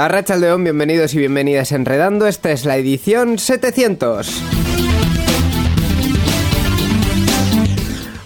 A 0.00 0.36
León, 0.38 0.64
bienvenidos 0.64 1.12
y 1.12 1.18
bienvenidas 1.18 1.72
a 1.72 1.74
Enredando. 1.74 2.26
Esta 2.26 2.50
es 2.52 2.64
la 2.64 2.78
edición 2.78 3.38
700. 3.38 4.32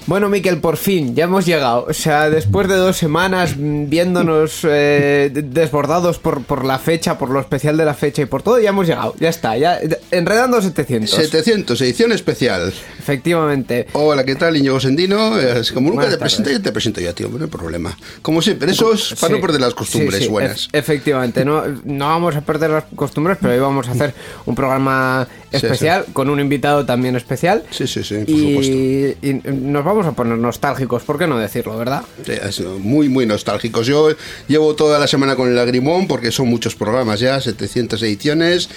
Bueno, 0.07 0.29
Miquel, 0.29 0.61
por 0.61 0.77
fin, 0.77 1.17
ya 1.17 1.25
hemos 1.25 1.47
llegado. 1.47 1.87
O 1.89 1.93
sea, 1.93 2.31
después 2.31 2.69
de 2.69 2.77
dos 2.77 2.97
semanas 2.97 3.55
viéndonos 3.57 4.61
eh, 4.63 5.33
desbordados 5.33 6.21
por, 6.21 6.45
por, 6.45 6.65
la 6.65 6.79
fecha, 6.79 7.19
por 7.19 7.31
lo 7.31 7.41
especial 7.41 7.77
de 7.77 7.85
la 7.85 7.95
fecha 7.95 8.23
y 8.23 8.27
por 8.27 8.45
todo, 8.45 8.61
ya 8.61 8.69
hemos 8.69 8.87
llegado. 8.87 9.17
Ya 9.19 9.31
está, 9.31 9.57
ya 9.57 9.81
enredando 10.13 10.63
700. 10.63 11.11
700, 11.11 11.81
edición 11.81 12.13
especial. 12.13 12.73
Efectivamente. 13.05 13.87
Hola, 13.93 14.25
¿qué 14.25 14.35
tal, 14.35 14.57
Iñigo 14.57 14.81
Sendino? 14.81 15.39
Es 15.39 15.73
como 15.73 15.91
nunca 15.91 16.09
te 16.09 16.17
presento, 16.17 16.49
yo 16.49 16.63
te 16.63 16.73
presento 16.73 17.03
yo, 17.03 17.15
tío, 17.15 17.29
no 17.29 17.45
hay 17.45 17.51
problema. 17.51 17.95
Como 18.23 18.41
siempre, 18.41 18.73
eso 18.73 18.95
es 18.95 19.15
para 19.21 19.35
no 19.35 19.43
perder 19.43 19.61
las 19.61 19.75
costumbres 19.75 20.27
buenas. 20.27 20.71
efectivamente, 20.73 21.45
no, 21.45 21.65
no 21.85 22.07
vamos 22.07 22.35
a 22.35 22.41
perder 22.41 22.71
las 22.71 22.85
costumbres, 22.97 23.37
pero 23.39 23.53
hoy 23.53 23.61
vamos 23.61 23.89
a 23.89 23.91
hacer 23.91 24.15
un 24.47 24.55
programa 24.55 25.29
especial 25.53 26.07
con 26.15 26.31
un 26.31 26.41
invitado 26.41 26.87
también 26.87 27.15
especial. 27.15 27.63
Sí, 27.71 27.87
sí, 27.87 28.03
sí, 28.03 28.15
por 28.25 28.65
y, 28.65 29.17
y 29.21 29.35
nos 29.53 29.85
vamos 29.85 30.07
a 30.07 30.13
poner 30.13 30.39
nostálgicos, 30.39 31.03
¿por 31.03 31.19
qué 31.19 31.27
no 31.27 31.39
decirlo, 31.39 31.77
verdad? 31.77 32.05
muy, 32.79 33.11
muy 33.11 33.27
nostálgicos. 33.27 33.87
Yo 33.87 34.09
llevo 34.49 34.75
toda 34.77 34.99
la 34.99 35.07
semana 35.07 35.37
con 35.37 35.49
el 35.49 35.57
lagrimón 35.57 36.07
porque 36.07 36.33
son 36.33 36.49
muchos 36.49 36.75
programas 36.75 37.21
ya, 37.21 37.39
700 37.39 38.03
ediciones 38.03 38.71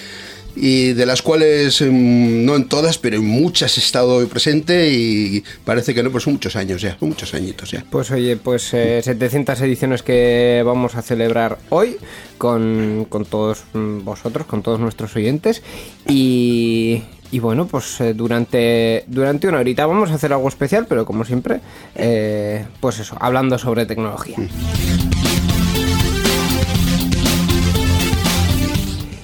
y 0.60 0.94
de 0.94 1.06
las 1.06 1.22
cuales 1.22 1.82
em, 1.82 2.46
no 2.46 2.56
en 2.56 2.68
todas, 2.68 2.98
pero 2.98 3.18
en 3.18 3.26
muchas 3.26 3.78
he 3.78 3.82
estado 3.82 4.28
presente 4.28 4.92
y 4.92 5.44
parece 5.64 5.94
que 5.94 6.02
no, 6.02 6.12
pues 6.12 6.24
son 6.24 6.34
muchos 6.34 6.56
años 6.56 6.82
ya, 6.82 6.98
son 7.00 7.10
muchos 7.10 7.34
añitos 7.34 7.72
ya. 7.72 7.86
Pues 7.90 8.10
oye, 8.12 8.38
pues 8.38 8.64
700 8.64 9.62
eh, 9.62 9.66
ediciones 9.66 10.04
que 10.04 10.64
vamos 10.66 10.96
a 10.96 11.02
celebrar 11.02 11.60
hoy 11.70 11.98
con, 12.38 13.06
con 13.10 13.26
todos 13.26 13.64
vosotros, 13.74 14.48
con 14.48 14.64
todos 14.64 14.80
nuestros 14.80 15.16
oyentes 15.16 15.62
y, 16.08 17.04
y 17.32 17.40
bueno, 17.40 17.67
pues 17.67 18.00
eh, 18.02 18.14
durante, 18.14 19.04
durante 19.08 19.48
una 19.48 19.60
horita 19.60 19.86
vamos 19.86 20.12
a 20.12 20.16
hacer 20.16 20.34
algo 20.34 20.48
especial, 20.48 20.86
pero 20.88 21.06
como 21.06 21.26
siempre, 21.26 21.60
eh, 21.96 22.66
pues 22.80 23.00
eso, 23.00 23.16
hablando 23.20 23.58
sobre 23.58 23.86
tecnología. 23.86 24.38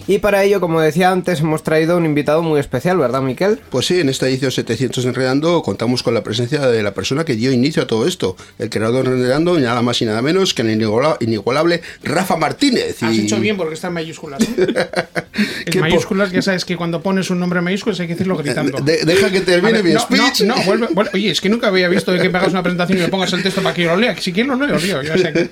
Y 0.06 0.18
para 0.18 0.44
ello, 0.44 0.60
como 0.60 0.82
decía 0.82 1.12
antes, 1.12 1.40
hemos 1.40 1.64
traído 1.64 1.96
un 1.98 2.06
invitado 2.06 2.42
muy 2.42 2.60
especial, 2.60 2.98
¿verdad, 2.98 3.22
Miquel? 3.22 3.60
Pues 3.70 3.86
sí, 3.86 4.02
en 4.02 4.10
esta 4.10 4.28
edición 4.28 4.52
700 4.52 5.06
Enredando 5.06 5.62
contamos 5.64 6.04
con 6.04 6.14
la 6.14 6.24
presencia 6.24 6.68
de 6.68 6.84
la 6.84 6.94
persona 6.94 7.24
que 7.24 7.36
dio 7.36 7.52
inicio 7.54 7.84
a 7.84 7.88
todo 7.88 8.06
esto, 8.06 8.36
el 8.60 8.70
creador 8.70 9.08
de 9.08 9.16
Enredando, 9.16 9.58
nada 9.60 9.82
más 9.82 10.02
y 10.02 10.06
nada 10.06 10.22
menos 10.22 10.54
que 10.54 10.62
el 10.62 10.72
inigualable 10.72 11.82
Rafa 12.04 12.36
Martínez. 12.36 13.02
Has 13.02 13.18
hecho 13.18 13.40
bien 13.40 13.56
porque 13.56 13.76
está 13.76 13.88
en 13.88 13.94
mayúsculas. 13.94 14.42
en 15.66 15.80
mayúsculas, 15.80 16.32
ya 16.32 16.42
sabes 16.42 16.66
que 16.66 16.76
cuando 16.76 17.02
pones 17.02 17.30
un 17.30 17.40
nombre 17.40 17.60
en 17.60 17.66
mayúsculas 17.66 18.00
hay 18.02 18.08
que 18.08 18.14
decirlo 18.14 18.36
gritando. 18.36 18.80
deja 18.82 19.32
que 19.32 19.42
termine 19.42 19.84
mi 19.84 19.94
speech. 19.98 20.42
No, 20.42 20.56
no 20.56 20.64
vuelve, 20.64 20.88
oye, 21.14 21.32
es 21.32 21.40
que 21.40 21.48
nunca 21.48 21.68
había 21.68 21.88
visto 21.88 22.12
que 22.14 22.30
me 22.30 22.38
hagas 22.38 22.52
una 22.52 22.62
presentación 22.62 23.00
y 23.00 23.02
me 23.04 23.08
pongas 23.08 23.32
el 23.32 23.42
texto 23.42 23.62
para 23.64 23.74
que 23.74 23.84
yo 23.84 23.92
lo 23.92 23.98
lea. 23.98 24.18
Si 24.20 24.34
quieres 24.34 24.50
lo 24.50 24.68
leo, 24.68 24.78
tío. 24.78 25.02
Ya 25.02 25.18
sé 25.18 25.34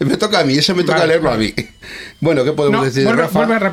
me 0.00 0.16
toca 0.16 0.40
a 0.40 0.44
mí, 0.44 0.54
ese 0.54 0.72
me 0.72 0.84
toca 0.84 1.06
leerlo 1.06 1.30
a 1.30 1.36
mí. 1.36 1.52
Bueno, 2.20 2.44
¿qué 2.44 2.52
podemos 2.52 2.84
decir, 2.84 3.06
Rafa? 3.06 3.38
Vuelve 3.40 3.54
a 3.54 3.70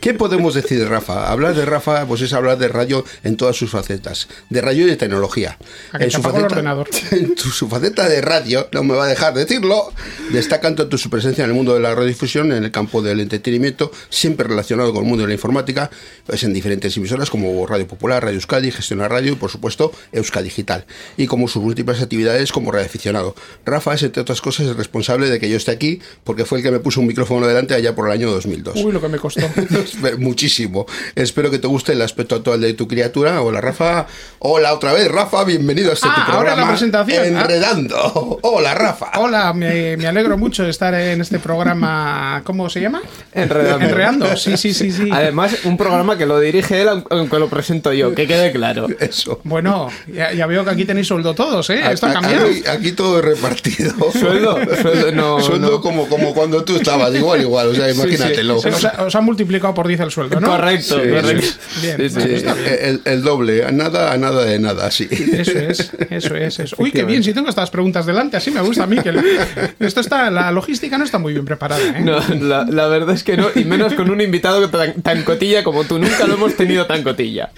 ¿Qué 0.00 0.14
podemos 0.14 0.54
decir 0.54 0.78
de 0.78 0.86
Rafa? 0.86 1.30
Hablar 1.30 1.54
de 1.54 1.64
Rafa 1.64 2.06
pues 2.06 2.20
es 2.20 2.32
hablar 2.32 2.58
de 2.58 2.68
radio 2.68 3.04
en 3.24 3.36
todas 3.36 3.56
sus 3.56 3.70
facetas, 3.70 4.28
de 4.48 4.60
radio 4.60 4.86
y 4.86 4.90
de 4.90 4.96
tecnología. 4.96 5.58
En 5.98 6.10
su, 6.10 6.22
faceta, 6.22 6.60
en 7.12 7.36
su 7.36 7.68
faceta 7.68 8.08
de 8.08 8.20
radio, 8.20 8.68
no 8.72 8.84
me 8.84 8.94
va 8.94 9.04
a 9.04 9.08
dejar 9.08 9.34
decirlo, 9.34 9.92
destaca 10.30 10.74
tanto 10.74 10.98
su 10.98 11.10
presencia 11.10 11.44
en 11.44 11.50
el 11.50 11.56
mundo 11.56 11.74
de 11.74 11.80
la 11.80 11.94
radiodifusión, 11.94 12.52
en 12.52 12.64
el 12.64 12.70
campo 12.70 13.02
del 13.02 13.20
entretenimiento, 13.20 13.90
siempre 14.08 14.46
relacionado 14.46 14.92
con 14.92 15.02
el 15.02 15.08
mundo 15.08 15.22
de 15.22 15.28
la 15.28 15.34
informática, 15.34 15.90
pues 16.26 16.42
en 16.44 16.52
diferentes 16.52 16.96
emisoras 16.96 17.30
como 17.30 17.66
Radio 17.66 17.86
Popular, 17.86 18.22
Radio 18.22 18.36
Euskadi, 18.36 18.70
Gestiona 18.70 19.08
Radio 19.08 19.32
y 19.32 19.36
por 19.36 19.50
supuesto 19.50 19.92
Euskadi 20.12 20.44
Digital, 20.44 20.86
y 21.16 21.26
como 21.26 21.48
sus 21.48 21.62
múltiples 21.62 22.00
actividades 22.00 22.52
como 22.52 22.72
radioaficionado. 22.72 23.34
Rafa 23.64 23.94
es, 23.94 24.02
entre 24.02 24.22
otras 24.22 24.40
cosas, 24.40 24.66
el 24.66 24.76
responsable 24.76 25.28
de 25.28 25.38
que 25.38 25.48
yo 25.48 25.56
esté 25.56 25.72
aquí, 25.72 26.00
porque 26.24 26.44
fue 26.44 26.58
el 26.58 26.64
que 26.64 26.70
me 26.70 26.80
puso 26.80 27.00
un 27.00 27.06
micrófono 27.06 27.46
delante 27.46 27.74
allá 27.74 27.94
por 27.94 28.06
el 28.06 28.12
año 28.12 28.30
2002. 28.30 28.76
Uy, 28.76 28.92
lo 28.92 29.00
que 29.00 29.08
me 29.08 29.18
costó. 29.18 29.40
muchísimo. 30.18 30.86
Espero 31.14 31.50
que 31.50 31.58
te 31.58 31.66
guste 31.66 31.92
el 31.92 32.02
aspecto 32.02 32.36
actual 32.36 32.60
de 32.60 32.74
tu 32.74 32.88
criatura. 32.88 33.42
Hola, 33.42 33.60
Rafa. 33.60 34.06
Hola 34.40 34.74
otra 34.74 34.92
vez, 34.92 35.10
Rafa. 35.10 35.44
Bienvenido 35.44 35.90
a 35.90 35.94
este 35.94 36.08
ah, 36.08 36.24
programa. 36.26 36.38
Ahora 36.38 36.56
la 36.56 36.68
presentación. 36.68 37.36
Ah. 37.36 37.40
Enredando. 37.42 38.38
Hola, 38.42 38.74
Rafa. 38.74 39.12
Hola, 39.16 39.52
me, 39.52 39.94
alegro 40.06 40.38
mucho 40.38 40.64
de 40.64 40.70
estar 40.70 40.94
en 40.94 41.20
este 41.20 41.38
programa. 41.38 42.42
¿Cómo 42.44 42.68
se 42.70 42.80
llama? 42.80 43.02
Enredando. 43.32 43.86
Enredando, 43.86 44.36
sí, 44.36 44.56
sí, 44.56 44.74
sí, 44.74 44.90
sí. 44.90 45.08
Además, 45.12 45.64
un 45.64 45.76
programa 45.76 46.16
que 46.16 46.26
lo 46.26 46.40
dirige 46.40 46.82
él, 46.82 46.88
aunque 47.10 47.38
lo 47.38 47.48
presento 47.48 47.92
yo, 47.92 48.14
que 48.14 48.26
quede 48.26 48.52
claro. 48.52 48.86
Eso. 49.00 49.40
Bueno, 49.44 49.88
ya, 50.06 50.46
veo 50.46 50.64
que 50.64 50.70
aquí 50.70 50.84
tenéis 50.84 51.06
sueldo 51.06 51.34
todos, 51.34 51.70
¿eh? 51.70 51.80
Esto 51.90 52.06
ha 52.06 52.12
cambiado. 52.12 52.46
Aquí, 52.70 52.92
todo 52.92 53.18
es 53.18 53.24
repartido. 53.24 53.94
Sueldo, 54.12 54.58
sueldo, 54.80 55.12
no. 55.12 55.40
Sueldo 55.40 55.80
Como, 55.80 56.08
como 56.08 56.34
cuando 56.34 56.64
tú 56.64 56.76
estabas, 56.76 57.14
igual, 57.14 57.40
igual. 57.40 57.68
O 57.68 57.74
sea, 57.74 57.90
imagínatelo. 57.90 58.60
Sí, 58.60 58.68
Os, 58.98 59.14
han 59.14 59.24
multiplicado 59.24 59.74
por 59.78 59.86
10 59.86 60.00
el 60.00 60.10
sueldo, 60.10 60.40
¿no? 60.40 60.48
Correcto, 60.48 60.96
correcto. 60.96 61.46
Bien, 61.80 61.96
bien. 61.98 63.00
El, 63.04 63.22
doble, 63.22 63.64
a 63.64 63.70
nada, 63.70 64.12
a 64.12 64.18
nada 64.18 64.44
de 64.44 64.58
nada, 64.58 64.90
sí. 64.90 65.06
Eso 65.08 65.52
es, 65.56 65.92
eso 66.10 66.34
es. 66.34 66.58
Eso. 66.58 66.76
Uy, 66.80 66.90
qué 66.90 67.04
bien, 67.04 67.22
si 67.22 67.32
tengo 67.32 67.48
estas 67.48 67.70
preguntas 67.70 68.04
delante, 68.04 68.36
así 68.36 68.50
me 68.50 68.60
gusta 68.60 68.82
a 68.82 68.86
mí. 68.88 68.98
Que 68.98 69.86
esto 69.86 70.00
está, 70.00 70.32
la 70.32 70.50
logística 70.50 70.98
no 70.98 71.04
está 71.04 71.18
muy 71.18 71.32
bien 71.32 71.44
preparada. 71.44 71.80
¿eh? 71.96 72.00
No, 72.00 72.18
la, 72.40 72.64
la, 72.64 72.88
verdad 72.88 73.14
es 73.14 73.22
que 73.22 73.36
no, 73.36 73.50
y 73.54 73.64
menos 73.64 73.94
con 73.94 74.10
un 74.10 74.20
invitado 74.20 74.68
tan, 74.68 75.00
tan 75.00 75.22
cotilla 75.22 75.62
como 75.62 75.84
tú. 75.84 75.96
Nunca 76.00 76.26
lo 76.26 76.34
hemos 76.34 76.56
tenido 76.56 76.84
tan 76.86 77.04
cotilla. 77.04 77.52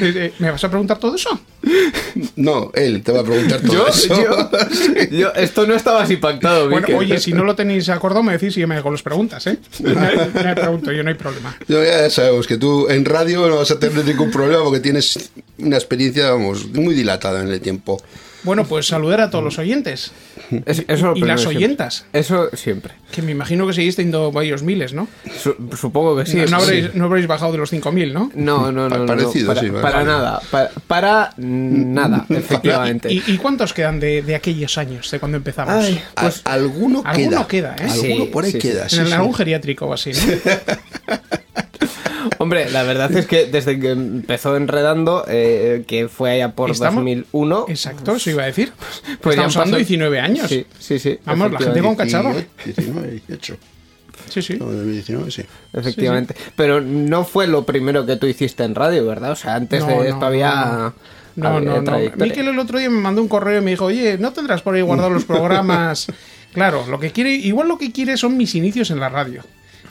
Eh, 0.00 0.12
eh, 0.16 0.32
¿Me 0.38 0.50
vas 0.50 0.64
a 0.64 0.70
preguntar 0.70 0.98
todo 0.98 1.16
eso? 1.16 1.38
No, 2.36 2.70
él 2.74 3.02
te 3.02 3.12
va 3.12 3.20
a 3.20 3.24
preguntar 3.24 3.60
todo 3.60 3.74
¿Yo? 3.74 3.88
eso. 3.88 4.14
Yo, 4.22 5.08
yo, 5.10 5.32
esto 5.34 5.66
no 5.66 5.74
estaba 5.74 6.02
así 6.02 6.16
pactado. 6.16 6.70
Bueno, 6.70 6.86
oye, 6.96 7.18
si 7.18 7.32
no 7.32 7.44
lo 7.44 7.54
tenéis 7.54 7.90
acordado, 7.90 8.22
me 8.22 8.32
decís 8.32 8.56
y 8.56 8.60
yo 8.60 8.68
me 8.68 8.76
hago 8.76 8.90
las 8.90 9.02
preguntas, 9.02 9.46
¿eh? 9.46 9.58
Me, 9.80 9.94
me 9.94 10.54
pregunto, 10.54 10.92
yo 10.92 11.02
no 11.02 11.10
hay 11.10 11.16
problema. 11.16 11.54
Ya 11.68 12.08
sabemos 12.10 12.46
que 12.46 12.58
tú 12.58 12.88
en 12.88 13.04
radio 13.04 13.48
no 13.48 13.56
vas 13.56 13.70
a 13.72 13.78
tener 13.78 14.04
ningún 14.04 14.30
problema 14.30 14.62
porque 14.62 14.80
tienes 14.80 15.30
una 15.58 15.76
experiencia, 15.76 16.30
vamos, 16.30 16.66
muy 16.72 16.94
dilatada 16.94 17.42
en 17.42 17.48
el 17.48 17.60
tiempo. 17.60 18.00
Bueno, 18.46 18.64
pues 18.64 18.86
saludar 18.86 19.20
a 19.20 19.28
todos 19.28 19.42
los 19.42 19.58
oyentes. 19.58 20.12
eso 20.64 21.14
y 21.16 21.20
las 21.22 21.44
oyentas. 21.46 22.06
Eso 22.12 22.48
siempre. 22.52 22.94
Que 23.10 23.20
me 23.20 23.32
imagino 23.32 23.66
que 23.66 23.72
seguís 23.72 23.96
teniendo 23.96 24.30
varios 24.30 24.62
miles, 24.62 24.92
¿no? 24.92 25.08
supongo 25.76 26.16
que 26.16 26.26
sí. 26.26 26.38
No, 26.48 27.06
habréis, 27.06 27.26
bajado 27.26 27.50
de 27.50 27.58
los 27.58 27.72
5.000, 27.72 28.12
¿no? 28.12 28.30
No, 28.36 28.70
no, 28.70 28.88
no. 28.88 29.04
Parecido, 29.04 29.48
para, 29.48 29.60
sí. 29.60 29.70
Para 29.70 30.04
nada. 30.04 30.40
Para, 30.86 31.34
nada, 31.36 32.24
efectivamente. 32.30 33.12
¿Y, 33.12 33.36
cuántos 33.38 33.74
quedan 33.74 33.98
de, 33.98 34.34
aquellos 34.36 34.78
años, 34.78 35.10
de 35.10 35.18
cuando 35.18 35.38
empezamos? 35.38 35.84
pues 36.14 36.42
alguno 36.44 37.02
queda. 37.02 37.10
Alguno 37.10 37.48
queda, 37.48 37.76
¿eh? 37.80 37.88
Alguno 37.90 38.26
por 38.26 38.44
ahí 38.44 38.52
queda. 38.52 38.86
en 38.92 39.12
algún 39.12 39.34
geriátrico 39.34 39.86
o 39.86 39.92
así, 39.92 40.12
¿no? 40.12 40.20
Hombre, 42.38 42.70
la 42.70 42.82
verdad 42.82 43.12
es 43.12 43.26
que 43.26 43.46
desde 43.46 43.78
que 43.78 43.90
empezó 43.90 44.56
enredando, 44.56 45.24
eh, 45.28 45.84
que 45.86 46.08
fue 46.08 46.30
allá 46.32 46.52
por 46.52 46.70
Estamos- 46.70 46.96
2001. 47.04 47.66
Exacto, 47.68 48.16
eso 48.16 48.30
iba 48.30 48.42
a 48.42 48.46
decir. 48.46 48.72
Pues 49.20 49.36
ya 49.36 49.42
Estamos 49.46 49.56
hablando 49.56 49.76
de 49.76 49.82
pasado- 49.84 49.88
19 49.88 50.20
años. 50.20 50.48
Sí, 50.48 50.66
sí, 50.78 50.98
sí. 50.98 51.18
Vamos, 51.24 51.52
la 51.52 51.58
gente 51.58 51.80
con 51.82 51.94
cacharro. 51.96 52.34
19, 52.64 53.10
18. 53.26 53.56
Sí, 54.28 54.42
sí. 54.42 54.54
No, 54.58 54.66
2019, 54.66 55.30
sí. 55.30 55.42
Efectivamente. 55.72 56.34
Pero 56.56 56.80
no 56.80 57.24
fue 57.24 57.46
lo 57.46 57.64
primero 57.64 58.04
que 58.06 58.16
tú 58.16 58.26
hiciste 58.26 58.64
en 58.64 58.74
radio, 58.74 59.06
¿verdad? 59.06 59.32
O 59.32 59.36
sea, 59.36 59.54
antes 59.54 59.80
No, 59.82 59.88
de 59.88 59.94
no, 59.96 60.02
esto 60.04 60.26
había. 60.26 60.92
No, 61.36 61.48
había 61.48 61.60
no, 61.70 61.76
no. 61.76 61.84
trayectoria. 61.84 62.24
Miquel 62.32 62.48
el 62.48 62.58
otro 62.58 62.78
día 62.78 62.88
me 62.90 62.98
mandó 63.00 63.20
un 63.20 63.28
correo 63.28 63.60
y 63.60 63.64
me 63.64 63.70
dijo, 63.72 63.84
oye, 63.84 64.16
¿no 64.18 64.32
tendrás 64.32 64.62
por 64.62 64.74
ahí 64.74 64.80
guardados 64.82 65.12
los 65.12 65.24
programas? 65.26 66.06
claro, 66.54 66.86
lo 66.88 66.98
que 66.98 67.10
quiere, 67.12 67.32
igual 67.34 67.68
lo 67.68 67.76
que 67.76 67.92
quiere 67.92 68.16
son 68.16 68.36
mis 68.38 68.54
inicios 68.54 68.90
en 68.90 68.98
la 69.00 69.10
radio. 69.10 69.42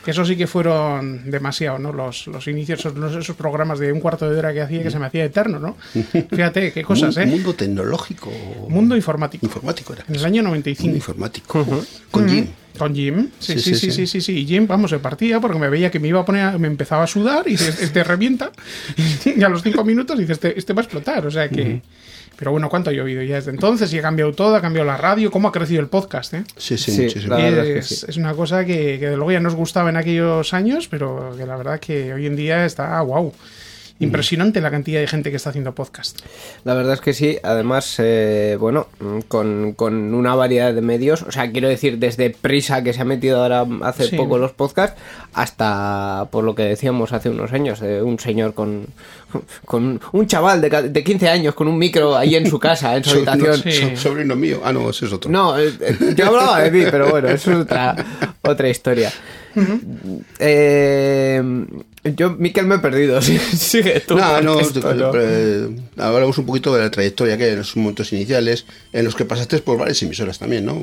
Que 0.05 0.11
eso 0.11 0.23
sí 0.23 0.35
que 0.37 0.45
fueron 0.45 1.29
demasiado, 1.31 1.79
¿no? 1.79 1.91
Los, 1.91 2.27
los 2.27 2.47
inicios, 2.47 2.79
esos, 2.79 3.15
esos 3.15 3.35
programas 3.35 3.79
de 3.79 3.91
un 3.91 3.99
cuarto 3.99 4.29
de 4.29 4.37
hora 4.37 4.53
que 4.53 4.61
hacía 4.61 4.83
que 4.83 4.91
se 4.91 4.99
me 4.99 5.07
hacía 5.07 5.25
eterno, 5.25 5.59
¿no? 5.59 5.75
Fíjate, 6.29 6.71
qué 6.71 6.83
cosas, 6.83 7.17
¿eh? 7.17 7.25
Mundo 7.25 7.55
tecnológico. 7.55 8.29
Mundo 8.69 8.95
informático. 8.95 9.45
Informático 9.45 9.93
era. 9.93 10.05
En 10.07 10.15
el 10.15 10.23
año 10.23 10.43
Mundo 10.43 10.49
95. 10.51 10.95
informático. 10.95 11.65
Con 12.11 12.29
Jim. 12.29 12.47
Con 12.77 12.93
Jim, 12.93 13.29
sí, 13.39 13.57
Sí, 13.57 13.73
sí, 13.73 13.89
sí, 13.91 14.05
sí, 14.05 14.19
sí. 14.21 14.31
Y 14.39 14.45
Jim, 14.45 14.67
vamos, 14.67 14.89
se 14.91 14.99
partía 14.99 15.39
porque 15.39 15.57
me 15.57 15.69
veía 15.69 15.89
que 15.89 15.97
me 15.99 16.09
iba 16.09 16.19
a 16.19 16.25
poner, 16.25 16.41
a- 16.43 16.57
me 16.57 16.67
empezaba 16.67 17.03
a 17.05 17.07
sudar 17.07 17.47
y 17.47 17.55
se- 17.55 17.87
te 17.87 18.03
revienta. 18.03 18.51
Y 19.35 19.43
a 19.43 19.49
los 19.49 19.61
cinco 19.63 19.83
minutos 19.83 20.17
dices, 20.17 20.33
este, 20.37 20.57
este 20.57 20.73
va 20.73 20.81
a 20.81 20.83
explotar. 20.85 21.25
O 21.25 21.31
sea 21.31 21.49
que. 21.49 21.81
Pero 22.37 22.51
bueno, 22.51 22.67
¿cuánto 22.69 22.89
ha 22.89 22.93
llovido 22.93 23.21
ya 23.23 23.35
desde 23.35 23.51
entonces? 23.51 23.93
Y 23.93 23.97
ha 23.99 24.01
cambiado 24.01 24.33
todo, 24.33 24.55
ha 24.57 24.61
cambiado 24.61 24.85
la 24.85 24.97
radio, 24.97 25.31
cómo 25.31 25.47
ha 25.47 25.51
crecido 25.53 25.79
el 25.79 25.87
podcast, 25.87 26.33
¿eh? 26.33 26.43
Sí, 26.57 26.77
sí, 26.77 26.91
Sí, 26.91 27.01
muchísimo. 27.03 27.37
es 27.37 27.53
que 27.53 27.77
es, 27.77 27.87
sí. 27.87 28.05
es 28.09 28.17
una 28.17 28.33
cosa 28.33 28.65
que, 28.65 28.99
que 28.99 29.09
de 29.09 29.15
luego 29.15 29.31
ya 29.31 29.39
nos 29.39 29.55
gustaba 29.55 29.89
en 29.89 29.95
aquellos 29.95 30.53
años, 30.53 30.89
pero 30.89 31.33
que 31.37 31.45
la 31.45 31.55
verdad 31.55 31.79
que 31.79 32.13
hoy 32.13 32.25
en 32.25 32.35
día 32.35 32.65
está 32.65 32.99
wow. 33.01 33.31
Impresionante 33.97 34.59
la 34.59 34.69
cantidad 34.71 34.99
de 34.99 35.07
gente 35.07 35.29
que 35.31 35.37
está 35.37 35.51
haciendo 35.51 35.73
podcast. 35.73 36.19
La 36.65 36.73
verdad 36.73 36.95
es 36.95 36.99
que 36.99 37.13
sí, 37.13 37.37
además, 37.41 37.95
eh, 37.99 38.57
bueno, 38.59 38.87
con, 39.29 39.71
con 39.71 40.13
una 40.13 40.35
variedad 40.35 40.73
de 40.73 40.81
medios, 40.81 41.21
o 41.21 41.31
sea, 41.31 41.49
quiero 41.49 41.69
decir, 41.69 41.97
desde 41.97 42.29
Prisa, 42.31 42.83
que 42.83 42.91
se 42.91 42.99
ha 43.01 43.05
metido 43.05 43.41
ahora 43.41 43.65
hace 43.83 44.09
Sí. 44.09 44.17
poco 44.17 44.37
los 44.37 44.51
podcasts, 44.51 44.99
hasta, 45.33 46.27
por 46.29 46.43
lo 46.43 46.55
que 46.55 46.63
decíamos 46.63 47.13
hace 47.13 47.29
unos 47.29 47.53
años, 47.53 47.79
de 47.79 48.01
un 48.01 48.19
señor 48.19 48.53
con, 48.53 48.87
con 49.65 49.99
un 50.11 50.27
chaval 50.27 50.61
de, 50.61 50.69
de 50.89 51.03
15 51.03 51.29
años 51.29 51.55
con 51.55 51.67
un 51.67 51.77
micro 51.77 52.15
ahí 52.15 52.35
en 52.35 52.49
su 52.49 52.59
casa, 52.59 52.95
en 52.97 53.03
su 53.03 53.09
So- 53.23 53.29
habitación. 53.31 53.51
no, 53.65 53.71
Sí. 53.71 53.95
so- 53.95 54.09
sobrino 54.09 54.35
mío. 54.35 54.61
Ah, 54.63 54.71
no, 54.73 54.89
ese 54.89 55.05
es 55.05 55.13
otro. 55.13 55.29
No, 55.31 55.57
eh, 55.57 55.71
eh, 55.79 56.13
yo 56.15 56.27
hablaba 56.27 56.61
de 56.61 56.71
mí, 56.71 56.83
pero 56.89 57.09
bueno, 57.09 57.29
eso 57.29 57.51
es 57.51 57.57
otra, 57.57 57.95
otra 58.41 58.69
historia. 58.69 59.11
Eh, 60.39 61.41
yo, 62.15 62.31
Miquel, 62.31 62.67
me 62.67 62.75
he 62.75 62.79
perdido. 62.79 63.21
sí, 63.21 63.37
Sigue 63.37 63.99
tú. 64.01 64.15
No, 64.17 64.41
no, 64.41 64.59
esto 64.59 64.93
no- 64.93 65.11
eh, 65.15 65.69
hablamos 65.97 66.37
un 66.37 66.45
poquito 66.45 66.73
de 66.75 66.81
la 66.83 66.91
trayectoria 66.91 67.37
que 67.37 67.49
en 67.49 67.57
los 67.59 67.75
momentos 67.75 68.11
iniciales, 68.13 68.65
en 68.93 69.05
los 69.05 69.15
que 69.15 69.25
pasaste 69.25 69.59
por 69.59 69.77
varias 69.77 70.01
emisoras 70.03 70.39
también, 70.39 70.65
¿no? 70.65 70.81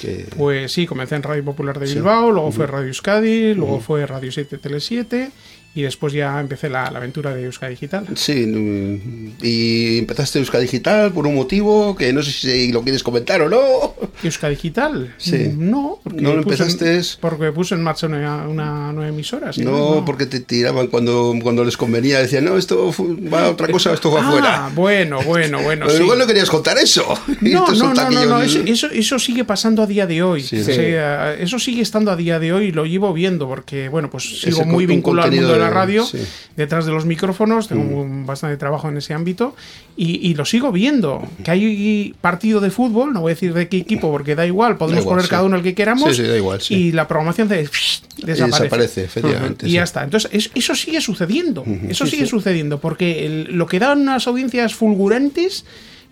Que- 0.00 0.26
Pues 0.36 0.72
sí, 0.72 0.86
comencé 0.86 1.14
en 1.14 1.22
Radio 1.22 1.44
Popular 1.44 1.78
de 1.78 1.86
Bilbao, 1.86 2.30
luego 2.30 2.50
fue 2.52 2.66
Radio 2.66 2.88
Euskadi, 2.88 3.54
luego 3.54 3.80
fue 3.80 4.04
Radio 4.06 4.30
7 4.32 4.58
Tele 4.58 4.80
7 4.80 5.30
y 5.76 5.82
después 5.82 6.12
ya 6.12 6.40
empecé 6.40 6.68
la, 6.68 6.90
la 6.90 6.98
aventura 6.98 7.34
de 7.34 7.44
Euskadi 7.44 7.74
Digital. 7.74 8.06
Sí, 8.16 8.46
mm, 8.46 9.32
y 9.42 9.98
empezaste 9.98 10.38
Euska 10.38 10.58
Digital 10.58 11.12
por 11.12 11.26
un 11.26 11.34
motivo 11.34 11.94
que 11.94 12.12
no 12.12 12.22
sé 12.22 12.32
si 12.32 12.72
lo 12.72 12.82
quieres 12.82 13.02
comentar 13.02 13.40
o 13.42 13.48
no. 13.48 13.94
¿Euskadi 14.24 14.54
Digital? 14.56 15.14
Sí. 15.18 15.50
No, 15.56 15.98
porque 16.02 16.20
¿No 16.22 16.34
lo 16.34 16.42
puse 16.42 16.62
en- 16.64 16.70
empezaste? 16.70 17.18
porque 17.20 17.52
puse 17.52 17.74
en 17.74 17.82
marcha 17.82 18.06
una, 18.06 18.48
una 18.48 18.92
nueva 18.92 19.08
emisora. 19.10 19.52
¿sí? 19.52 19.62
No, 19.62 20.02
porque 20.04 20.26
te 20.26 20.40
tiraban 20.40 20.86
cuando, 20.88 21.34
cuando 21.42 21.64
les 21.64 21.76
convenía, 21.76 22.18
decían, 22.20 22.44
no, 22.44 22.56
esto 22.56 22.92
va 23.32 23.44
a 23.46 23.50
otra 23.50 23.68
cosa, 23.68 23.92
esto 23.92 24.10
va 24.10 24.22
Ah, 24.22 24.28
afuera. 24.28 24.70
bueno, 24.74 25.20
bueno, 25.22 25.62
bueno. 25.62 25.86
Pero 25.86 25.98
sí. 25.98 26.02
igual 26.02 26.18
no 26.18 26.26
querías 26.26 26.48
contar 26.50 26.78
eso. 26.78 27.04
No, 27.42 27.66
no, 27.74 27.94
no, 27.94 28.24
no, 28.26 28.40
eso, 28.42 28.60
eso, 28.66 28.86
eso 28.90 29.18
sigue 29.18 29.44
pasando 29.44 29.82
a 29.82 29.86
día 29.86 30.06
de 30.06 30.22
hoy. 30.22 30.42
Sí, 30.42 30.60
O 30.60 30.64
sí. 30.64 30.72
sea, 30.72 31.34
eso 31.34 31.58
sigue 31.58 31.82
estando 31.82 32.10
a 32.10 32.16
día 32.16 32.38
de 32.38 32.52
hoy 32.52 32.66
y 32.66 32.72
lo 32.72 32.86
llevo 32.86 33.12
viendo 33.12 33.46
porque, 33.46 33.88
bueno, 33.88 34.08
pues 34.10 34.40
sigo 34.40 34.62
Ese 34.62 34.64
muy 34.66 34.86
vinculado 34.86 35.28
al 35.28 35.34
mundo 35.34 35.52
de 35.52 35.58
la 35.58 35.65
de- 35.68 35.74
radio, 35.74 36.04
sí. 36.04 36.18
detrás 36.56 36.86
de 36.86 36.92
los 36.92 37.04
micrófonos, 37.06 37.68
tengo 37.68 38.00
un- 38.00 38.26
bastante 38.26 38.56
trabajo 38.56 38.88
en 38.88 38.96
ese 38.96 39.14
ámbito 39.14 39.54
y, 39.96 40.26
y 40.28 40.34
lo 40.34 40.44
sigo 40.44 40.72
viendo. 40.72 41.22
Que 41.44 41.50
hay 41.50 42.14
partido 42.20 42.60
de 42.60 42.70
fútbol, 42.70 43.12
no 43.12 43.20
voy 43.20 43.32
a 43.32 43.34
decir 43.34 43.54
de 43.54 43.68
qué 43.68 43.78
equipo 43.78 44.10
porque 44.10 44.34
da 44.34 44.46
igual, 44.46 44.76
podemos 44.76 45.02
igual, 45.02 45.14
poner 45.16 45.24
sí. 45.24 45.30
cada 45.30 45.42
uno 45.44 45.56
el 45.56 45.62
que 45.62 45.74
queramos 45.74 46.16
Sí, 46.16 46.22
da 46.22 46.36
igual, 46.36 46.60
y 46.70 46.92
la 46.92 47.06
programación 47.08 47.48
de, 47.48 47.62
y 47.62 48.24
desaparece. 48.26 48.62
desaparece, 48.62 49.04
efectivamente. 49.04 49.66
Y 49.66 49.70
sí. 49.70 49.74
ya 49.76 49.82
está. 49.82 50.04
Entonces, 50.04 50.30
es- 50.32 50.50
eso 50.54 50.74
sigue 50.74 51.00
sucediendo. 51.00 51.64
Eso 51.88 52.06
sigue 52.06 52.26
sucediendo. 52.26 52.80
Porque 52.80 53.26
el- 53.26 53.56
lo 53.56 53.66
que 53.66 53.78
dan 53.78 54.00
unas 54.02 54.26
audiencias 54.26 54.74
fulgurantes, 54.74 55.64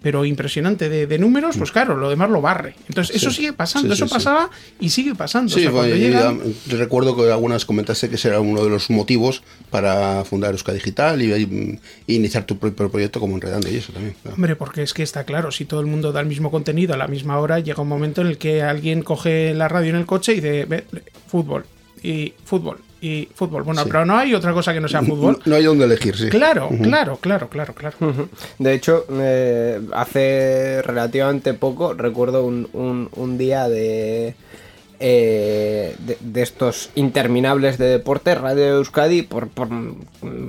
pero 0.05 0.25
impresionante 0.27 0.91
de, 0.91 1.07
de 1.07 1.19
números, 1.19 1.57
pues 1.57 1.73
claro, 1.73 1.97
lo 1.97 2.11
demás 2.11 2.29
lo 2.31 2.43
barre. 2.43 2.77
Entonces, 2.89 3.17
eso 3.17 3.31
sigue 3.31 3.55
pasando. 3.55 3.89
Sí, 3.95 3.97
sí, 3.99 4.05
eso 4.05 4.15
pasaba 4.15 4.51
y 4.79 4.91
sigue 4.91 5.15
pasando. 5.15 5.53
O 5.53 5.59
sea, 5.59 5.71
fue- 5.71 5.81
cuando 5.81 5.97
y 5.97 5.99
llegan- 5.99 6.41
ya- 6.69 6.77
recuerdo 6.77 7.17
que 7.17 7.33
algunas 7.33 7.65
comentaste 7.65 8.11
que 8.11 8.17
ese 8.17 8.29
era 8.29 8.39
uno 8.41 8.63
de 8.63 8.69
los 8.69 8.91
motivos 8.91 9.43
para 9.71 10.23
fundar 10.27 10.53
Euska 10.53 10.73
Digital 10.75 11.23
y, 11.23 11.81
iniciar 12.07 12.45
tu 12.45 12.59
propio 12.59 12.91
proyecto 12.91 13.19
como 13.19 13.35
Enredando 13.37 13.69
y 13.71 13.77
eso 13.77 13.93
también. 13.95 14.15
claro. 14.23 14.35
Hombre, 14.37 14.57
porque 14.57 14.83
es 14.83 14.93
que 14.93 15.03
está 15.03 15.25
claro, 15.25 15.51
si 15.51 15.65
todo 15.65 15.81
el 15.81 15.87
mundo 15.87 16.13
da 16.13 16.21
el 16.21 16.27
mismo 16.27 16.51
contenido 16.51 16.93
a 16.93 16.99
la 16.99 17.09
misma 17.09 17.39
hora, 17.39 17.59
llega 17.61 17.81
un 17.83 17.89
momento 17.89 18.21
en 18.21 18.27
el 18.27 18.37
que 18.37 18.61
alguien 18.63 19.03
coge 19.03 19.55
la 19.55 19.69
radio 19.69 19.89
en 19.91 19.97
el 19.97 20.05
coche 20.07 20.33
y 20.33 20.35
dice, 20.37 20.67
"Ve, 20.67 20.85
fútbol, 21.27 21.65
y 22.03 22.35
fútbol, 22.45 22.77
y 23.07 23.29
fútbol. 23.35 23.63
Bueno, 23.65 23.83
Sí. 23.83 23.89
pero 23.91 24.05
no 24.07 24.17
hay 24.17 24.35
otra 24.35 24.53
cosa 24.53 24.73
que 24.73 24.81
no 24.81 24.89
sea 24.89 25.03
fútbol. 25.03 25.39
No, 25.45 25.55
hay 25.57 25.65
donde 25.65 25.85
elegir, 25.85 26.17
sí. 26.17 26.29
Claro, 26.31 26.71
claro, 26.83 27.19
claro, 27.21 27.49
claro, 27.49 27.75
claro. 27.75 27.97
De 28.59 28.73
hecho, 28.73 29.05
eh, 29.13 29.81
hace 29.93 30.81
relativamente 30.83 31.53
poco 31.55 31.93
recuerdo 31.95 32.45
un, 32.45 32.69
un- 32.73 33.09
un 33.17 33.37
día 33.39 33.69
de, 33.69 34.35
eh, 35.01 35.97
de, 35.99 36.17
de 36.21 36.43
estos 36.43 36.91
interminables 36.95 37.79
de 37.79 37.87
deporte, 37.87 38.35
Radio 38.35 38.77
Euskadi, 38.77 39.23
por, 39.23 39.49
por 39.49 39.69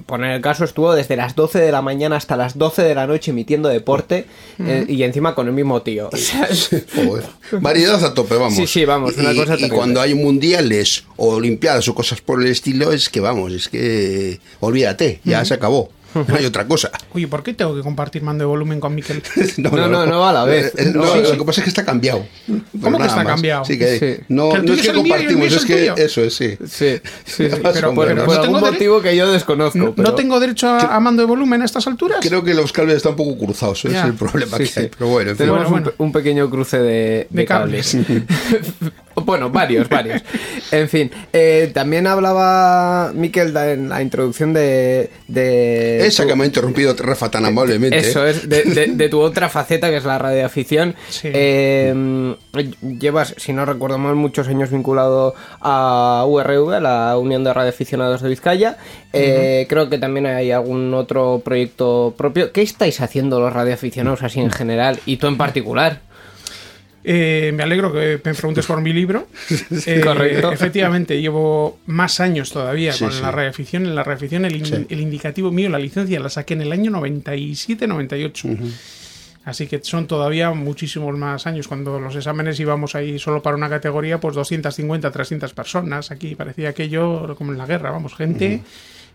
poner 0.05 0.31
el 0.31 0.41
caso, 0.41 0.63
estuvo 0.63 0.93
desde 0.93 1.15
las 1.15 1.35
12 1.35 1.59
de 1.59 1.71
la 1.71 1.81
mañana 1.81 2.15
hasta 2.15 2.37
las 2.37 2.57
12 2.57 2.83
de 2.83 2.95
la 2.95 3.07
noche 3.07 3.31
emitiendo 3.31 3.69
deporte 3.69 4.25
eh, 4.59 4.85
y 4.87 5.03
encima 5.03 5.35
con 5.35 5.47
el 5.47 5.53
mismo 5.53 5.81
tío. 5.81 6.09
O 6.15 6.17
sea, 6.17 6.47
Joder. 6.95 7.25
Variedad 7.61 8.03
a 8.03 8.13
tope, 8.13 8.35
vamos. 8.35 8.55
Sí, 8.55 8.67
sí, 8.67 8.85
vamos, 8.85 9.17
una 9.17 9.33
y, 9.33 9.37
cosa 9.37 9.55
y 9.57 9.69
cuando 9.69 10.01
hay 10.01 10.13
mundiales 10.13 11.05
o 11.17 11.35
olimpiadas 11.35 11.87
o 11.87 11.95
cosas 11.95 12.21
por 12.21 12.41
el 12.41 12.47
estilo, 12.47 12.91
es 12.91 13.09
que 13.09 13.19
vamos, 13.19 13.51
es 13.53 13.67
que 13.67 14.39
olvídate, 14.59 15.19
ya 15.23 15.43
se 15.45 15.53
acabó. 15.53 15.89
No 16.27 16.35
hay 16.35 16.45
otra 16.45 16.65
cosa. 16.67 16.89
Oye, 17.13 17.27
¿por 17.27 17.43
qué 17.43 17.53
tengo 17.53 17.75
que 17.75 17.81
compartir 17.81 18.21
mando 18.23 18.43
de 18.43 18.45
volumen 18.47 18.79
con 18.79 18.95
Miquel? 18.95 19.21
No, 19.57 19.69
no, 19.87 20.05
no 20.05 20.19
va 20.19 20.29
a 20.29 20.33
la 20.33 20.43
vez. 20.45 20.67
Eh, 20.67 20.71
eh, 20.77 20.91
no, 20.93 21.03
No, 21.05 21.15
lo 21.21 21.37
que 21.37 21.43
pasa 21.45 21.61
es 21.61 21.63
que 21.65 21.69
está 21.69 21.85
cambiado. 21.85 22.25
Pero 22.47 22.61
¿Cómo 22.81 22.97
que 22.97 23.03
está 23.05 23.17
más. 23.17 23.27
cambiado? 23.27 23.65
Sí, 23.65 23.77
que 23.77 23.99
Sí. 23.99 24.23
no, 24.29 24.49
Que 24.51 24.59
no 24.61 24.73
es 24.73 24.81
que 24.81 24.93
compartimos, 24.93 25.51
es 25.53 25.65
que 25.65 25.93
eso 25.97 26.21
es, 26.21 26.33
sí. 26.35 26.57
Sí, 26.67 26.99
sí, 27.25 27.47
pero 27.73 27.93
por, 27.93 28.07
menos. 28.07 28.25
por 28.25 28.35
¿No 28.37 28.41
algún 28.43 28.59
motivo 28.61 29.01
que 29.01 29.15
yo 29.15 29.31
desconozco. 29.31 29.77
¿No, 29.77 29.93
pero- 29.95 30.09
no 30.09 30.15
tengo 30.15 30.39
derecho 30.39 30.67
a, 30.69 30.95
a 30.95 30.99
mando 30.99 31.21
de 31.21 31.27
volumen 31.27 31.61
a 31.61 31.65
estas 31.65 31.85
alturas? 31.87 32.19
Creo 32.21 32.43
que 32.43 32.53
los 32.53 32.71
cables 32.71 32.97
están 32.97 33.11
un 33.11 33.17
poco 33.17 33.37
cruzados, 33.37 33.83
Ya. 33.83 33.99
es 34.01 34.05
el 34.05 34.13
problema 34.13 34.57
Sí, 34.57 34.63
que 34.63 34.69
sí. 34.69 34.79
hay. 34.81 34.87
Pero 34.97 35.09
bueno, 35.09 35.31
en 35.31 35.37
fin. 35.37 35.45
Tenemos 35.45 35.69
Bueno, 35.69 35.77
un, 35.77 35.83
bueno. 35.83 35.97
pe- 35.97 36.03
un 36.03 36.11
pequeño 36.11 36.49
cruce 36.49 36.77
de, 36.79 36.83
de 36.85 37.27
De 37.29 37.45
cables. 37.45 37.97
Bueno, 39.15 39.49
varios, 39.49 39.87
varios. 39.89 40.21
En 40.71 40.89
fin, 40.89 41.11
eh, 41.31 41.69
también 41.73 42.07
hablaba 42.07 43.11
Miquel 43.13 43.55
en 43.55 43.87
la 43.89 44.01
introducción 44.01 44.51
de... 44.53 45.09
de 45.27 46.05
Esa 46.05 46.23
tu- 46.23 46.29
que 46.29 46.35
me 46.35 46.43
ha 46.43 46.47
interrumpido 46.47 46.93
Rafa 46.97 47.29
tan 47.29 47.45
amablemente. 47.45 47.97
Eso 47.97 48.25
es, 48.25 48.49
de, 48.49 48.63
de- 48.63 48.87
de 48.93 49.09
tu 49.09 49.21
otra 49.21 49.47
faceta 49.47 49.89
que 49.89 49.97
es 49.97 50.05
la 50.05 50.17
radioafición. 50.17 50.95
Sí. 51.09 51.29
Eh, 51.31 52.35
llevas, 52.99 53.35
si 53.37 53.53
no 53.53 53.65
recuerdo 53.65 53.97
mal, 53.97 54.15
muchos 54.15 54.47
años 54.47 54.71
vinculado 54.71 55.35
a 55.61 56.25
URV, 56.27 56.81
la 56.81 57.17
Unión 57.17 57.43
de 57.43 57.53
Radioaficionados 57.53 58.21
de 58.21 58.29
Vizcaya. 58.29 58.77
Eh, 59.13 59.65
Creo 59.69 59.89
que 59.89 59.97
también 59.97 60.25
hay 60.25 60.51
algún 60.51 60.93
otro 60.93 61.41
proyecto 61.43 62.13
propio. 62.17 62.51
¿Qué 62.51 62.61
estáis 62.61 62.99
haciendo 63.01 63.39
los 63.39 63.53
radioaficionados 63.53 64.23
así 64.23 64.39
en 64.41 64.51
general 64.51 64.99
y 65.05 65.17
tú 65.17 65.27
en 65.27 65.37
particular? 65.37 66.01
Eh, 67.07 67.51
me 67.53 67.61
alegro 67.61 67.93
que 67.93 68.19
me 68.23 68.33
preguntes 68.33 68.65
por 68.65 68.81
mi 68.81 68.91
libro. 68.91 69.27
Eh, 69.85 70.01
Correcto. 70.03 70.51
Efectivamente, 70.51 71.21
llevo 71.21 71.77
más 71.85 72.19
años 72.19 72.51
todavía 72.51 72.93
Sí, 72.93 73.03
con 73.03 73.13
sí. 73.13 73.21
la 73.21 73.29
radioafición. 73.31 73.85
En 73.85 73.93
la 73.95 74.03
radioafición, 74.03 74.45
el, 74.45 74.55
in- 74.55 74.65
Sí. 74.65 74.85
el 74.89 74.99
indicativo 74.99 75.51
mío, 75.51 75.69
la 75.69 75.77
licencia, 75.79 76.19
la 76.19 76.29
saqué 76.29 76.55
en 76.55 76.61
el 76.61 76.71
año 76.71 76.89
97-98. 76.91 78.57
Así 79.43 79.67
que 79.67 79.79
son 79.83 80.07
todavía 80.07 80.49
muchísimos 80.51 81.15
más 81.15 81.45
años. 81.45 81.67
Cuando 81.67 81.99
los 81.99 82.15
exámenes 82.15 82.59
íbamos 82.59 82.95
ahí 82.95 83.19
solo 83.19 83.43
para 83.43 83.55
una 83.55 83.69
categoría, 83.69 84.19
pues 84.19 84.33
250, 84.35 85.11
300 85.11 85.53
personas. 85.53 86.09
Aquí 86.09 86.33
parecía 86.33 86.69
aquello 86.69 87.35
como 87.37 87.51
en 87.51 87.59
la 87.59 87.67
guerra, 87.67 87.91
vamos, 87.91 88.15
gente 88.15 88.61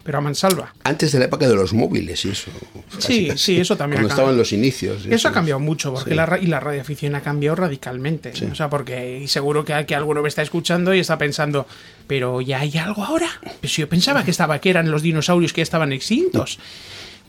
pero 0.02 0.18
a 0.18 0.20
mansalva. 0.20 0.74
Antes 0.84 1.12
de 1.12 1.18
la 1.18 1.26
época 1.26 1.46
de 1.48 1.54
los 1.54 1.72
móviles 1.74 2.24
y 2.24 2.30
eso. 2.30 2.50
Sí, 2.98 3.30
sí, 3.36 3.60
eso 3.60 3.76
también 3.76 4.02
Cuando 4.02 4.14
estaban 4.14 4.36
los 4.36 4.52
inicios. 4.52 5.06
Eso 5.06 5.28
ha 5.28 5.32
cambiado 5.32 5.60
mucho, 5.60 5.92
porque 5.92 6.10
Sí. 6.10 6.16
la, 6.16 6.38
y 6.40 6.46
la 6.46 6.58
radioafición 6.60 7.14
ha 7.14 7.20
cambiado 7.20 7.56
radicalmente. 7.56 8.32
O 8.50 8.54
sea, 8.54 8.70
porque 8.70 9.20
y 9.20 9.28
seguro 9.28 9.64
que, 9.64 9.84
que 9.86 9.94
alguno 9.94 10.22
me 10.22 10.28
está 10.28 10.42
escuchando 10.42 10.94
y 10.94 11.00
está 11.00 11.18
pensando, 11.18 11.66
pero 12.06 12.40
ya 12.40 12.60
hay 12.60 12.76
algo 12.78 13.04
ahora. 13.04 13.28
Pues 13.60 13.76
yo 13.76 13.88
pensaba 13.88 14.24
que 14.24 14.30
estaba, 14.30 14.58
que 14.60 14.70
eran 14.70 14.90
los 14.90 15.02
dinosaurios 15.02 15.52
que 15.52 15.62
estaban 15.62 15.92
extintos. 15.92 16.58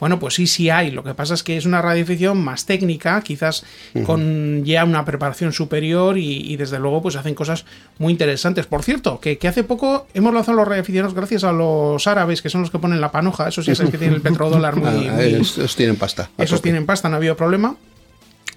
Bueno, 0.02 0.20
pues 0.20 0.34
sí, 0.34 0.48
sí 0.48 0.70
hay. 0.70 0.92
Lo 0.92 1.04
que 1.04 1.14
pasa 1.14 1.36
es 1.36 1.44
que 1.44 1.56
es 1.56 1.66
una 1.66 1.82
radioafición 1.82 2.44
más 2.44 2.66
técnica, 2.66 3.22
quizás 3.22 3.64
con 4.06 4.66
ya 4.66 4.84
una 4.84 5.06
preparación 5.06 5.54
superior 5.54 6.18
y, 6.18 6.52
y 6.52 6.58
desde 6.58 6.80
luego 6.80 7.02
pues 7.02 7.16
hacen 7.16 7.36
cosas 7.36 7.64
muy 8.00 8.12
interesantes. 8.12 8.66
Por 8.66 8.84
cierto, 8.84 9.20
que, 9.22 9.38
que 9.38 9.48
hace 9.48 9.64
poco 9.64 10.08
hemos 10.14 10.34
lanzado 10.34 10.58
los 10.58 10.68
radioaficionados 10.68 11.14
gracias 11.16 11.44
a 11.46 11.52
los 11.54 12.06
árabes, 12.08 12.42
que 12.42 12.50
son 12.50 12.62
los 12.62 12.72
que 12.72 12.80
ponen 12.80 13.00
la 13.00 13.12
panoja. 13.12 13.48
Esos 13.48 13.66
ya 13.66 13.76
sabes 13.76 13.92
que 13.92 13.98
tienen 13.98 14.16
el 14.16 14.22
petrodólar 14.22 14.76
muy... 14.78 15.08
Ah, 15.08 15.14
muy- 15.14 15.24
estos 15.36 15.76
tienen 15.76 15.96
pasta. 15.96 16.30
esos 16.38 16.62
tienen 16.62 16.86
pasta, 16.86 17.08
no 17.08 17.16
ha 17.16 17.18
habido 17.18 17.38
problema. 17.38 17.76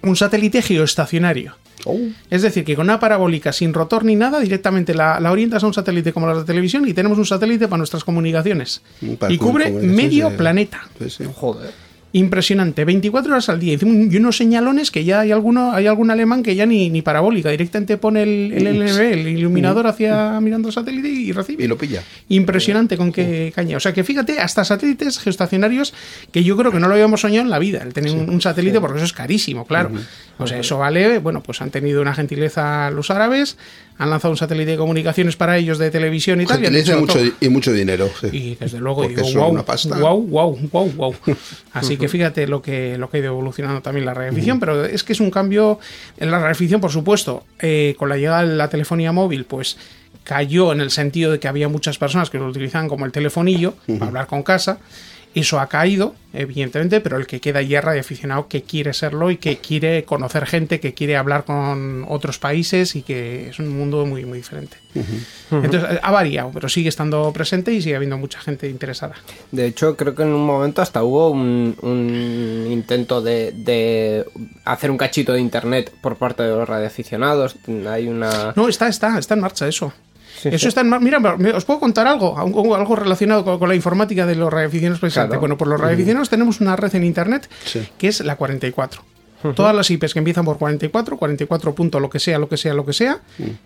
Un 0.05 0.15
satélite 0.15 0.61
geoestacionario. 0.61 1.55
Oh. 1.85 1.97
Es 2.29 2.41
decir, 2.41 2.63
que 2.63 2.75
con 2.75 2.85
una 2.85 2.99
parabólica 2.99 3.53
sin 3.53 3.73
rotor 3.73 4.05
ni 4.05 4.15
nada, 4.15 4.39
directamente 4.39 4.93
la, 4.93 5.19
la 5.19 5.31
orientas 5.31 5.63
a 5.63 5.67
un 5.67 5.73
satélite 5.73 6.13
como 6.13 6.27
las 6.27 6.39
de 6.39 6.43
televisión 6.45 6.87
y 6.87 6.93
tenemos 6.93 7.17
un 7.17 7.25
satélite 7.25 7.67
para 7.67 7.77
nuestras 7.77 8.03
comunicaciones. 8.03 8.81
Para 9.19 9.31
y 9.31 9.37
cubre 9.37 9.71
medio 9.71 10.35
planeta. 10.35 10.87
Sí, 10.99 11.09
sí. 11.09 11.23
Joder. 11.35 11.84
Impresionante, 12.17 12.85
24 12.85 13.33
horas 13.33 13.49
al 13.49 13.59
día. 13.59 13.73
Y 13.79 13.83
un- 13.85 14.09
y 14.09 14.15
unos 14.15 14.37
señalones 14.37 14.89
que 14.89 15.03
ya 15.03 15.19
hay 15.19 15.33
alguno, 15.33 15.73
hay 15.73 15.85
algún 15.87 16.09
alemán 16.11 16.43
que 16.43 16.55
ya 16.55 16.65
ni, 16.65 16.89
ni 16.89 17.01
parabólica, 17.01 17.49
directamente 17.49 17.97
pone 17.97 18.23
el, 18.23 18.53
el 18.53 18.67
LNB, 18.67 18.99
el 19.11 19.27
iluminador 19.27 19.85
hacia 19.85 20.39
mirando 20.39 20.69
el 20.69 20.73
satélite 20.73 21.09
y 21.09 21.33
recibe. 21.33 21.65
Y 21.65 21.67
lo 21.67 21.77
pilla. 21.77 22.03
Impresionante 22.29 22.95
con 22.95 23.11
qué 23.11 23.51
caña. 23.53 23.75
O 23.75 23.81
sea 23.81 23.91
que 23.93 24.05
fíjate, 24.05 24.39
hasta 24.39 24.63
satélites 24.63 25.19
geoestacionarios 25.19 25.93
que 26.31 26.41
yo 26.45 26.55
creo 26.55 26.71
que 26.71 26.79
no 26.79 26.87
lo 26.87 26.93
habíamos 26.93 27.19
soñado 27.19 27.43
en 27.43 27.49
la 27.49 27.59
vida, 27.59 27.83
el 27.83 27.93
tener 27.93 28.13
un, 28.13 28.29
un 28.29 28.39
satélite, 28.39 28.79
porque 28.79 28.95
eso 28.97 29.05
es 29.05 29.11
carísimo, 29.13 29.65
claro. 29.67 29.91
O 30.37 30.47
sea, 30.47 30.57
eso 30.59 30.77
vale, 30.77 31.19
bueno, 31.19 31.43
pues 31.43 31.61
han 31.61 31.69
tenido 31.69 32.01
una 32.01 32.13
gentileza 32.15 32.91
los 32.91 33.11
árabes, 33.11 33.57
han 33.97 34.09
lanzado 34.09 34.31
un 34.31 34.37
satélite 34.37 34.71
de 34.71 34.77
comunicaciones 34.77 35.35
para 35.35 35.57
ellos 35.57 35.77
de 35.77 35.89
televisión 35.89 36.41
y 36.41 36.45
tal. 36.45 36.63
y 36.63 36.69
dicho, 36.69 36.99
mucho, 36.99 37.19
y 37.39 37.49
mucho 37.49 37.71
dinero. 37.71 38.09
sí. 38.19 38.27
Y 38.31 38.55
desde 38.55 38.79
luego 38.79 39.03
Porque 39.03 39.21
digo, 39.21 39.39
wow, 39.39 39.51
una 39.51 39.63
pasta. 39.63 39.97
wow, 39.97 40.21
wow, 40.21 40.57
wow, 40.71 40.91
wow. 40.91 41.15
Así 41.73 41.97
que 41.97 42.09
fíjate 42.09 42.47
lo 42.47 42.61
que, 42.61 42.97
lo 42.97 43.09
que 43.09 43.17
ha 43.17 43.19
ido 43.21 43.29
evolucionando 43.29 43.81
también 43.81 44.05
la 44.05 44.13
radioficción, 44.13 44.59
pero 44.59 44.83
es 44.83 45.03
que 45.03 45.13
es 45.13 45.19
un 45.19 45.31
cambio 45.31 45.79
en 46.17 46.29
la 46.29 46.39
radioficción, 46.39 46.81
por 46.81 46.91
supuesto, 46.91 47.43
eh, 47.59 47.95
con 47.97 48.09
la 48.09 48.17
llegada 48.17 48.45
de 48.45 48.55
la 48.55 48.69
telefonía 48.69 49.11
móvil, 49.13 49.45
pues 49.45 49.77
cayó 50.25 50.73
en 50.73 50.81
el 50.81 50.91
sentido 50.91 51.31
de 51.31 51.39
que 51.39 51.47
había 51.47 51.69
muchas 51.69 51.97
personas 51.97 52.29
que 52.29 52.37
lo 52.37 52.47
utilizaban 52.47 52.89
como 52.89 53.05
el 53.05 53.11
telefonillo 53.11 53.75
para 53.87 54.07
hablar 54.07 54.27
con 54.27 54.43
casa. 54.43 54.79
Eso 55.35 55.59
ha 55.59 55.67
caído, 55.67 56.15
evidentemente, 56.31 57.01
pero 57.01 57.17
el 57.17 57.27
que 57.27 57.41
queda 57.41 57.61
ya 57.61 57.79
es 57.79 57.83
radioaficionado 57.83 58.47
que 58.47 58.63
quiere 58.63 58.93
serlo 58.93 59.31
y 59.31 59.35
que 59.37 59.57
quiere 59.57 60.05
conocer 60.05 60.45
gente, 60.45 60.79
que 60.79 60.93
quiere 60.93 61.17
hablar 61.17 61.43
con 61.43 62.05
otros 62.07 62.39
países 62.39 62.95
y 62.95 63.01
que 63.01 63.49
es 63.49 63.59
un 63.59 63.77
mundo 63.77 64.05
muy, 64.05 64.23
muy 64.23 64.37
diferente. 64.37 64.77
Entonces, 65.51 65.99
ha 66.01 66.11
variado, 66.11 66.51
pero 66.53 66.69
sigue 66.69 66.87
estando 66.87 67.33
presente 67.33 67.73
y 67.73 67.81
sigue 67.81 67.97
habiendo 67.97 68.17
mucha 68.17 68.39
gente 68.39 68.69
interesada. 68.69 69.15
De 69.51 69.65
hecho, 69.65 69.97
creo 69.97 70.15
que 70.15 70.23
en 70.23 70.29
un 70.29 70.45
momento 70.45 70.81
hasta 70.81 71.03
hubo 71.03 71.29
un, 71.29 71.75
un 71.81 72.71
intento 72.71 73.21
de, 73.21 73.51
de 73.51 74.25
hacer 74.63 74.89
un 74.89 74.97
cachito 74.97 75.33
de 75.33 75.41
internet 75.41 75.91
por 75.99 76.15
parte 76.15 76.43
de 76.43 76.49
los 76.49 76.67
radioaficionados. 76.67 77.57
Hay 77.89 78.07
una. 78.07 78.53
No, 78.55 78.69
está, 78.69 78.87
está, 78.87 79.19
está 79.19 79.33
en 79.33 79.41
marcha 79.41 79.67
eso. 79.67 79.91
Sí, 80.41 80.49
eso 80.49 80.57
sí. 80.59 80.67
está 80.67 80.81
en. 80.81 81.03
Mira, 81.03 81.19
os 81.55 81.65
puedo 81.65 81.79
contar 81.79 82.07
algo, 82.07 82.37
algo, 82.37 82.95
relacionado 82.95 83.43
con, 83.43 83.59
con 83.59 83.69
la 83.69 83.75
informática 83.75 84.25
de 84.25 84.35
los 84.35 84.51
radioaficionados. 84.51 85.13
Claro. 85.13 85.39
Bueno, 85.39 85.57
por 85.57 85.67
los 85.67 85.79
radioaficionados 85.79 86.29
tenemos 86.29 86.61
una 86.61 86.75
red 86.75 86.93
en 86.95 87.03
internet 87.03 87.49
que 87.97 88.07
es 88.07 88.19
la 88.21 88.35
44. 88.35 89.01
Todas 89.55 89.75
las 89.75 89.91
IPs 89.91 90.13
que 90.13 90.19
empiezan 90.19 90.43
por 90.43 90.57
44, 90.57 91.17
44 91.17 91.75
punto 91.75 91.99
lo 91.99 92.09
que 92.09 92.19
sea, 92.19 92.39
lo 92.39 92.49
que 92.49 92.57
sea, 92.57 92.73
lo 92.73 92.83
que 92.83 92.93
sea, 92.93 93.19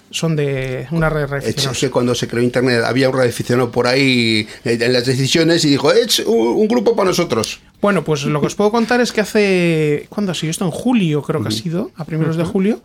son 0.10 0.36
de 0.36 0.88
una 0.92 1.08
red 1.10 1.22
de 1.22 1.26
Es 1.26 1.30
radioaficionados. 1.32 1.80
que 1.80 1.90
cuando 1.90 2.16
se 2.16 2.28
creó 2.28 2.44
Internet 2.44 2.84
había 2.86 3.08
un 3.08 3.16
radioaficionado 3.16 3.72
por 3.72 3.88
ahí 3.88 4.46
eh, 4.66 4.78
en 4.82 4.92
las 4.92 5.06
decisiones 5.06 5.64
y 5.64 5.70
dijo, 5.70 5.94
es 5.94 6.20
un, 6.20 6.36
un 6.36 6.68
grupo 6.68 6.98
para 6.98 7.08
nosotros. 7.10 7.62
Bueno, 7.82 8.04
pues 8.04 8.26
lo 8.26 8.42
que 8.42 8.48
os 8.48 8.56
puedo 8.56 8.72
contar 8.72 9.00
es 9.00 9.14
que 9.14 9.22
hace. 9.22 10.06
¿Cuándo 10.10 10.34
ha 10.34 10.36
sido 10.36 10.52
esto? 10.52 10.66
En 10.66 10.72
julio, 10.72 11.22
creo 11.22 11.42
que 11.42 11.48
ha 11.48 11.52
sido, 11.52 11.92
a 11.96 12.04
primeros 12.04 12.36
de 12.36 12.44
julio. 12.44 12.82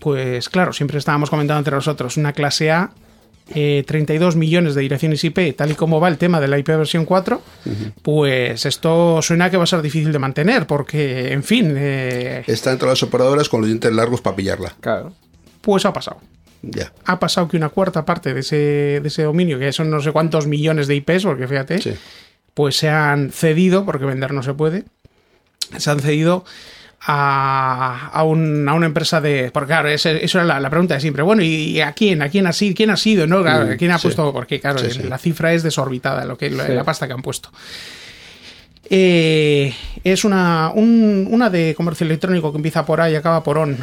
Pues 0.00 0.48
claro, 0.48 0.72
siempre 0.72 0.98
estábamos 0.98 1.30
comentando 1.30 1.58
entre 1.60 1.74
nosotros, 1.76 2.16
una 2.16 2.32
clase 2.32 2.72
A, 2.72 2.90
eh, 3.54 3.84
32 3.86 4.36
millones 4.36 4.74
de 4.74 4.82
direcciones 4.82 5.22
IP, 5.24 5.54
tal 5.56 5.70
y 5.70 5.74
como 5.74 6.00
va 6.00 6.08
el 6.08 6.18
tema 6.18 6.40
de 6.40 6.48
la 6.48 6.58
IP 6.58 6.68
versión 6.68 7.04
4, 7.04 7.40
pues 8.02 8.66
esto 8.66 9.20
suena 9.22 9.50
que 9.50 9.56
va 9.56 9.64
a 9.64 9.66
ser 9.66 9.82
difícil 9.82 10.12
de 10.12 10.18
mantener, 10.18 10.66
porque, 10.66 11.32
en 11.32 11.42
fin, 11.44 11.74
eh, 11.76 12.42
Están 12.46 12.78
todas 12.78 12.94
las 13.00 13.02
operadoras 13.08 13.48
con 13.48 13.60
los 13.60 13.68
dientes 13.68 13.92
largos 13.92 14.20
para 14.20 14.36
pillarla. 14.36 14.74
Claro. 14.80 15.12
pues 15.60 15.84
ha 15.84 15.92
pasado. 15.92 16.18
Ya. 16.62 16.92
Ha 17.04 17.18
pasado 17.20 17.46
que 17.48 17.56
una 17.56 17.68
cuarta 17.68 18.04
parte 18.04 18.34
de 18.34 18.40
ese, 18.40 18.56
de 19.00 19.06
ese 19.08 19.22
dominio, 19.22 19.58
que 19.58 19.72
son 19.72 19.90
no 19.90 20.00
sé 20.00 20.10
cuántos 20.10 20.46
millones 20.46 20.88
de 20.88 20.96
IPs, 20.96 21.22
porque 21.24 21.46
fíjate, 21.46 21.80
Sí. 21.80 21.92
pues 22.54 22.76
se 22.76 22.88
han 22.88 23.30
cedido, 23.30 23.84
porque 23.84 24.04
vender 24.04 24.32
no 24.32 24.42
se 24.42 24.54
puede, 24.54 24.84
se 25.76 25.90
han 25.90 26.00
cedido 26.00 26.44
a, 27.00 28.10
a, 28.12 28.22
un- 28.24 28.68
a 28.68 28.74
una 28.74 28.86
empresa 28.86 29.20
de... 29.20 29.50
Porque 29.52 29.68
claro, 29.68 29.88
ese- 29.88 30.24
eso 30.24 30.38
era 30.38 30.44
la, 30.46 30.60
la 30.60 30.70
pregunta 30.70 30.94
de 30.94 31.00
siempre. 31.00 31.22
Bueno, 31.22 31.42
¿y 31.42 31.80
a 31.80 31.92
quién? 31.92 32.22
¿A 32.22 32.28
quién 32.28 32.46
ha 32.46 32.52
sido? 32.52 32.74
¿Quién 32.74 32.90
ha 32.90 32.96
sido? 32.96 33.26
¿No? 33.26 33.42
Claro, 33.42 33.76
¿Quién 33.78 33.90
ha 33.92 33.98
sí. 33.98 34.02
puesto? 34.08 34.32
Porque 34.32 34.60
claro, 34.60 34.78
Sí, 34.78 34.90
sí. 34.90 35.02
la 35.04 35.18
cifra 35.18 35.52
es 35.52 35.62
desorbitada, 35.62 36.24
lo 36.24 36.36
que, 36.36 36.50
la, 36.50 36.68
la 36.68 36.84
pasta 36.84 37.06
que 37.06 37.12
han 37.12 37.22
puesto. 37.22 37.50
Eh, 38.88 39.74
es 40.04 40.24
una, 40.24 40.70
un- 40.74 41.26
una 41.30 41.50
de 41.50 41.74
comercio 41.76 42.04
electrónico 42.06 42.52
que 42.52 42.56
empieza 42.58 42.86
por 42.86 43.00
A 43.00 43.10
y 43.10 43.16
acaba 43.16 43.42
por 43.42 43.58
ON. 43.58 43.76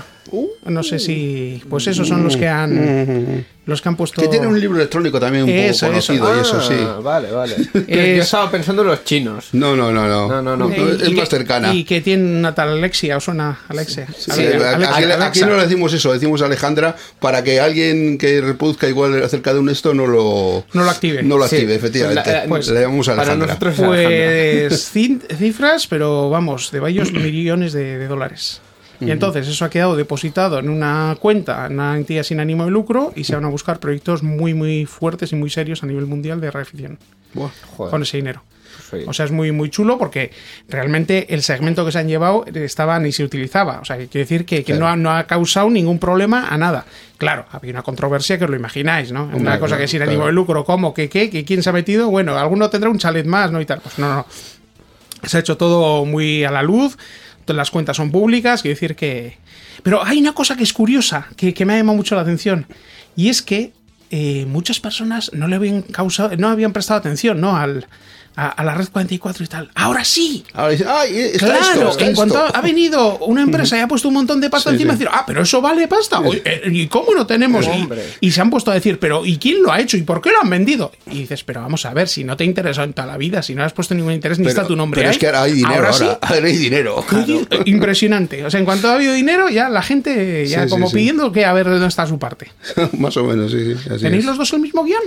No 0.65 0.81
sé 0.83 0.99
si... 0.99 1.61
Pues 1.69 1.87
esos 1.87 2.07
son 2.07 2.23
los 2.23 2.35
que 2.37 2.47
han... 2.47 3.45
Los 3.65 3.81
que 3.81 3.87
han 3.87 3.95
puesto... 3.95 4.21
Que 4.21 4.27
tiene 4.27 4.45
un 4.47 4.59
libro 4.59 4.75
electrónico 4.77 5.19
también 5.21 5.45
un 5.45 5.49
Eso, 5.49 5.85
poco 5.87 5.97
eso. 5.97 6.13
conocido 6.13 6.37
y 6.37 6.41
eso 6.41 6.57
Ah, 6.59 6.65
sí. 6.67 7.01
Vale, 7.03 7.31
vale. 7.31 7.55
Es- 7.87 8.17
Yo 8.17 8.23
estaba 8.23 8.51
pensando 8.51 8.81
en 8.81 8.89
los 8.89 9.05
chinos. 9.05 9.49
No, 9.53 9.73
no, 9.75 9.89
no, 9.91 10.05
no. 10.07 10.27
No, 10.27 10.41
no, 10.41 10.57
no. 10.57 10.69
Eh, 10.69 10.97
es 11.01 11.07
y 11.07 11.13
más 11.13 11.29
que- 11.29 11.37
cercana. 11.37 11.73
Y 11.73 11.85
que 11.85 12.01
tiene 12.01 12.39
una 12.39 12.53
tal 12.53 12.69
Alexia, 12.69 13.15
¿os 13.15 13.23
suena 13.23 13.61
Alexia? 13.69 14.07
Sí, 14.17 14.31
Ale- 14.31 14.55
aquí, 14.55 14.83
Alexa- 14.83 14.95
aquí 14.95 15.03
Alexa. 15.13 15.45
no 15.45 15.55
le 15.55 15.63
decimos 15.63 15.93
eso, 15.93 16.11
decimos 16.11 16.41
Alejandra 16.41 16.95
para 17.19 17.41
que 17.43 17.61
alguien 17.61 18.17
que 18.17 18.41
reproduzca 18.41 18.89
igual 18.89 19.23
acerca 19.23 19.53
de 19.53 19.59
un 19.59 19.69
esto 19.69 19.93
no 19.93 20.07
lo, 20.07 20.65
No 20.73 20.83
lo 20.83 20.89
active. 20.89 21.23
No 21.23 21.37
lo 21.37 21.47
Sí. 21.47 21.55
active, 21.55 21.75
efectivamente. 21.75 22.31
La- 22.33 22.43
pues, 22.45 22.67
le 22.69 22.81
llamamos 22.81 23.07
Para 23.07 23.21
Alejandra. 23.21 23.47
nosotros 23.47 23.73
es 23.75 23.79
Alejandra. 23.79 24.67
Pues 24.69 24.93
cin- 24.93 25.21
cifras, 25.37 25.87
pero 25.87 26.29
vamos, 26.29 26.69
de 26.71 26.79
varios 26.81 27.13
millones 27.13 27.71
de, 27.71 27.97
de 27.97 28.07
dólares. 28.07 28.59
Y 29.07 29.11
entonces 29.11 29.47
eso 29.47 29.65
ha 29.65 29.69
quedado 29.69 29.95
depositado 29.95 30.59
en 30.59 30.69
una 30.69 31.15
cuenta, 31.19 31.65
en 31.65 31.73
una 31.73 31.95
entidad 31.97 32.23
sin 32.23 32.39
ánimo 32.39 32.65
de 32.65 32.71
lucro, 32.71 33.11
y 33.15 33.23
se 33.23 33.35
van 33.35 33.45
a 33.45 33.49
buscar 33.49 33.79
proyectos 33.79 34.23
muy, 34.23 34.53
muy 34.53 34.85
fuertes 34.85 35.31
y 35.31 35.35
muy 35.35 35.49
serios 35.49 35.83
a 35.83 35.85
nivel 35.85 36.05
mundial 36.05 36.39
de 36.41 36.51
reafición 36.51 36.97
con 37.77 38.01
ese 38.03 38.17
dinero. 38.17 38.43
soy- 38.89 39.03
O 39.07 39.13
sea, 39.13 39.25
es 39.25 39.31
muy, 39.31 39.51
muy 39.51 39.69
chulo 39.69 39.97
porque 39.99 40.31
realmente 40.67 41.33
el 41.33 41.43
segmento 41.43 41.85
que 41.85 41.91
se 41.91 41.99
han 41.99 42.07
llevado 42.07 42.45
estaba 42.53 42.97
ni 42.99 43.11
se 43.11 43.23
utilizaba. 43.23 43.79
O 43.81 43.85
sea, 43.85 43.97
quiere 43.97 44.19
decir 44.19 44.45
que, 44.45 44.63
que 44.63 44.73
no, 44.73 44.87
ha, 44.87 44.95
no 44.95 45.11
ha 45.11 45.25
causado 45.25 45.69
ningún 45.69 45.99
problema 45.99 46.47
a 46.49 46.57
nada. 46.57 46.85
Claro, 47.17 47.45
había 47.51 47.71
una 47.71 47.83
controversia 47.83 48.37
que 48.37 48.45
os 48.45 48.49
lo 48.49 48.55
imagináis, 48.55 49.11
¿no? 49.11 49.29
Una 49.33 49.59
cosa 49.59 49.77
que 49.77 49.87
sin 49.87 49.99
claro. 49.99 50.11
ánimo 50.11 50.25
de 50.25 50.33
lucro, 50.33 50.63
¿cómo? 50.65 50.93
¿Qué, 50.93 51.07
qué? 51.09 51.29
¿Que 51.29 51.45
quién 51.45 51.61
se 51.63 51.69
ha 51.69 51.73
metido? 51.73 52.09
Bueno, 52.09 52.35
alguno 52.37 52.69
tendrá 52.69 52.89
un 52.89 52.97
chalet 52.97 53.25
más, 53.25 53.51
¿no? 53.51 53.61
Y 53.61 53.65
tal. 53.65 53.79
Pues 53.79 53.97
no, 53.99 54.13
no. 54.15 54.25
Se 55.23 55.37
ha 55.37 55.39
hecho 55.39 55.55
todo 55.55 56.03
muy 56.05 56.43
a 56.43 56.51
la 56.51 56.61
luz. 56.63 56.97
Las 57.47 57.71
cuentas 57.71 57.97
son 57.97 58.11
públicas, 58.11 58.61
quiere 58.61 58.75
decir 58.75 58.95
que. 58.95 59.37
Pero 59.83 60.03
hay 60.03 60.19
una 60.19 60.33
cosa 60.33 60.55
que 60.55 60.63
es 60.63 60.73
curiosa, 60.73 61.27
que, 61.35 61.53
que 61.53 61.65
me 61.65 61.73
ha 61.73 61.77
llamado 61.77 61.97
mucho 61.97 62.15
la 62.15 62.21
atención. 62.21 62.67
Y 63.15 63.29
es 63.29 63.41
que 63.41 63.73
eh, 64.11 64.45
muchas 64.45 64.79
personas 64.79 65.31
no 65.33 65.47
le 65.47 65.55
habían 65.55 65.81
causado, 65.81 66.35
no 66.37 66.47
habían 66.47 66.71
prestado 66.71 66.99
atención, 66.99 67.41
¿no? 67.41 67.57
Al, 67.57 67.87
a, 68.35 68.49
a 68.49 68.63
la 68.63 68.73
red 68.75 68.87
44 68.91 69.43
y 69.43 69.47
tal. 69.47 69.71
Ahora 69.75 70.03
sí. 70.03 70.43
Ahora 70.53 70.71
dice, 70.71 70.85
¡ay! 70.87 71.17
Está 71.17 71.45
Claro, 71.47 71.61
esto, 71.61 71.89
está 71.91 72.05
en 72.07 72.15
cuanto 72.15 72.45
esto". 72.45 72.57
ha 72.57 72.61
venido 72.61 73.17
una 73.19 73.41
empresa 73.43 73.77
y 73.77 73.81
ha 73.81 73.87
puesto 73.87 74.07
un 74.07 74.15
montón 74.15 74.41
de 74.41 74.49
pasta 74.49 74.69
Sí, 74.71 74.75
encima, 74.75 74.93
sí. 74.93 74.99
decir, 74.99 75.09
ah, 75.13 75.23
pero 75.27 75.41
eso 75.43 75.61
vale 75.61 75.87
pasta. 75.87 76.21
Eh, 76.45 76.61
¿Y 76.71 76.87
cómo 76.87 77.13
no 77.15 77.25
tenemos? 77.27 77.65
Y, 78.21 78.31
se 78.31 78.41
han 78.41 78.49
puesto 78.49 78.71
a 78.71 78.73
decir, 78.73 78.99
pero 78.99 79.25
¿y 79.25 79.37
quién 79.37 79.61
lo 79.61 79.71
ha 79.71 79.79
hecho? 79.79 79.97
¿Y 79.97 80.01
por 80.03 80.21
qué 80.21 80.31
lo 80.31 80.41
han 80.41 80.49
vendido? 80.49 80.91
Y 81.11 81.19
dices, 81.19 81.43
pero 81.43 81.61
vamos 81.61 81.85
a 81.85 81.93
ver, 81.93 82.07
si 82.07 82.23
no 82.23 82.35
te 82.37 82.43
interesa 82.45 82.83
en 82.83 82.93
toda 82.93 83.07
la 83.07 83.17
vida, 83.17 83.41
si 83.43 83.53
no 83.55 83.63
has 83.63 83.73
puesto 83.73 83.93
ningún 83.95 84.13
interés, 84.13 84.39
ni 84.39 84.45
Pero, 84.45 84.55
está 84.57 84.67
tu 84.67 84.75
nombre 84.75 84.99
pero 84.99 85.09
ahí. 85.09 85.13
es 85.15 85.19
que 85.19 85.27
ahora 85.27 85.43
hay 85.43 85.51
dinero. 85.53 85.75
Ahora, 85.75 85.93
sí, 85.93 86.05
ahora 86.21 86.47
hay 86.47 86.57
dinero. 86.57 87.05
Oye, 87.11 87.47
Impresionante. 87.65 88.45
O 88.45 88.49
sea, 88.51 88.59
en 88.59 88.65
cuanto 88.65 88.87
ha 88.89 88.95
habido 88.95 89.13
dinero, 89.13 89.49
ya 89.49 89.69
la 89.69 89.81
gente, 89.81 90.47
ya 90.47 90.63
Sí, 90.63 90.69
como 90.69 90.89
sí. 90.89 90.95
pidiendo 90.95 91.31
que 91.31 91.45
a 91.45 91.53
ver 91.53 91.65
dónde 91.69 91.87
está 91.87 92.07
su 92.07 92.17
parte. 92.19 92.51
Más 92.97 93.15
o 93.17 93.23
menos, 93.23 93.51
sí, 93.51 93.75
sí. 93.75 93.89
así 93.89 94.03
¿Tenéis 94.03 94.21
es. 94.21 94.25
los 94.25 94.37
dos 94.37 94.53
el 94.53 94.59
mismo 94.61 94.83
guion? 94.83 95.01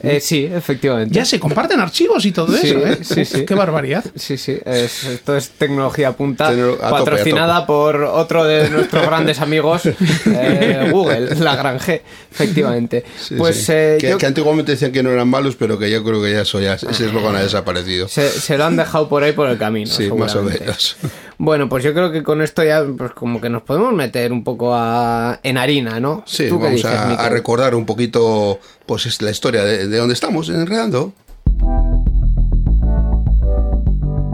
Eh, 0.00 0.20
sí, 0.20 0.50
efectivamente. 0.52 1.14
Ya 1.14 1.24
se 1.24 1.38
comparten 1.38 1.78
archivos 1.78 2.24
y 2.24 2.32
todo 2.32 2.56
Sí, 2.56 2.68
eso, 2.70 2.86
¿eh? 2.86 2.98
sí, 3.02 3.24
sí. 3.24 3.44
Qué 3.44 3.54
barbaridad. 3.54 4.04
Sí, 4.16 4.36
sí, 4.36 4.58
es- 4.64 5.04
esto 5.04 5.36
es 5.36 5.50
tecnología 5.50 6.12
punta, 6.12 6.50
Tecno- 6.50 6.74
a 6.82 6.88
tope, 6.88 6.90
patrocinada 7.04 7.66
por 7.66 8.02
otro 8.02 8.44
de 8.44 8.68
nuestros 8.70 9.06
grandes 9.06 9.38
amigos, 9.40 9.82
eh, 9.86 10.88
Google, 10.92 11.34
la 11.36 11.54
Gran 11.56 11.78
G, 11.78 12.00
efectivamente. 12.32 13.04
Sí, 13.20 13.34
pues 13.36 13.64
sí. 13.64 13.72
eh, 13.74 13.98
que, 14.00 14.10
yo- 14.10 14.18
que 14.18 14.26
antiguamente 14.26 14.72
decían 14.72 14.92
que 14.92 15.02
no 15.02 15.10
eran 15.10 15.28
malos, 15.28 15.54
pero 15.56 15.78
que 15.78 15.90
yo 15.90 16.02
creo 16.02 16.22
que 16.22 16.32
ya 16.32 16.40
eso 16.42 16.60
ya 16.60 16.74
ese 16.74 17.06
eslogan 17.06 17.36
ha 17.36 17.42
desaparecido. 17.42 18.08
se, 18.08 18.28
se 18.28 18.58
lo 18.58 18.64
han 18.64 18.76
dejado 18.76 19.08
por 19.08 19.22
ahí 19.22 19.32
por 19.32 19.48
el 19.48 19.58
camino. 19.58 19.90
Sí, 19.90 20.10
más 20.10 20.34
o 20.34 20.42
menos. 20.42 20.96
Bueno, 21.44 21.68
pues 21.68 21.82
yo 21.82 21.92
creo 21.92 22.12
que 22.12 22.22
con 22.22 22.40
esto 22.40 22.62
ya, 22.62 22.84
pues 22.96 23.10
como 23.14 23.40
que 23.40 23.50
nos 23.50 23.62
podemos 23.62 23.92
meter 23.92 24.32
un 24.32 24.44
poco 24.44 24.72
a- 24.76 25.40
en 25.42 25.58
harina, 25.58 25.98
¿no? 25.98 26.22
Sí, 26.24 26.46
¿Tú 26.48 26.56
qué 26.58 26.64
vamos 26.66 26.76
dices, 26.82 26.92
a, 26.96 27.28
recordar 27.30 27.74
un 27.74 27.84
poquito 27.84 28.60
pues 28.86 29.06
es 29.06 29.20
la 29.22 29.32
historia 29.32 29.64
de, 29.64 29.88
de 29.88 29.96
dónde 29.98 30.14
estamos 30.14 30.48
enredando. 30.48 31.12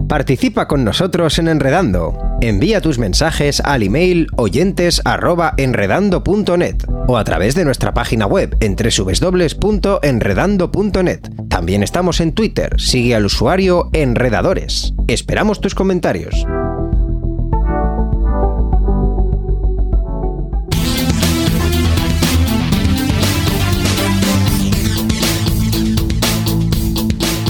Participa 0.07 0.69
con 0.69 0.85
nosotros 0.85 1.39
en 1.39 1.49
Enredando. 1.49 2.13
Envía 2.43 2.83
tus 2.83 2.99
mensajes 2.99 3.61
al 3.61 3.85
email 3.85 4.27
oyentes@enredando.net 4.37 6.77
o 7.07 7.17
a 7.17 7.25
través 7.25 7.55
de 7.55 7.65
nuestra 7.65 7.95
página 7.95 8.27
web 8.27 8.55
en 8.61 8.77
www.enredando.net. 8.77 11.21
También 11.49 11.83
estamos 11.83 12.21
en 12.21 12.33
Twitter. 12.33 12.79
Sigue 12.79 13.15
al 13.15 13.25
usuario 13.25 13.89
Enredadores. 13.95 14.93
Esperamos 15.09 15.63
tus 15.63 15.75
comentarios. 15.75 16.45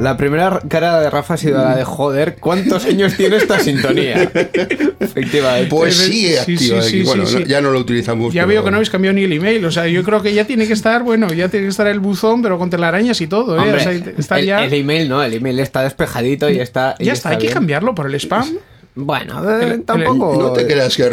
La 0.00 0.16
primera 0.16 0.60
cara 0.68 1.00
de 1.00 1.10
Rafa 1.10 1.34
ha 1.34 1.36
sido 1.36 1.58
la 1.62 1.76
de 1.76 1.84
joder, 1.84 2.36
¿cuántos 2.40 2.84
años 2.86 3.14
tiene 3.16 3.36
esta 3.36 3.58
sintonía? 3.60 4.22
Efectivamente. 5.00 5.68
Pues 5.68 5.96
Sí, 5.96 6.12
sí, 6.28 6.36
activa 6.36 6.58
sí, 6.58 6.72
aquí. 6.74 6.86
sí, 6.90 7.02
bueno, 7.02 7.26
sí, 7.26 7.34
no- 7.34 7.40
sí. 7.40 7.44
ya 7.46 7.60
no 7.60 7.70
lo 7.70 7.78
utilizamos. 7.80 8.32
Ya 8.32 8.42
pero- 8.42 8.48
veo 8.48 8.64
que 8.64 8.70
no 8.70 8.76
habéis 8.76 8.90
cambiado 8.90 9.14
ni 9.14 9.24
el 9.24 9.32
email. 9.32 9.64
O 9.64 9.70
sea, 9.70 9.86
yo 9.88 10.02
creo 10.02 10.22
que 10.22 10.32
ya 10.34 10.44
tiene 10.46 10.66
que 10.66 10.72
estar, 10.72 11.02
bueno, 11.02 11.32
ya 11.32 11.48
tiene 11.48 11.66
que 11.66 11.70
estar 11.70 11.86
el 11.86 12.00
buzón, 12.00 12.42
pero 12.42 12.58
con 12.58 12.70
telarañas 12.70 13.20
y 13.20 13.26
todo, 13.26 13.56
¿eh? 13.56 13.60
Hombre, 13.60 13.76
O 13.76 13.80
sea, 13.80 13.92
está 13.92 14.38
el, 14.38 14.46
ya. 14.46 14.64
el 14.64 14.72
email 14.72 15.08
no, 15.08 15.22
el 15.22 15.34
email 15.34 15.60
está 15.60 15.82
despejadito 15.82 16.48
y 16.50 16.58
está. 16.60 16.94
y 16.98 17.04
ya 17.04 17.12
está, 17.12 17.30
hay 17.30 17.38
que 17.38 17.48
cambiarlo 17.48 17.94
por 17.94 18.06
el 18.06 18.14
spam. 18.14 18.48
Bueno, 18.94 19.48
eh, 19.48 19.62
El- 19.64 19.72
el- 19.72 19.82
tampoco. 19.84 20.36
No 20.42 20.52
te 20.52 20.66
creas 20.66 20.96
que 20.96 21.04
Oye, 21.04 21.10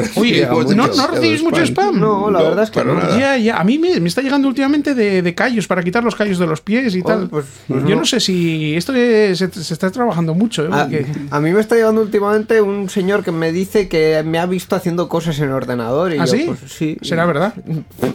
recibimos 0.48 0.76
¿no, 0.76 0.84
mucho 0.88 0.96
no 1.02 1.08
recibís 1.08 1.44
mucho 1.44 1.62
spam? 1.66 2.00
No, 2.00 2.32
la 2.32 2.42
verdad 2.42 2.64
es 2.64 2.72
que 2.72 2.84
no. 2.84 3.00
Ya, 3.20 3.38
ya. 3.38 3.58
A 3.58 3.64
mí 3.64 3.78
me, 3.78 4.00
me 4.00 4.10
está 4.10 4.22
llegando 4.22 4.48
últimamente 4.48 4.96
de, 4.96 5.22
de 5.22 5.36
callos 5.36 5.68
para 5.68 5.84
quitar 5.84 6.04
los 6.04 6.16
callos 6.16 6.40
de 6.40 6.48
los 6.48 6.60
pies 6.62 6.96
y 6.96 7.04
tal. 7.04 7.30
pues- 7.30 7.46
pues 7.68 7.84
Yo 7.84 7.90
no. 7.92 7.98
no 7.98 8.06
sé 8.06 8.20
si 8.20 8.76
esto 8.76 8.94
es- 8.96 9.38
se, 9.38 9.52
se 9.52 9.74
está 9.74 9.92
trabajando 9.92 10.34
mucho. 10.34 10.66
¿eh? 10.66 10.70
A, 10.72 10.84
Porque- 10.84 11.06
a 11.30 11.40
mí 11.40 11.52
me 11.52 11.60
está 11.62 11.76
llegando 11.76 12.02
últimamente 12.02 12.62
un 12.62 12.90
señor 12.90 13.24
que 13.24 13.32
me 13.32 13.52
dice 13.52 13.88
que 13.88 14.24
me 14.26 14.40
ha 14.40 14.48
visto 14.48 14.76
haciendo 14.76 15.08
cosas 15.08 15.38
en 15.40 15.46
el 15.46 15.52
ordenador. 15.52 16.14
Y 16.14 16.18
¿Ah, 16.20 16.26
yo, 16.26 16.32
sí? 16.34 16.44
pues, 16.48 16.60
sí. 16.74 16.98
¿Será 17.04 17.26
verdad? 17.26 17.54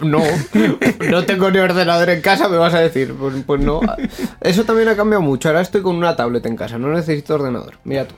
No, 0.02 0.23
no 1.09 1.25
tengo 1.25 1.50
ni 1.50 1.59
ordenador 1.59 2.11
en 2.11 2.21
casa, 2.21 2.49
me 2.49 2.57
vas 2.57 2.75
a 2.75 2.81
decir. 2.81 3.14
Pues, 3.19 3.35
pues 3.47 3.61
no. 3.61 3.81
Eso 4.40 4.64
también 4.64 4.88
ha 4.88 4.97
cambiado 4.97 5.23
mucho. 5.23 5.49
Ahora 5.49 5.61
estoy 5.61 5.83
con 5.83 5.95
una 5.97 6.16
tablet 6.16 6.45
en 6.47 6.57
casa, 6.57 6.78
no 6.78 6.88
necesito 6.92 7.35
ordenador. 7.35 7.75
Mira 7.85 8.07
tú. 8.07 8.14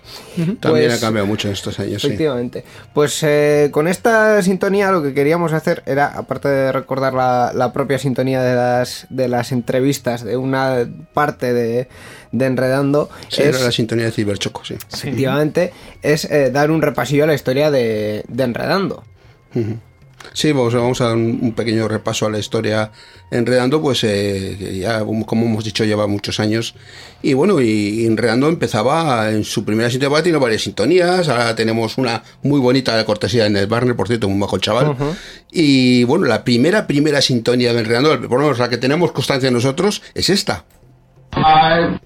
También 0.60 0.86
Pues- 0.86 0.96
ha 0.96 1.00
cambiado 1.00 1.26
mucho 1.26 1.33
en 1.42 1.50
estos 1.52 1.78
años, 1.80 2.02
sí. 2.02 2.08
Efectivamente. 2.08 2.64
Pues 2.92 3.22
eh, 3.22 3.68
con 3.72 3.88
esta 3.88 4.40
sintonía 4.42 4.92
lo 4.92 5.02
que 5.02 5.14
queríamos 5.14 5.52
hacer 5.52 5.82
era, 5.86 6.06
aparte 6.06 6.48
de 6.48 6.72
recordar 6.72 7.14
la, 7.14 7.52
la 7.54 7.72
propia 7.72 7.98
sintonía 7.98 8.42
de 8.42 8.54
las, 8.54 9.06
de 9.10 9.28
las 9.28 9.52
entrevistas 9.52 10.22
de 10.22 10.36
una 10.36 10.86
parte 11.12 11.52
de, 11.52 11.88
de 12.32 12.46
Enredando, 12.46 13.10
Sí, 13.28 13.42
es, 13.42 13.48
era 13.48 13.58
la 13.60 13.72
sintonía 13.72 14.06
de 14.06 14.12
Ciberchoco, 14.12 14.64
sí. 14.64 14.74
efectivamente, 14.92 15.72
es 16.02 16.24
eh, 16.26 16.50
dar 16.50 16.70
un 16.70 16.82
repasillo 16.82 17.24
a 17.24 17.26
la 17.26 17.34
historia 17.34 17.70
de, 17.70 18.24
de 18.28 18.44
Enredando. 18.44 19.04
Sí, 20.32 20.52
vamos, 20.52 20.74
vamos 20.74 21.00
a 21.00 21.08
dar 21.08 21.16
un, 21.16 21.52
pequeño 21.52 21.88
repaso 21.88 22.26
a 22.26 22.30
la 22.30 22.38
historia 22.38 22.90
enredando, 23.30 23.80
pues 23.80 24.04
eh, 24.04 24.78
ya 24.80 25.00
como 25.00 25.46
hemos 25.46 25.64
dicho 25.64 25.84
lleva 25.84 26.06
muchos 26.06 26.40
años. 26.40 26.74
Y 27.22 27.34
bueno, 27.34 27.60
y 27.60 28.06
enredando 28.06 28.48
empezaba 28.48 29.30
en 29.30 29.44
su 29.44 29.64
primera 29.64 29.90
sintonía, 29.90 30.22
tiene 30.22 30.38
varias 30.38 30.62
sintonías, 30.62 31.28
ahora 31.28 31.54
tenemos 31.54 31.98
una 31.98 32.22
muy 32.42 32.60
bonita 32.60 32.96
de 32.96 33.04
cortesía 33.04 33.46
en 33.46 33.56
el 33.56 33.66
Barner, 33.66 33.96
por 33.96 34.08
cierto, 34.08 34.28
muy 34.28 34.40
bajo 34.40 34.56
el 34.56 34.62
chaval, 34.62 34.96
y 35.50 36.04
bueno, 36.04 36.26
la 36.26 36.44
primera, 36.44 36.86
primera 36.86 37.22
sintonía 37.22 37.72
de 37.72 37.80
enredando, 37.80 38.10
por 38.28 38.38
lo 38.38 38.46
menos 38.46 38.58
la 38.58 38.68
que 38.68 38.78
tenemos 38.78 39.12
constancia 39.12 39.50
nosotros, 39.50 40.02
es 40.14 40.28
esta. 40.28 40.64
Five, 41.32 42.00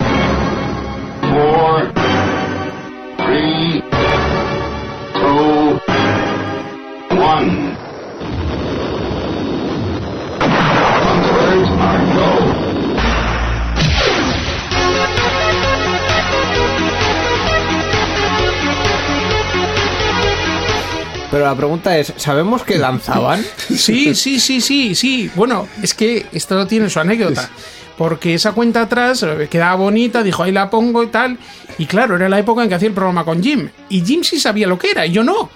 Pero 21.31 21.45
la 21.45 21.55
pregunta 21.55 21.97
es, 21.99 22.13
¿sabemos 22.17 22.63
que 22.63 22.79
lanzaban? 22.79 23.45
Sí, 23.69 24.15
sí, 24.15 24.41
sí, 24.41 24.61
sí, 24.61 24.95
sí. 24.95 25.31
Bueno, 25.35 25.69
es 25.83 25.95
que 25.95 26.27
esto 26.33 26.67
tiene 26.67 26.89
su 26.89 27.01
anécdota. 27.01 27.49
Porque 27.97 28.35
esa 28.35 28.53
cuenta 28.53 28.83
atrás 28.83 29.25
eh, 29.25 29.49
quedaba 29.51 29.75
bonita, 29.75 30.23
dijo, 30.23 30.43
ahí 30.45 30.53
la 30.53 30.71
pongo 30.71 31.03
y 31.03 31.09
tal. 31.09 31.37
Y 31.79 31.87
claro, 31.87 32.17
era 32.17 32.29
la 32.29 32.39
época 32.39 32.63
en 32.63 32.69
que 32.69 32.77
hacía 32.77 32.89
el 32.89 32.95
programa 32.95 33.25
con 33.25 33.43
Jim. 33.43 33.69
Y 33.89 34.05
Jim 34.05 34.23
sí 34.23 34.39
sabía 34.39 34.67
lo 34.69 34.79
que 34.79 34.91
era, 34.93 35.05
y 35.05 35.13
yo 35.13 35.25
no. 35.25 35.51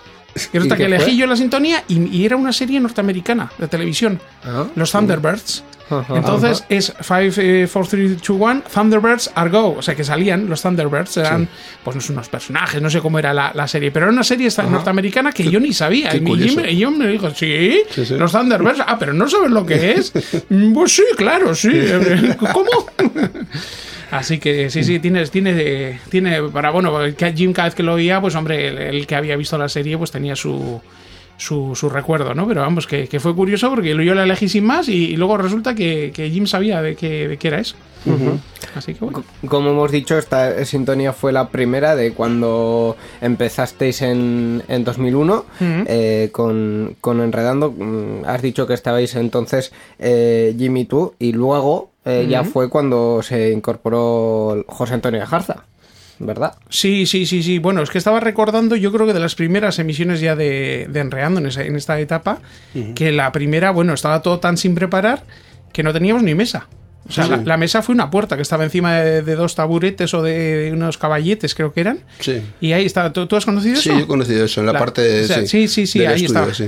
Y 0.53 0.59
¿Y 0.59 0.69
que 0.69 0.85
elegí 0.85 1.05
fue? 1.05 1.17
yo 1.17 1.27
la 1.27 1.37
sintonía 1.37 1.85
y, 1.89 2.17
y 2.17 2.25
era 2.25 2.37
una 2.37 2.53
serie 2.53 2.81
norteamericana 2.81 3.53
de 3.59 3.69
televisión. 3.69 4.21
Ah. 4.45 4.67
Los 4.75 4.91
Thunderbirds. 4.91 5.63
Ajá. 6.01 6.17
Entonces 6.17 6.65
es 6.69 6.93
5, 7.01 7.69
4, 7.73 7.91
3, 7.91 8.17
2, 8.19 8.31
1, 8.31 8.63
Thunderbirds 8.73 9.31
are 9.35 9.51
go. 9.51 9.77
O 9.77 9.83
sea 9.83 9.95
que 9.95 10.05
salían 10.05 10.49
los 10.49 10.63
Thunderbirds, 10.63 11.17
eran 11.17 11.49
pues 11.85 12.09
unos 12.11 12.29
personajes, 12.29 12.81
no 12.81 12.91
sé 12.91 13.01
cómo 13.01 13.19
era 13.19 13.33
la, 13.35 13.53
la 13.55 13.69
serie, 13.69 13.91
pero 13.91 14.07
era 14.07 14.13
una 14.13 14.25
serie 14.25 14.49
norteamericana 14.71 15.33
que 15.33 15.51
yo 15.51 15.61
ni 15.61 15.73
sabía. 15.73 16.11
qué 16.11 16.19
Y 16.19 16.21
mi 16.21 16.33
y 16.33 16.77
yo 16.77 16.91
me 16.91 17.07
dijo, 17.09 17.31
¿sí? 17.31 17.83
Sí, 17.91 18.07
sí. 18.07 18.15
Los 18.17 18.33
Thunderbirds. 18.33 18.81
Ah, 18.87 18.97
pero 18.99 19.13
no 19.13 19.29
sabes 19.29 19.51
lo 19.51 19.65
que 19.65 19.93
es. 19.97 20.13
Mm, 20.49 20.73
pues 20.73 20.93
sí, 20.93 21.05
claro, 21.17 21.55
sí. 21.55 21.71
¿Cómo? 22.53 22.71
Así 24.11 24.39
que 24.39 24.69
sí, 24.69 24.85
sí, 24.85 24.99
tiene, 24.99 25.27
tiene, 25.29 26.01
tiene 26.11 26.43
para, 26.43 26.71
bueno, 26.71 26.99
que 27.17 27.33
Jim 27.33 27.53
cada 27.55 27.69
vez 27.69 27.75
que 27.75 27.83
lo 27.83 27.95
oía, 27.95 28.21
pues 28.21 28.35
hombre, 28.35 28.69
el, 28.69 28.79
el 28.79 29.07
que 29.07 29.15
había 29.15 29.37
visto 29.37 29.57
la 29.57 29.71
serie, 29.71 29.97
pues 29.97 30.11
tenía 30.11 30.37
su, 30.37 30.83
su, 31.43 31.75
su 31.75 31.89
recuerdo, 31.89 32.35
¿no? 32.35 32.47
Pero 32.47 32.61
vamos, 32.61 32.87
que, 32.87 33.09
que 33.09 33.21
fue 33.21 33.35
curioso 33.35 33.69
porque 33.71 33.89
yo 34.05 34.15
la 34.15 34.23
elegí 34.23 34.49
sin 34.49 34.65
más 34.65 34.89
y, 34.89 35.11
y 35.11 35.17
luego 35.17 35.37
resulta 35.37 35.75
que, 35.75 36.13
que 36.15 36.31
Jim 36.31 36.47
sabía 36.47 36.81
de 36.83 36.95
qué, 36.95 37.29
de 37.29 37.37
qué 37.37 37.49
era 37.49 37.59
eso. 37.59 37.75
Así 38.75 38.95
que 38.95 39.05
bueno. 39.05 39.23
Como 39.49 39.71
hemos 39.71 39.91
dicho, 39.91 40.19
esta 40.19 40.65
sintonía 40.65 41.13
fue 41.13 41.33
la 41.33 41.49
primera 41.51 41.95
de 41.95 42.13
cuando 42.13 42.97
empezasteis 43.21 44.03
en, 44.03 44.63
en 44.69 44.85
2001 44.85 45.45
eh, 45.61 46.31
con, 46.33 46.97
con 47.01 47.21
Enredando. 47.21 47.71
Mm, 47.71 48.25
Has 48.27 48.43
dicho 48.43 48.67
que 48.67 48.75
estabais 48.75 49.15
entonces 49.15 49.73
eh, 49.99 50.55
Jimmy 50.59 50.81
y 50.81 50.85
tú 50.87 51.15
y 51.19 51.33
luego 51.33 51.91
eh, 52.05 52.27
ya 52.29 52.43
fue 52.45 52.69
cuando 52.69 53.23
se 53.23 53.53
incorporó 53.53 54.65
José 54.67 54.95
Antonio 54.95 55.25
Jarza, 55.25 55.65
¿verdad? 56.27 56.55
Sí, 56.69 57.07
sí, 57.07 57.27
sí, 57.27 57.43
sí. 57.43 57.59
Bueno, 57.59 57.83
es 57.83 57.91
que 57.91 57.99
estaba 57.99 58.21
recordando, 58.21 58.77
yo 58.77 58.93
creo 58.93 59.07
que 59.07 59.13
de 59.13 59.21
las 59.21 59.35
primeras 59.35 59.79
emisiones 59.79 60.21
ya 60.21 60.37
de, 60.37 60.87
de 60.91 61.01
Enreando 61.01 61.41
en, 61.41 61.47
esa- 61.47 61.65
en 61.65 61.77
esta 61.77 61.99
etapa, 62.01 62.39
que 62.95 63.13
la 63.13 63.33
primera, 63.33 63.71
bueno, 63.71 63.93
estaba 63.95 64.23
todo 64.23 64.39
tan 64.41 64.57
sin 64.57 64.75
preparar 64.75 65.25
que 65.73 65.83
no 65.83 65.93
teníamos 65.93 66.23
ni 66.23 66.35
mesa. 66.35 66.69
O 67.09 67.11
sea, 67.13 67.27
la, 67.27 67.37
la 67.39 67.57
mesa 67.57 67.83
fue 67.83 67.95
una 67.97 68.11
puerta 68.11 68.37
que 68.37 68.43
estaba 68.43 68.63
encima 68.63 68.95
de, 68.95 69.23
de 69.23 69.35
dos 69.35 69.57
taburetes 69.57 70.15
o 70.15 70.23
de 70.23 70.71
unos 70.73 70.99
caballetes, 70.99 71.53
creo 71.55 71.73
que 71.73 71.81
eran. 71.81 71.99
Sí. 72.21 72.41
Y 72.61 72.73
ahí 72.73 72.87
está. 72.87 73.13
¿Tú, 73.13 73.27
tú 73.27 73.35
has 73.35 73.45
conocido 73.45 73.75
Sí, 73.75 73.89
eso? 73.91 73.99
yo 73.99 74.05
he 74.05 74.07
conocido 74.07 74.45
eso 74.45 74.61
en 74.61 74.67
la, 74.67 74.73
La- 74.75 74.79
parte 74.79 75.03
de, 75.03 75.25
o 75.25 75.27
sea, 75.27 75.45
sí, 75.47 75.67
sí, 75.67 75.87
sí, 75.89 76.05
ahí 76.07 76.25
estudio, 76.25 76.49
está. 76.49 76.65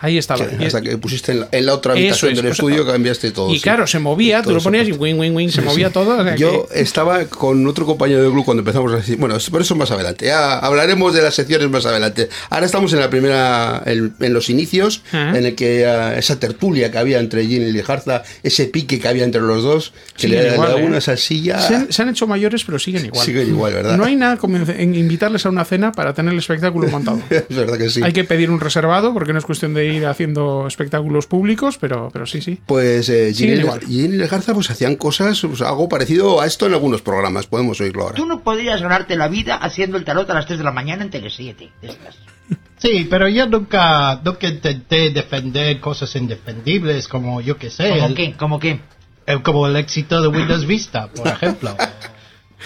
Sí. 0.00 0.06
Ahí 0.06 0.18
estaba. 0.18 0.44
Sí, 0.48 0.64
hasta 0.64 0.80
que 0.80 0.96
pusiste 0.98 1.32
en 1.32 1.40
la, 1.40 1.48
en 1.52 1.66
la 1.66 1.74
otra 1.74 1.92
habitación 1.92 2.32
es, 2.32 2.36
del 2.38 2.46
o 2.46 2.48
sea, 2.48 2.52
estudio, 2.52 2.86
cambiaste 2.86 3.30
todo. 3.32 3.50
Y 3.52 3.56
sí. 3.56 3.62
claro, 3.62 3.86
se 3.86 3.98
movía, 3.98 4.42
tú 4.42 4.50
lo 4.52 4.60
ponías 4.60 4.86
y 4.86 4.90
parte. 4.92 5.02
wing, 5.04 5.14
wing, 5.18 5.32
wing, 5.34 5.48
se 5.48 5.62
movía 5.62 5.90
todo. 5.90 6.18
o 6.18 6.22
sea 6.24 6.36
Yo 6.36 6.66
que- 6.72 6.80
estaba 6.80 7.24
con 7.26 7.66
otro 7.66 7.86
compañero 7.86 8.22
del 8.22 8.32
club 8.32 8.44
cuando 8.44 8.60
empezamos 8.60 8.92
a 8.92 8.96
decir, 8.96 9.16
bueno, 9.16 9.36
pero 9.50 9.62
eso 9.62 9.74
más 9.74 9.90
adelante, 9.90 10.26
ya 10.26 10.58
hablaremos 10.58 11.14
de 11.14 11.22
las 11.22 11.34
secciones 11.34 11.68
más 11.68 11.86
adelante. 11.86 12.28
Ahora 12.50 12.66
estamos 12.66 12.92
en 12.92 13.00
la 13.00 13.10
primera, 13.10 13.82
en, 13.86 14.14
en 14.20 14.32
los 14.34 14.50
inicios, 14.50 15.02
Ajá. 15.08 15.36
en 15.38 15.44
el 15.46 15.54
que 15.54 15.82
eh, 15.84 16.18
esa 16.18 16.38
tertulia 16.38 16.90
que 16.90 16.98
había 16.98 17.18
entre 17.18 17.46
Gin 17.46 17.62
y 17.62 17.72
Lijarza, 17.72 18.22
ese 18.42 18.66
pique 18.66 18.98
que 19.00 19.08
había 19.08 19.24
entre 19.24 19.40
los 19.40 19.62
dos, 19.62 19.92
que 20.16 20.28
le, 20.28 20.52
igual, 20.54 20.74
le 20.76 20.82
¿eh? 20.82 20.86
una 20.86 21.00
salsilla. 21.00 21.60
se, 21.60 21.74
han, 21.74 21.92
se 21.92 22.02
han 22.02 22.08
hecho 22.10 22.26
mayores, 22.26 22.64
pero 22.64 22.78
siguen 22.78 23.06
igual. 23.06 23.24
Siguen 23.24 23.48
igual, 23.48 23.74
¿verdad? 23.74 23.96
No 23.96 24.04
hay 24.04 24.16
nada 24.16 24.36
como 24.36 24.56
en 24.56 24.94
invitarles 24.94 25.44
a 25.46 25.48
una 25.48 25.64
cena 25.64 25.92
para 25.92 26.14
tener 26.14 26.32
el 26.32 26.38
espectáculo 26.38 26.88
montado. 26.88 27.20
Es 27.30 27.56
verdad 27.56 27.78
que 27.78 27.88
sí. 27.90 28.00
Hay 28.02 28.12
que 28.12 28.24
pedir 28.24 28.50
un 28.50 28.60
reservado 28.60 29.12
porque 29.14 29.32
no 29.32 29.38
es 29.38 29.44
cuestión 29.44 29.74
de 29.74 29.87
ir 29.88 30.06
haciendo 30.06 30.66
espectáculos 30.66 31.26
públicos, 31.26 31.78
pero, 31.80 32.08
pero 32.12 32.26
sí, 32.26 32.40
sí. 32.40 32.58
Pues 32.66 33.08
eh, 33.08 33.32
Gin, 33.34 33.56
Siguen 33.56 33.80
y, 33.88 34.00
y 34.00 34.08
Lejarza 34.08 34.54
pues 34.54 34.70
hacían 34.70 34.96
cosas, 34.96 35.40
pues, 35.40 35.60
algo 35.62 35.88
parecido 35.88 36.40
a 36.40 36.46
esto 36.46 36.66
en 36.66 36.74
algunos 36.74 37.02
programas, 37.02 37.46
podemos 37.46 37.80
oírlo 37.80 38.02
ahora. 38.04 38.14
Tú 38.16 38.26
no 38.26 38.40
podrías 38.40 38.80
ganarte 38.82 39.16
la 39.16 39.28
vida 39.28 39.56
haciendo 39.56 39.96
el 39.96 40.04
tarot 40.04 40.28
a 40.30 40.34
las 40.34 40.46
3 40.46 40.58
de 40.58 40.64
la 40.64 40.72
mañana 40.72 41.02
en 41.04 41.10
Tele7. 41.10 41.56
de 41.56 41.88
estas. 41.88 42.16
Sí, 42.78 43.08
pero 43.10 43.28
yo 43.28 43.44
nunca, 43.48 44.20
nunca 44.24 44.46
intenté 44.46 45.10
defender 45.10 45.80
cosas 45.80 46.14
indefendibles 46.14 47.08
como 47.08 47.40
yo 47.40 47.56
que 47.56 47.70
sé, 47.70 47.88
¿Cómo 47.90 48.06
el- 48.06 48.14
qué? 48.14 48.32
¿Cómo 48.38 48.60
qué? 48.60 48.78
el- 49.26 49.42
como 49.42 49.66
el 49.66 49.74
éxito 49.74 50.22
de 50.22 50.28
Windows 50.28 50.64
Vista, 50.64 51.08
por 51.08 51.26
ejemplo. 51.26 51.76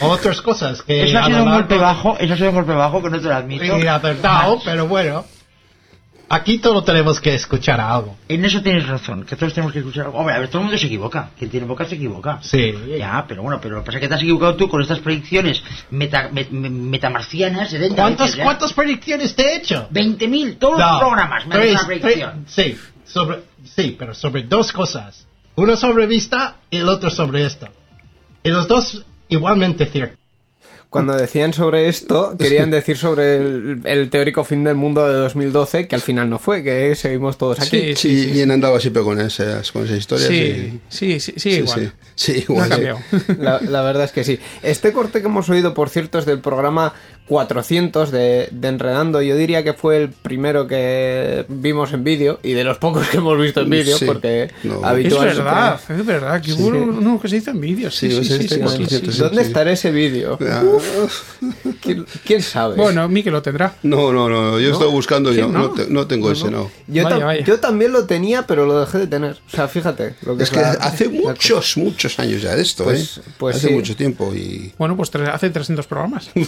o 0.01 0.09
otras 0.09 0.43
cosas 0.43 0.83
que 0.83 1.05
Eso 1.09 1.19
ha 1.19 1.25
sido 1.27 1.45
un 1.45 1.53
golpe 1.53 1.79
bajo, 1.79 2.19
eso 2.19 2.35
ha 2.35 2.37
sido 2.37 2.51
un 2.51 2.57
golpe 2.57 2.73
bajo 2.75 3.03
que 3.03 3.09
no 3.09 3.19
te 3.23 3.27
lo 3.27 3.35
admito. 3.35 3.65
Sí, 3.79 3.83
la 3.83 3.99
verdad, 4.01 4.49
pero 4.65 4.87
bueno. 4.87 5.25
Aquí 6.35 6.57
todos 6.59 6.83
tenemos 6.87 7.21
que 7.21 7.35
escuchar 7.35 7.79
algo. 7.79 8.17
En 8.27 8.43
eso 8.43 8.63
tienes 8.63 8.89
razón, 8.89 9.25
que 9.27 9.37
todos 9.37 9.53
tenemos 9.53 9.71
que 9.71 9.81
escuchar. 9.81 10.07
Hombre, 10.15 10.35
a 10.35 10.39
ver, 10.39 10.49
todo 10.49 10.61
el 10.61 10.65
mundo 10.65 10.79
se 10.79 10.87
equivoca. 10.87 11.29
Quien 11.39 11.51
tiene 11.51 11.67
boca 11.67 11.85
se 11.85 11.97
equivoca. 11.97 12.39
Sí. 12.41 12.73
Ya, 12.99 13.23
pero 13.29 13.43
bueno, 13.43 13.61
pero 13.61 13.75
lo 13.75 13.81
que 13.83 13.87
pasa 13.87 13.99
es 13.99 14.01
que 14.03 14.09
te 14.09 14.15
has 14.15 14.23
equivocado 14.23 14.57
tú 14.57 14.67
con 14.67 14.81
estas 14.81 15.01
predicciones 15.01 15.63
meta, 15.91 16.31
met- 16.31 16.49
me- 16.49 16.71
metamarcianas. 16.71 17.71
de 17.71 17.79
dentro, 17.81 17.97
¿Cuántas, 18.03 18.27
dices, 18.29 18.39
ya. 18.39 18.45
¿Cuántas 18.45 18.73
predicciones 18.73 19.35
te 19.37 19.43
he 19.43 19.57
hecho? 19.57 19.89
20.000, 19.91 20.57
todos 20.59 20.79
los 20.79 20.91
No, 20.93 20.99
programas 21.01 21.47
me 21.47 21.55
tres- 21.55 21.73
una 21.73 21.87
predicción. 21.87 22.45
tres- 22.47 22.55
sí, 22.55 22.79
sobre, 23.05 23.39
sí, 23.65 23.97
pero 23.99 24.15
sobre 24.15 24.45
dos 24.45 24.73
cosas. 24.73 25.27
Uno 25.57 25.77
sobre 25.77 26.07
vista 26.07 26.57
y 26.71 26.79
el 26.79 26.89
otro 26.89 27.11
sobre 27.11 27.45
esto. 27.45 27.69
Y 28.43 28.49
los 28.49 28.67
dos 28.67 29.05
igualmente 29.29 29.85
ciertos. 29.85 30.19
Cuando 30.93 31.17
decían 31.17 31.53
sobre 31.55 31.89
esto, 31.89 32.37
querían 32.39 32.71
decir 32.71 32.97
sobre 32.99 33.37
el, 33.39 33.81
el 33.85 34.11
teórico 34.11 34.45
fin 34.45 34.63
del 34.63 34.77
mundo 34.77 35.09
de 35.09 35.15
2012, 35.15 35.89
que 35.89 35.95
al 35.97 36.03
final 36.03 36.29
no 36.31 36.39
fue, 36.39 36.63
que 36.63 36.95
seguimos 36.95 37.39
todos 37.39 37.59
aquí. 37.61 37.97
Sí, 37.97 38.13
Sí, 38.27 38.31
Gin 38.35 38.51
andaba 38.51 38.79
siempre 38.79 39.03
con 39.03 39.19
esas, 39.21 39.73
con 39.73 39.85
esas 39.87 39.97
historias. 39.99 40.29
Sí, 40.29 40.35
y- 40.37 40.81
sí, 40.89 41.19
sí, 41.21 41.33
sí, 41.37 41.41
sí, 41.41 41.51
igual. 41.61 41.81
sí. 41.81 41.91
Sí, 42.15 42.45
No 42.49 42.63
ha 42.63 42.67
igual, 42.67 42.69
sí. 42.69 42.71
cambiado. 42.71 42.99
La, 43.41 43.61
la 43.63 43.83
verdad 43.83 44.05
es 44.05 44.13
que 44.13 44.23
sí. 44.23 44.39
Este 44.63 44.93
corte 44.93 45.21
que 45.23 45.27
hemos 45.29 45.49
oído, 45.49 45.73
por 45.73 45.89
cierto, 45.89 46.19
es 46.19 46.27
del 46.27 46.41
programa 46.41 46.93
400 47.27 48.11
de, 48.11 48.49
de 48.51 48.69
Enredando. 48.69 49.23
Yo 49.23 49.35
diría 49.37 49.65
que 49.65 49.73
fue 49.73 49.97
el 49.97 50.11
primero 50.11 50.67
que 50.67 51.47
vimos 51.49 51.93
en 51.95 52.05
vídeo 52.05 52.39
y 52.43 52.53
de 52.53 52.65
los 52.65 52.77
pocos 52.79 53.09
que 53.09 53.17
hemos 53.17 53.41
visto 53.41 53.61
en 53.63 53.71
vídeo, 53.71 53.97
Sí. 53.97 54.05
porque 54.05 54.51
No. 54.63 54.81
Es 54.81 54.85
habitualmente- 54.85 55.39
verdad, 55.43 55.81
es 55.89 56.07
verdad, 56.07 56.43
que 56.43 56.53
hubo 56.53 56.67
uno 56.69 57.19
que 57.21 57.29
se 57.29 57.37
hizo 57.39 57.51
en 57.51 57.61
vídeo. 57.63 57.91
Sí, 57.91 58.11
Sí, 58.11 58.17
sí, 58.19 58.25
sí, 58.25 58.33
este 58.43 58.55
sí, 58.57 58.61
cuatro 58.61 58.77
sí, 58.79 58.85
sí. 58.85 58.89
cientos, 58.91 59.19
¿Dónde 59.19 59.43
sí. 59.43 59.47
estará 59.49 59.73
ese 59.73 59.91
vídeo? 59.91 60.39
Ah, 60.43 60.63
¿Quién, 61.81 62.07
quién 62.25 62.43
sabe? 62.43 62.77
Bueno, 62.77 63.09
Miki 63.09 63.31
lo 63.31 63.43
tendrá. 63.43 63.75
No, 63.83 64.13
no, 64.13 64.29
no, 64.29 64.59
yo 64.61 64.73
estoy 64.73 64.91
buscando, 64.91 65.31
yo 65.33 65.43
¿Quién, 65.47 65.53
no, 65.53 65.59
no? 65.61 65.71
te- 65.71 65.87
no 65.89 66.07
tengo 66.07 66.31
ese, 66.33 66.51
no. 66.51 66.71
yo, 66.87 67.05
Vaya, 67.05 67.17
tam- 67.17 67.25
vaya. 67.25 67.45
yo 67.45 67.61
también 67.61 67.93
lo 67.93 68.05
tenía, 68.07 68.47
pero 68.47 68.67
lo 68.67 68.81
dejé 68.81 68.99
de 68.99 69.07
tener. 69.07 69.39
O 69.47 69.51
sea, 69.51 69.69
fíjate. 69.69 70.15
Lo 70.23 70.37
que 70.37 70.45
Es 70.45 70.51
que 70.51 70.61
la- 70.61 70.71
hace 70.73 71.07
la- 71.07 71.11
muchos, 71.13 71.77
muchos 71.77 72.19
años 72.19 72.43
ya 72.43 72.55
de 72.55 72.63
esto, 72.63 72.85
Pues- 72.85 73.19
¿eh? 73.19 73.23
pues 73.39 73.57
hace 73.57 73.69
sí. 73.69 73.75
mucho 73.75 73.97
tiempo 73.97 74.33
y... 74.35 74.73
Bueno, 74.79 74.97
pues 74.97 75.11
hace 75.15 75.51
300 75.51 75.87
programas. 75.87 76.31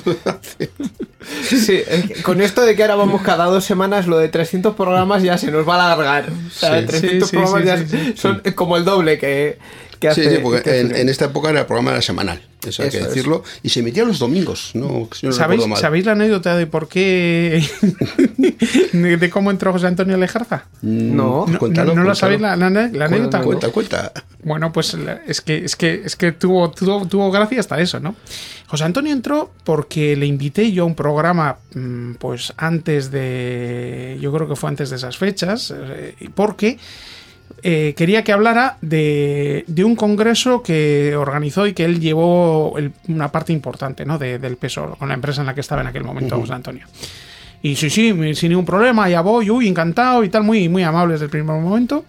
Sí, 1.48 1.82
que 2.06 2.22
con 2.22 2.42
esto 2.42 2.60
de 2.62 2.76
que 2.76 2.82
ahora 2.82 2.96
vamos 2.96 3.22
cada 3.22 3.46
dos 3.46 3.64
semanas, 3.64 4.06
lo 4.06 4.18
de 4.18 4.28
300 4.28 4.74
programas 4.74 5.22
ya 5.22 5.38
se 5.38 5.50
nos 5.50 5.66
va 5.66 5.76
a 5.82 5.92
alargar. 5.94 6.28
O 6.30 6.50
sea, 6.50 6.80
Sí. 6.80 6.86
300 6.86 7.30
Sí, 7.30 7.36
sí, 7.36 7.42
programas 7.42 7.60
sí, 7.62 7.66
ya 7.66 7.78
sí, 7.98 8.12
sí. 8.12 8.14
son 8.16 8.42
como 8.54 8.76
el 8.76 8.84
doble 8.84 9.18
que, 9.18 9.58
que 10.04 10.08
hace. 10.10 10.28
Sí, 10.30 10.36
sí, 10.36 10.42
porque 10.42 10.62
que 10.62 10.80
en, 10.80 11.08
esta 11.08 11.26
época 11.26 11.50
era 11.50 11.60
el 11.60 11.66
programa 11.66 11.92
era 11.92 12.02
semanal, 12.02 12.40
eso 12.66 12.82
hay 12.82 12.88
Eso 12.88 12.98
que 12.98 13.02
es. 13.04 13.08
decirlo, 13.08 13.42
y 13.62 13.68
se 13.70 13.80
emitía 13.80 14.04
los 14.04 14.18
domingos, 14.18 14.70
no, 14.74 15.08
si 15.14 15.26
no 15.26 15.32
¿Sabéis, 15.32 15.60
recuerdo 15.60 15.68
mal. 15.68 15.78
¿Sabéis 15.80 16.04
la 16.06 16.12
anécdota 16.12 16.56
de 16.56 16.66
por 16.66 16.88
qué. 16.88 17.62
de, 18.92 19.16
de 19.16 19.30
cómo 19.30 19.50
entró 19.50 19.72
José 19.72 19.86
Antonio 19.86 20.16
Lejarza? 20.16 20.66
No, 20.82 21.46
No, 21.48 21.58
cuéntalo, 21.58 21.88
no, 21.88 21.94
cuéntalo. 22.02 22.14
sabéis 22.14 22.40
la, 22.40 22.56
la- 22.56 22.70
la 22.70 23.04
anécdota. 23.06 23.40
Cuenta, 23.42 23.68
cuenta. 23.70 24.12
Bueno, 24.42 24.72
pues 24.72 24.94
la- 24.94 25.20
es 25.26 25.40
que 25.40 25.64
es 25.64 25.76
que 25.76 26.02
es 26.04 26.16
que 26.16 26.32
tuvo, 26.32 26.70
tuvo, 26.70 27.06
tuvo 27.06 27.30
gracia 27.30 27.60
hasta 27.60 27.80
eso, 27.80 28.00
¿no? 28.00 28.14
José 28.66 28.84
Antonio 28.84 29.12
entró 29.12 29.52
porque 29.64 30.16
le 30.16 30.26
invité 30.26 30.72
yo 30.72 30.82
a 30.84 30.86
un 30.86 30.94
programa, 30.94 31.58
mm, 31.74 32.14
pues 32.14 32.52
antes 32.56 33.10
de. 33.10 34.18
Yo 34.20 34.32
creo 34.32 34.48
que 34.48 34.56
fue 34.56 34.68
antes 34.70 34.90
de 34.90 34.96
esas 34.96 35.16
fechas, 35.16 35.72
eh, 35.76 36.14
porque 36.34 36.78
eh, 37.66 37.94
quería 37.96 38.22
que 38.22 38.30
hablara 38.32 38.76
de, 38.82 39.64
de 39.66 39.84
un 39.84 39.96
congreso 39.96 40.62
que 40.62 41.16
organizó 41.16 41.66
y 41.66 41.72
que 41.72 41.84
él 41.86 41.98
llevó 41.98 42.74
el- 42.76 42.92
una 43.08 43.32
parte 43.32 43.52
importante, 43.54 44.04
¿no? 44.04 44.18
De- 44.18 44.38
del 44.38 44.56
peso 44.58 44.94
con 44.98 45.08
la 45.08 45.14
empresa 45.14 45.40
en 45.40 45.46
la 45.46 45.54
que 45.54 45.62
estaba 45.62 45.80
en 45.80 45.86
aquel 45.88 46.04
momento, 46.04 46.38
José 46.38 46.52
Antonio. 46.52 46.86
Y 47.62 47.74
sí, 47.76 47.88
sí, 47.88 48.12
sin 48.34 48.50
ningún 48.50 48.66
problema, 48.66 49.08
ya 49.08 49.22
voy, 49.22 49.48
uy, 49.50 49.66
encantado 49.66 50.22
y 50.22 50.28
tal, 50.28 50.42
muy, 50.44 50.68
muy 50.68 50.82
amable 50.82 51.12
desde 51.14 51.24
el 51.24 51.30
primer 51.30 51.56
momento. 51.58 52.04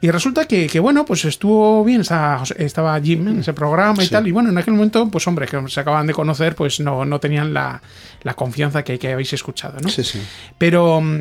Y 0.00 0.10
resulta 0.10 0.46
que, 0.46 0.66
que, 0.66 0.80
bueno, 0.80 1.04
pues 1.04 1.24
estuvo 1.26 1.84
bien, 1.84 2.00
estaba, 2.00 2.42
estaba 2.58 3.00
Jim 3.00 3.28
en 3.28 3.38
ese 3.38 3.52
programa 3.52 4.02
y 4.02 4.08
tal. 4.08 4.26
Y 4.26 4.32
bueno, 4.32 4.50
en 4.50 4.58
aquel 4.58 4.74
momento, 4.74 5.08
pues 5.08 5.24
hombre, 5.28 5.46
que 5.46 5.62
se 5.68 5.78
acaban 5.78 6.08
de 6.08 6.12
conocer, 6.12 6.56
pues 6.56 6.80
no, 6.80 7.04
no 7.04 7.20
tenían 7.20 7.54
la, 7.54 7.80
la 8.24 8.34
confianza 8.34 8.82
que, 8.82 8.98
que 8.98 9.12
habéis 9.12 9.32
escuchado, 9.32 9.78
¿no? 9.80 9.88
Sí, 9.88 10.02
sí. 10.02 10.20
Pero 10.58 11.00
mm, 11.00 11.20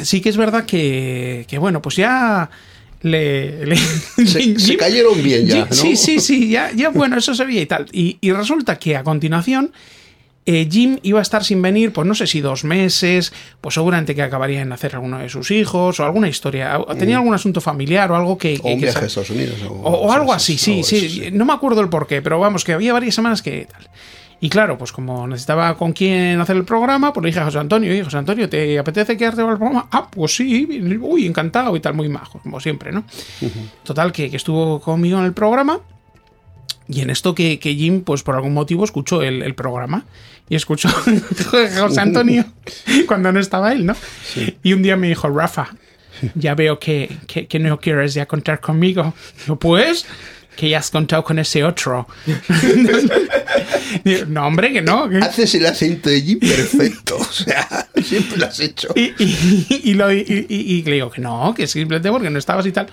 sí 0.00 0.20
que 0.20 0.28
es 0.28 0.36
verdad 0.36 0.64
que, 0.64 1.44
que 1.48 1.58
bueno, 1.58 1.82
pues 1.82 1.96
ya 1.96 2.48
le... 3.02 3.66
le- 3.66 3.76
Se, 4.58 4.76
cayeron 4.76 5.22
bien 5.22 5.46
ya, 5.46 5.54
Jim- 5.56 5.66
¿no? 5.68 5.74
Sí, 5.76 5.96
sí, 5.96 6.20
sí, 6.20 6.48
ya, 6.48 6.70
ya 6.74 6.88
bueno, 6.90 7.16
eso 7.18 7.34
se 7.34 7.44
veía 7.44 7.62
y 7.62 7.66
tal. 7.66 7.86
Y, 7.92 8.18
y 8.20 8.32
resulta 8.32 8.78
que 8.78 8.96
a 8.96 9.04
continuación 9.04 9.72
eh, 10.48 10.68
Jim 10.70 10.98
iba 11.02 11.18
a 11.18 11.22
estar 11.22 11.44
sin 11.44 11.60
venir, 11.60 11.92
pues 11.92 12.06
no 12.06 12.14
sé 12.14 12.26
si 12.28 12.40
dos 12.40 12.62
meses, 12.62 13.32
pues 13.60 13.74
seguramente 13.74 14.14
que 14.14 14.22
acabaría 14.22 14.62
en 14.62 14.68
nacer 14.68 14.94
alguno 14.94 15.18
de 15.18 15.28
sus 15.28 15.50
hijos 15.50 15.98
o 15.98 16.04
alguna 16.04 16.28
historia. 16.28 16.78
o- 16.78 16.94
Tenía 16.96 17.16
algún 17.16 17.34
asunto 17.34 17.60
familiar 17.60 18.10
o 18.12 18.16
algo 18.16 18.38
que... 18.38 18.56
O 18.60 18.62
que- 18.62 18.72
un 18.74 18.78
que 18.80 18.86
viaje 18.86 19.04
a 19.04 19.06
Estados 19.08 19.30
Unidos. 19.30 19.56
O, 19.68 19.72
o, 19.72 19.90
o 20.06 20.12
algo 20.12 20.32
así, 20.32 20.56
sí, 20.56 20.82
sí, 20.84 21.06
así, 21.06 21.30
No 21.32 21.44
me 21.46 21.52
acuerdo 21.52 21.80
el 21.80 21.88
porqué, 21.88 22.22
pero 22.22 22.38
vamos, 22.38 22.64
que 22.64 22.72
había 22.72 22.92
varias 22.92 23.14
semanas 23.16 23.42
que 23.42 23.66
tal. 23.70 23.88
Y 24.40 24.50
claro, 24.50 24.76
pues 24.76 24.92
como 24.92 25.26
necesitaba 25.26 25.76
con 25.76 25.92
quién 25.92 26.38
hacer 26.40 26.56
el 26.56 26.64
programa, 26.64 27.12
pues 27.12 27.22
le 27.22 27.28
dije 27.28 27.40
a 27.40 27.44
José 27.46 27.58
Antonio, 27.58 27.90
oye, 27.90 28.04
José 28.04 28.18
Antonio, 28.18 28.48
¿te 28.48 28.78
apetece 28.78 29.16
quedarte 29.16 29.40
para 29.40 29.52
el 29.52 29.58
programa? 29.58 29.88
Ah, 29.90 30.08
pues 30.10 30.36
sí, 30.36 30.68
uy, 31.00 31.26
encantado 31.26 31.74
y 31.74 31.80
tal, 31.80 31.94
muy 31.94 32.08
majo, 32.08 32.38
como 32.40 32.60
siempre, 32.60 32.92
¿no? 32.92 33.04
Total, 33.82 34.12
que, 34.12 34.30
que 34.30 34.36
estuvo 34.36 34.80
conmigo 34.80 35.18
en 35.18 35.24
el 35.24 35.32
programa. 35.32 35.80
Y 36.88 37.00
en 37.00 37.10
esto 37.10 37.34
que, 37.34 37.58
que 37.58 37.74
Jim, 37.74 38.02
pues 38.02 38.22
por 38.22 38.36
algún 38.36 38.52
motivo, 38.52 38.84
escuchó 38.84 39.22
el, 39.22 39.42
el 39.42 39.54
programa. 39.54 40.04
Y 40.48 40.54
escuchó 40.54 40.88
a 40.88 41.80
José 41.80 42.00
Antonio 42.00 42.44
cuando 43.08 43.32
no 43.32 43.40
estaba 43.40 43.72
él, 43.72 43.84
¿no? 43.86 43.96
Y 44.62 44.74
un 44.74 44.82
día 44.82 44.96
me 44.96 45.08
dijo, 45.08 45.28
Rafa, 45.28 45.70
ya 46.34 46.54
veo 46.54 46.78
que, 46.78 47.10
que, 47.26 47.46
que 47.46 47.58
no 47.58 47.80
quieres 47.80 48.14
ya 48.14 48.26
contar 48.26 48.60
conmigo. 48.60 49.14
Digo, 49.40 49.58
pues, 49.58 50.06
que 50.56 50.68
ya 50.68 50.78
has 50.78 50.90
contado 50.90 51.22
con 51.22 51.38
ese 51.38 51.62
otro. 51.64 52.06
Digo, 54.04 54.24
no, 54.28 54.46
hombre, 54.46 54.72
que 54.72 54.82
no. 54.82 55.08
que- 55.08 55.18
Haces 55.18 55.54
el 55.54 55.66
acento 55.66 56.10
de 56.10 56.20
Jim 56.20 56.38
perfecto, 56.40 57.16
o 57.16 57.24
sea, 57.24 57.88
siempre 58.02 58.36
lo 58.38 58.46
has 58.46 58.58
hecho. 58.60 58.88
Y, 58.94 59.12
y- 59.18 59.80
y 59.84 59.94
lo- 59.94 60.12
y- 60.12 60.82
le 60.84 60.92
digo 60.94 61.10
que 61.10 61.20
no, 61.20 61.54
que 61.54 61.66
simplemente 61.66 62.10
porque 62.10 62.30
no 62.30 62.38
estabas 62.38 62.66
y 62.66 62.72
tal. 62.72 62.86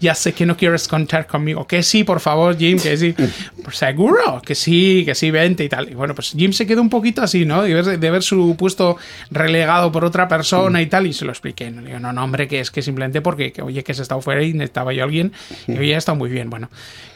Ya 0.00 0.14
sé 0.14 0.32
que 0.32 0.46
no 0.46 0.56
quieres 0.56 0.88
contar 0.88 1.26
conmigo. 1.26 1.66
Que 1.66 1.82
sí, 1.82 2.04
por 2.04 2.20
favor, 2.20 2.56
Jim, 2.56 2.78
que 2.78 2.96
sí. 2.96 3.14
Pues 3.62 3.76
seguro, 3.76 4.40
que 4.44 4.54
sí, 4.54 5.02
que 5.04 5.14
sí, 5.14 5.30
vente 5.30 5.64
y 5.64 5.68
tal. 5.68 5.90
Y 5.90 5.94
bueno, 5.94 6.14
pues 6.14 6.30
Jim 6.36 6.52
se 6.52 6.66
quedó 6.66 6.80
un 6.80 6.90
poquito 6.90 7.22
así, 7.22 7.44
¿no? 7.44 7.62
De 7.62 7.74
ver, 7.74 7.98
de 7.98 8.10
ver 8.10 8.22
su 8.22 8.56
puesto 8.58 8.96
relegado 9.30 9.92
por 9.92 10.04
otra 10.04 10.26
persona 10.28 10.80
y 10.82 10.86
tal. 10.86 11.06
Y 11.06 11.12
se 11.12 11.24
lo 11.24 11.32
expliqué. 11.32 11.70
Le 11.70 11.82
digo, 11.82 11.98
no, 12.00 12.12
no, 12.12 12.24
hombre, 12.24 12.48
que 12.48 12.60
es 12.60 12.70
que 12.70 12.82
simplemente 12.82 13.20
porque, 13.20 13.52
que, 13.52 13.62
oye, 13.62 13.84
que 13.84 13.94
se 13.94 14.02
estado 14.02 14.20
fuera 14.22 14.42
y 14.42 14.52
necesitaba 14.52 14.92
yo 14.92 15.02
a 15.02 15.04
alguien. 15.04 15.32
Y 15.68 15.76
oye, 15.78 15.94
ha 15.94 15.98
estado 15.98 16.16
muy 16.16 16.30
bien, 16.30 16.48
bueno. 16.50 16.70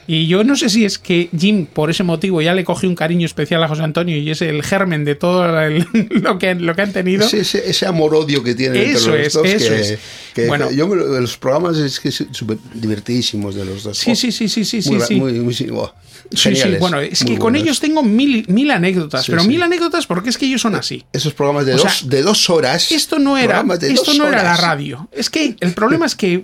Y 0.06 0.26
yo 0.26 0.44
no 0.44 0.54
sé 0.56 0.68
si 0.68 0.84
es 0.84 0.98
que 0.98 1.28
Jim, 1.38 1.66
por 1.66 1.90
ese 1.90 2.02
motivo, 2.02 2.42
ya 2.42 2.52
le 2.54 2.62
cogió 2.64 2.88
un 2.88 2.94
cariño 2.94 3.24
especial 3.26 3.62
a 3.64 3.68
José 3.68 3.82
Antonio 3.82 4.16
y 4.18 4.30
es 4.30 4.42
el 4.42 4.62
germen 4.62 5.04
de 5.04 5.14
todo 5.14 5.44
el- 5.60 5.86
lo, 6.10 6.38
que, 6.38 6.54
lo 6.54 6.74
que 6.74 6.82
han 6.82 6.92
tenido. 6.92 7.24
Ese, 7.26 7.40
ese, 7.40 7.68
ese 7.70 7.86
amor-odio 7.86 8.42
que 8.42 8.54
tienen 8.54 8.82
Eso 8.82 9.14
entre 9.14 9.18
los 9.18 9.26
es, 9.26 9.32
dos. 9.32 9.46
eso 9.46 9.68
que, 9.74 9.80
es. 9.80 9.98
que- 10.34 10.46
Bueno. 10.46 10.70
yo 10.70 10.86
me 10.88 10.96
lo- 10.96 11.20
los 11.20 11.36
programas 11.38 11.78
es 11.78 11.98
que 12.00 12.10
súper 12.12 12.58
divertidísimos 12.74 13.54
de 13.54 13.64
los 13.64 13.82
dos. 13.82 13.96
Sí, 13.98 14.10
Oh, 14.12 14.14
sí, 14.14 14.30
sí, 14.30 14.48
sí, 14.48 14.64
sí, 14.64 14.76
muy, 14.90 15.00
sí, 15.00 15.06
sí. 15.06 15.14
Muy, 15.16 15.32
muy, 15.32 15.54
sí. 16.32 16.54
Sí, 16.56 16.76
bueno, 16.80 17.00
es 17.00 17.24
que 17.24 17.38
con 17.38 17.56
ellos 17.56 17.80
tengo 17.80 18.02
mil, 18.02 18.44
mil 18.48 18.70
anécdotas, 18.70 19.24
Sí, 19.24 19.32
pero 19.32 19.42
sí. 19.42 19.48
mil 19.48 19.62
anécdotas 19.62 20.06
porque 20.06 20.30
es 20.30 20.38
que 20.38 20.46
ellos 20.46 20.60
son 20.60 20.74
así. 20.74 21.04
Esos 21.12 21.34
programas 21.34 21.66
de, 21.66 21.74
O 21.74 21.78
dos, 21.78 22.08
de 22.08 22.22
dos 22.22 22.48
horas. 22.50 22.90
Esto 22.92 23.18
no 23.18 23.37
era, 23.38 23.64
esto 23.82 24.14
no 24.14 24.26
era 24.28 24.42
la 24.42 24.56
radio. 24.56 25.08
Es 25.12 25.30
que 25.30 25.56
el 25.60 25.72
problema 25.74 26.06
es 26.06 26.14
que 26.14 26.42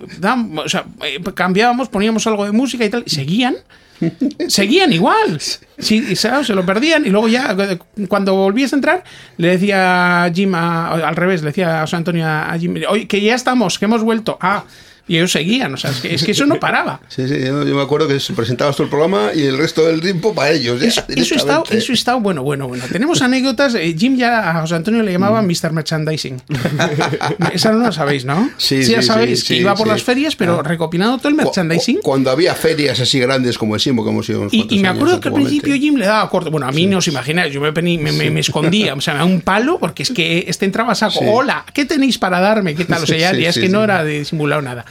o 0.65 0.69
sea, 0.69 0.85
eh, 1.05 1.19
cambiábamos, 1.33 1.89
poníamos 1.89 2.25
algo 2.27 2.45
de 2.45 2.51
música 2.51 2.85
y 2.85 2.89
tal, 2.89 3.03
y 3.05 3.09
seguían. 3.09 3.55
Seguían 4.47 4.91
igual. 4.93 5.39
Sí, 5.77 6.15
se 6.15 6.53
lo 6.55 6.65
perdían 6.65 7.05
y 7.05 7.09
luego 7.09 7.27
ya 7.27 7.55
eh, 7.59 7.77
cuando 8.07 8.33
volvías 8.33 8.73
a 8.73 8.75
entrar 8.75 9.03
le 9.37 9.49
decía 9.49 10.23
a 10.23 10.31
Jim 10.33 10.55
a- 10.55 10.89
al 11.07 11.15
revés, 11.15 11.41
le 11.41 11.47
decía 11.49 11.77
a 11.77 11.81
José 11.81 11.97
Antonio 11.97 12.25
a 12.27 12.55
Jim, 12.59 12.75
oye, 12.89 13.07
que 13.07 13.21
ya 13.21 13.35
estamos, 13.35 13.77
que 13.77 13.85
hemos 13.85 14.01
vuelto. 14.03 14.39
Ah, 14.41 14.63
y 15.11 15.17
ellos 15.17 15.31
seguían, 15.31 15.73
o 15.73 15.77
sea, 15.77 15.91
es 15.91 15.99
que, 15.99 16.13
es 16.15 16.23
que 16.23 16.31
eso 16.31 16.45
no 16.45 16.59
paraba. 16.59 16.99
Sí, 17.09 17.27
sí, 17.27 17.35
yo, 17.39 17.65
yo 17.65 17.75
me 17.75 17.81
acuerdo 17.81 18.07
que 18.07 18.17
presentabas 18.35 18.75
todo 18.75 18.85
el 18.85 18.89
programa 18.89 19.31
y 19.35 19.41
el 19.43 19.57
resto 19.57 19.85
del 19.85 19.99
tiempo 20.01 20.33
para 20.33 20.51
ellos. 20.51 20.79
ya, 20.79 20.87
Eso, 20.87 21.03
eso 21.09 21.35
está, 21.35 21.63
eso 21.69 21.91
está 21.93 22.15
bueno, 22.15 22.43
bueno, 22.43 22.67
bueno. 22.67 22.85
Tenemos 22.91 23.21
anécdotas. 23.21 23.75
eh, 23.75 23.93
Jim 23.97 24.15
ya 24.15 24.49
a 24.51 24.61
José 24.61 24.75
Antonio 24.75 25.03
le 25.03 25.11
llamaba 25.11 25.41
Mr. 25.41 25.71
Merchandising. 25.73 26.41
Esa 27.53 27.71
no 27.71 27.79
la 27.79 27.91
sabéis, 27.91 28.25
¿no? 28.25 28.49
Sí, 28.57 28.83
ya 28.83 29.01
sí, 29.01 29.07
sabéis 29.07 29.41
sí, 29.41 29.47
que 29.47 29.55
iba 29.61 29.75
por 29.75 29.87
las 29.87 30.03
ferias, 30.03 30.35
pero 30.35 30.59
Ah. 30.59 30.63
recopilando 30.63 31.17
todo 31.17 31.29
el 31.29 31.35
merchandising. 31.35 31.97
cu- 31.97 32.01
Cuando 32.01 32.29
había 32.31 32.53
ferias 32.55 32.99
así 32.99 33.19
grandes 33.19 33.57
como 33.57 33.75
el 33.75 33.81
Simbo 33.81 34.03
que 34.03 34.09
hemos 34.11 34.27
ido 34.29 34.47
Y, 34.51 34.67
y 34.75 34.79
me 34.79 34.87
acuerdo 34.87 35.19
que 35.19 35.27
al 35.29 35.33
principio 35.33 35.75
Jim 35.75 35.95
le 35.95 36.05
daba 36.05 36.29
corto. 36.29 36.51
Bueno, 36.51 36.67
a 36.67 36.71
mí 36.71 36.85
no 36.87 36.97
os 36.99 37.07
imagináis, 37.07 37.53
yo 37.53 37.61
me, 37.61 37.71
me, 37.71 37.97
me- 38.11 38.29
me 38.31 38.39
escondía, 38.39 38.93
o 38.93 39.01
sea, 39.01 39.13
me 39.13 39.19
daba 39.19 39.31
un 39.31 39.41
palo 39.41 39.77
porque 39.79 40.03
es 40.03 40.11
que 40.11 40.45
este 40.47 40.65
entraba 40.65 40.93
a 40.93 40.95
saco. 40.95 41.19
Hola, 41.25 41.65
¿qué 41.73 41.85
tenéis 41.85 42.17
para 42.17 42.39
darme? 42.39 42.75
¿Qué 42.75 42.85
tal? 42.85 43.03
O 43.03 43.05
sea, 43.05 43.17
ya, 43.17 43.33
ya 43.37 43.49
es 43.49 43.57
que 43.57 43.69
no 43.69 43.83
era 43.83 44.03
de 44.03 44.19
disimulado 44.19 44.61
nada. 44.61 44.85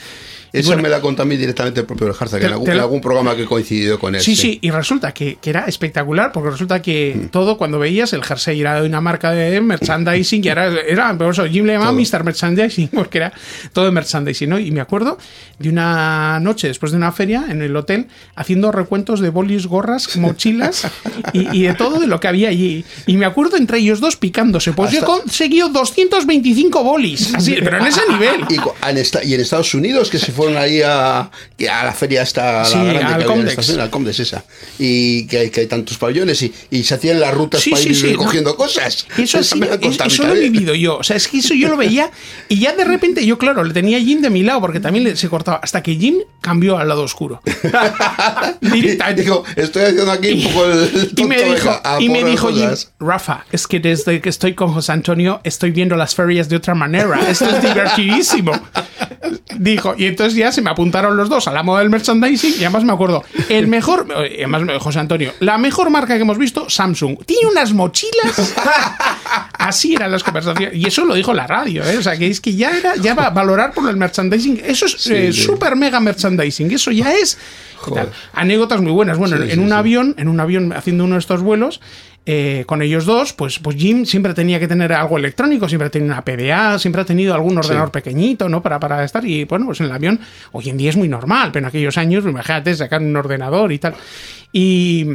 Y 0.53 0.59
Eso 0.59 0.69
bueno, 0.69 0.83
me 0.83 0.89
la 0.89 1.01
contó 1.01 1.23
a 1.23 1.25
mí 1.25 1.37
directamente 1.37 1.81
el 1.81 1.87
propio 1.87 2.13
Jarza, 2.13 2.37
que 2.39 2.43
Te- 2.43 2.47
en 2.49 2.53
algún, 2.55 2.71
en 2.71 2.79
algún 2.81 3.01
programa 3.01 3.37
que 3.37 3.43
he 3.43 3.47
coincidido 3.47 3.99
con 3.99 4.15
él. 4.15 4.21
Sí, 4.21 4.35
sí, 4.37 4.59
y 4.63 4.71
resulta 4.71 5.13
que, 5.13 5.37
que 5.41 5.51
era 5.51 5.65
espectacular, 5.67 6.33
porque 6.33 6.51
resulta 6.51 6.83
que 6.83 7.15
Mm. 7.17 7.29
todo 7.29 7.57
cuando 7.57 7.79
veías 7.79 8.13
el 8.13 8.23
jersey 8.25 8.61
era 8.61 8.81
de 8.81 8.87
una 8.89 9.01
marca 9.01 9.31
de 9.33 9.61
merchandising, 9.61 10.45
y 10.45 10.49
era, 10.49 10.67
era 10.81 11.17
por 11.17 11.31
eso 11.33 11.47
Jim 11.47 11.65
le 11.67 11.75
llamaba 11.75 11.93
Mr. 11.93 12.25
Merchandising, 12.25 12.89
porque 12.95 13.19
era 13.19 13.33
todo 13.73 13.85
de 13.85 13.91
merchandising, 13.93 14.49
¿no? 14.49 14.59
Y 14.59 14.71
me 14.71 14.81
acuerdo 14.81 15.19
de 15.59 15.69
una 15.69 16.39
noche 16.41 16.69
después 16.69 16.93
de 16.93 16.99
una 16.99 17.13
feria 17.13 17.47
en 17.49 17.63
el 17.63 17.75
hotel, 17.77 18.07
haciendo 18.35 18.73
recuentos 18.73 19.21
de 19.21 19.31
bolis, 19.31 19.67
gorras, 19.67 20.17
mochilas 20.17 20.87
y, 21.33 21.59
y 21.59 21.63
de 21.63 21.75
todo 21.75 22.01
de 22.01 22.07
lo 22.07 22.19
que 22.21 22.29
había 22.29 22.49
allí. 22.49 22.85
Y 23.07 23.17
me 23.17 23.27
acuerdo 23.27 23.57
entre 23.57 23.79
ellos 23.79 24.01
dos 24.01 24.17
picándose, 24.17 24.73
pues 24.73 24.91
yo 24.91 24.99
he 24.99 25.01
Hasta- 25.03 25.13
conseguido 25.21 25.69
225 25.69 26.83
bolis, 26.83 27.35
así, 27.35 27.57
pero 27.63 27.79
en 27.79 27.87
ese 27.87 28.01
nivel. 28.11 28.41
Y, 28.49 28.57
en 28.89 28.99
esta- 28.99 29.23
y 29.25 29.35
en 29.35 29.41
Estados 29.41 29.75
Unidos, 29.75 30.11
que 30.11 30.19
se 30.19 30.33
fueron 30.41 30.57
ahí 30.57 30.81
a, 30.83 31.21
a 31.21 31.85
la 31.85 31.93
feria 31.93 32.23
esta, 32.23 32.65
Sí, 32.65 32.77
la 32.77 32.85
grande 32.85 32.99
al 32.99 33.19
que 33.19 33.25
había 33.31 33.35
Unidos, 33.35 33.79
al 33.79 33.91
Comdex 33.91 34.21
esa, 34.21 34.45
y 34.79 35.27
que, 35.27 35.39
hay- 35.39 35.51
que 35.51 35.61
hay 35.61 35.67
tantos 35.67 35.99
pabellones 35.99 36.41
y, 36.43 36.53
y 36.71 36.83
se 36.85 36.95
hacían 36.95 37.21
las 37.21 37.35
rutas 37.35 37.61
Sí, 37.61 37.71
para 37.71 37.83
sí, 37.83 37.91
ir 37.91 38.03
recogiendo 38.13 38.51
no. 38.51 38.57
cosas. 38.57 39.07
Eso, 39.19 39.43
sí, 39.43 39.59
me 39.59 39.67
la 39.67 39.75
es- 39.75 39.81
contó 39.81 40.05
a 40.05 40.07
mí 40.07 40.13
eso 40.15 40.27
lo 40.27 40.35
he 40.35 40.41
vivido 40.49 40.75
yo. 40.75 40.97
O 40.99 41.03
sea, 41.03 41.17
es 41.17 41.29
que 41.29 41.39
eso 41.39 41.53
yo 41.55 41.69
lo 41.69 41.77
veía 41.77 42.11
y 42.49 42.59
ya 42.59 42.73
de 42.75 42.85
repente 42.85 43.25
yo, 43.27 43.37
claro, 43.39 43.65
le 43.65 43.73
tenía 43.75 43.99
a 43.99 44.01
Jim 44.01 44.21
de 44.23 44.31
mi 44.31 44.43
lado 44.43 44.61
porque 44.61 44.81
también 44.81 45.17
se 45.17 45.29
cortaba. 45.29 45.61
Hasta 45.63 45.83
que 45.83 45.95
Jim 45.97 46.17
cambió 46.41 46.79
al 46.79 46.89
lado 46.89 47.03
oscuro. 47.03 47.43
Directamente. 48.61 49.23
Digo, 49.23 49.45
estoy 49.57 49.83
haciendo 49.83 50.11
aquí 50.13 50.33
un 50.33 50.43
poco 50.53 50.65
el 50.67 51.11
Y 51.17 51.25
me 51.25 51.43
dijo, 51.43 51.81
y 52.01 52.09
me 52.09 52.25
dijo 52.25 52.49
Jim. 52.53 52.71
Rafa, 52.99 53.45
es 53.53 53.67
que 53.67 53.81
desde 53.81 54.21
que 54.21 54.29
estoy 54.29 54.55
con 54.55 54.73
José 54.73 54.93
Antonio 54.93 55.41
estoy 55.45 55.71
viendo 55.71 55.97
las 55.97 56.15
ferias 56.15 56.49
de 56.49 56.57
otra 56.57 56.75
manera. 56.75 57.21
Esto 57.29 57.47
es 57.51 57.63
divertidísimo. 57.63 58.53
Dijo, 59.59 59.95
y 59.97 60.07
entonces 60.07 60.30
ya 60.35 60.53
se 60.53 60.63
me 60.63 60.71
apuntaron 60.71 61.17
los 61.17 61.29
dos 61.29 61.49
a 61.49 61.53
la 61.53 61.63
moda 61.63 61.81
del 61.81 61.91
merchandising 61.91 62.55
y 62.55 62.65
además 62.65 62.85
me 62.85 62.93
acuerdo, 62.93 63.25
el 63.49 63.67
mejor, 63.67 64.07
eh, 64.25 64.45
además 64.47 64.63
José 64.83 64.99
Antonio, 64.99 65.33
la 65.41 65.59
mejor 65.59 65.91
marca 65.91 66.17
que 66.17 66.23
hemos 66.23 66.39
visto, 66.39 66.69
Samsung. 66.69 67.25
Tiene 67.25 67.49
unas 67.51 67.73
mochilas. 67.73 68.55
Así 69.59 69.95
eran 69.95 70.11
las 70.11 70.25
conversaciones. 70.25 70.75
Y 70.75 70.87
eso 70.87 71.05
lo 71.05 71.15
dijo 71.15 71.33
la 71.33 71.47
radio, 71.47 71.85
¿eh? 71.85 71.99
O 71.99 72.03
sea, 72.03 72.17
que 72.17 72.27
es 72.27 72.41
que 72.41 72.55
ya 72.55 72.77
era, 72.77 72.97
ya 72.97 73.15
va 73.15 73.27
a 73.27 73.31
valorar 73.31 73.73
por 73.73 73.89
el 73.89 73.97
merchandising. 73.97 74.63
Eso 74.65 74.87
es 74.87 75.07
eh, 75.07 75.33
sí. 75.33 75.43
super 75.43 75.77
mega 75.77 76.01
merchandising. 76.01 76.71
Eso 76.71 76.91
ya 76.91 77.13
es. 77.13 77.39
Anécdotas 78.33 78.81
muy 78.81 78.93
buenas. 78.93 79.19
Bueno, 79.19 79.37
Sí, 79.37 79.43
en 79.45 79.51
sí, 79.51 79.59
un 79.59 79.73
avión, 79.73 80.15
en 80.19 80.29
un 80.29 80.41
avión 80.41 80.73
haciendo 80.73 81.05
uno 81.05 81.15
de 81.15 81.21
estos 81.21 81.41
vuelos, 81.41 81.81
eh, 82.27 82.65
con 82.67 82.83
ellos 82.83 83.07
dos, 83.07 83.33
pues, 83.33 83.59
pues 83.59 83.77
Jim 83.77 84.05
siempre 84.05 84.35
tenía 84.35 84.61
que 84.61 84.69
tener 84.69 84.93
algo 84.93 85.17
electrónico, 85.19 85.69
siempre 85.69 85.89
ha 85.89 85.91
tenido 85.91 86.13
una 86.13 86.25
PDA, 86.25 86.79
siempre 86.79 87.03
ha 87.03 87.05
tenido 87.05 87.35
algún 87.35 87.57
ordenador 87.59 87.91
pequeñito, 87.91 88.49
¿no? 88.49 88.63
Para, 88.63 88.79
para 88.79 89.03
estar. 89.05 89.25
Y 89.25 89.45
bueno, 89.45 89.67
pues 89.67 89.81
en 89.81 89.87
el 89.87 89.93
avión, 89.93 90.21
hoy 90.53 90.69
en 90.69 90.77
día 90.77 90.91
es 90.91 90.97
muy 90.97 91.09
normal, 91.09 91.51
pero 91.53 91.65
en 91.65 91.69
aquellos 91.69 91.97
años, 91.99 92.25
imagínate, 92.25 92.75
sacar 92.75 93.01
un 93.01 93.17
ordenador 93.17 93.73
y 93.73 93.79
tal. 93.79 93.95
Y. 94.53 95.07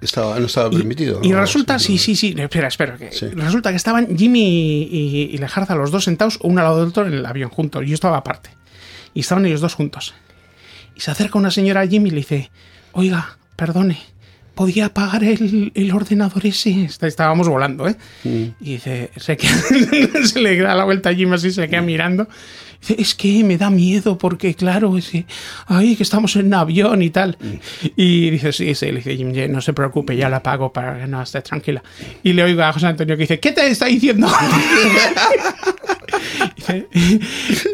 Estaba, 0.00 0.38
no 0.40 0.46
estaba 0.46 0.70
permitido. 0.70 1.20
Y, 1.22 1.28
¿no? 1.28 1.40
resulta, 1.40 1.78
sí, 1.78 1.98
sí, 1.98 2.16
sí, 2.16 2.34
espera, 2.38 2.68
espera, 2.68 2.96
que 2.96 3.12
Sí. 3.12 3.26
resulta 3.34 3.68
que 3.70 3.76
estaban 3.76 4.16
Jimmy 4.16 4.86
y, 4.90 5.30
y 5.32 5.36
Lejarza 5.36 5.74
los 5.74 5.90
dos 5.90 6.04
sentados 6.04 6.38
uno 6.42 6.60
al 6.60 6.64
lado 6.68 6.80
del 6.80 6.88
otro 6.88 7.06
en 7.06 7.12
el 7.12 7.26
avión 7.26 7.50
juntos. 7.50 7.82
y 7.84 7.88
Yo 7.88 7.94
estaba 7.94 8.16
aparte. 8.16 8.48
Y 9.12 9.20
estaban 9.20 9.44
ellos 9.44 9.60
dos 9.60 9.74
juntos. 9.74 10.14
Y 10.96 11.00
se 11.00 11.10
acerca 11.10 11.38
una 11.38 11.50
señora 11.50 11.82
a 11.82 11.86
Jimmy 11.86 12.08
y 12.08 12.12
le 12.12 12.16
dice, 12.18 12.50
oiga, 12.92 13.36
perdone, 13.56 13.98
¿podía 14.54 14.86
apagar 14.86 15.24
el, 15.24 15.72
el 15.74 15.92
ordenador 15.92 16.44
ese? 16.46 16.84
Está- 16.84 17.06
Estábamos 17.06 17.48
volando, 17.48 17.88
¿eh? 17.88 17.96
Y 18.24 18.54
dice, 18.60 19.10
se, 19.16 19.36
queda- 19.36 20.24
se 20.26 20.40
le 20.40 20.56
da 20.58 20.74
la 20.74 20.84
vuelta 20.84 21.10
a 21.10 21.14
Jimmy 21.14 21.34
así, 21.34 21.50
se 21.50 21.68
queda 21.68 21.82
mirando. 21.82 22.28
Dice, 22.80 22.96
es 22.98 23.14
que 23.14 23.44
me 23.44 23.58
da 23.58 23.68
miedo 23.68 24.16
porque, 24.16 24.54
claro, 24.54 24.96
es 24.96 25.10
que, 25.10 25.26
ay, 25.66 25.96
que 25.96 26.02
estamos 26.02 26.34
en 26.36 26.46
un 26.46 26.54
avión 26.54 27.02
y 27.02 27.10
tal. 27.10 27.36
Y 27.94 28.30
dice, 28.30 28.52
sí, 28.52 28.74
sí, 28.74 28.86
le 28.86 28.96
dice, 29.02 29.16
Jim, 29.16 29.32
no 29.50 29.60
se 29.60 29.74
preocupe, 29.74 30.16
ya 30.16 30.30
la 30.30 30.42
pago 30.42 30.72
para 30.72 30.98
que 30.98 31.06
no 31.06 31.20
esté 31.22 31.42
tranquila. 31.42 31.82
Y 32.22 32.32
le 32.32 32.42
oigo 32.42 32.62
a 32.62 32.72
José 32.72 32.86
Antonio 32.86 33.16
que 33.16 33.24
dice, 33.24 33.38
¿qué 33.38 33.52
te 33.52 33.66
está 33.68 33.84
diciendo? 33.86 34.28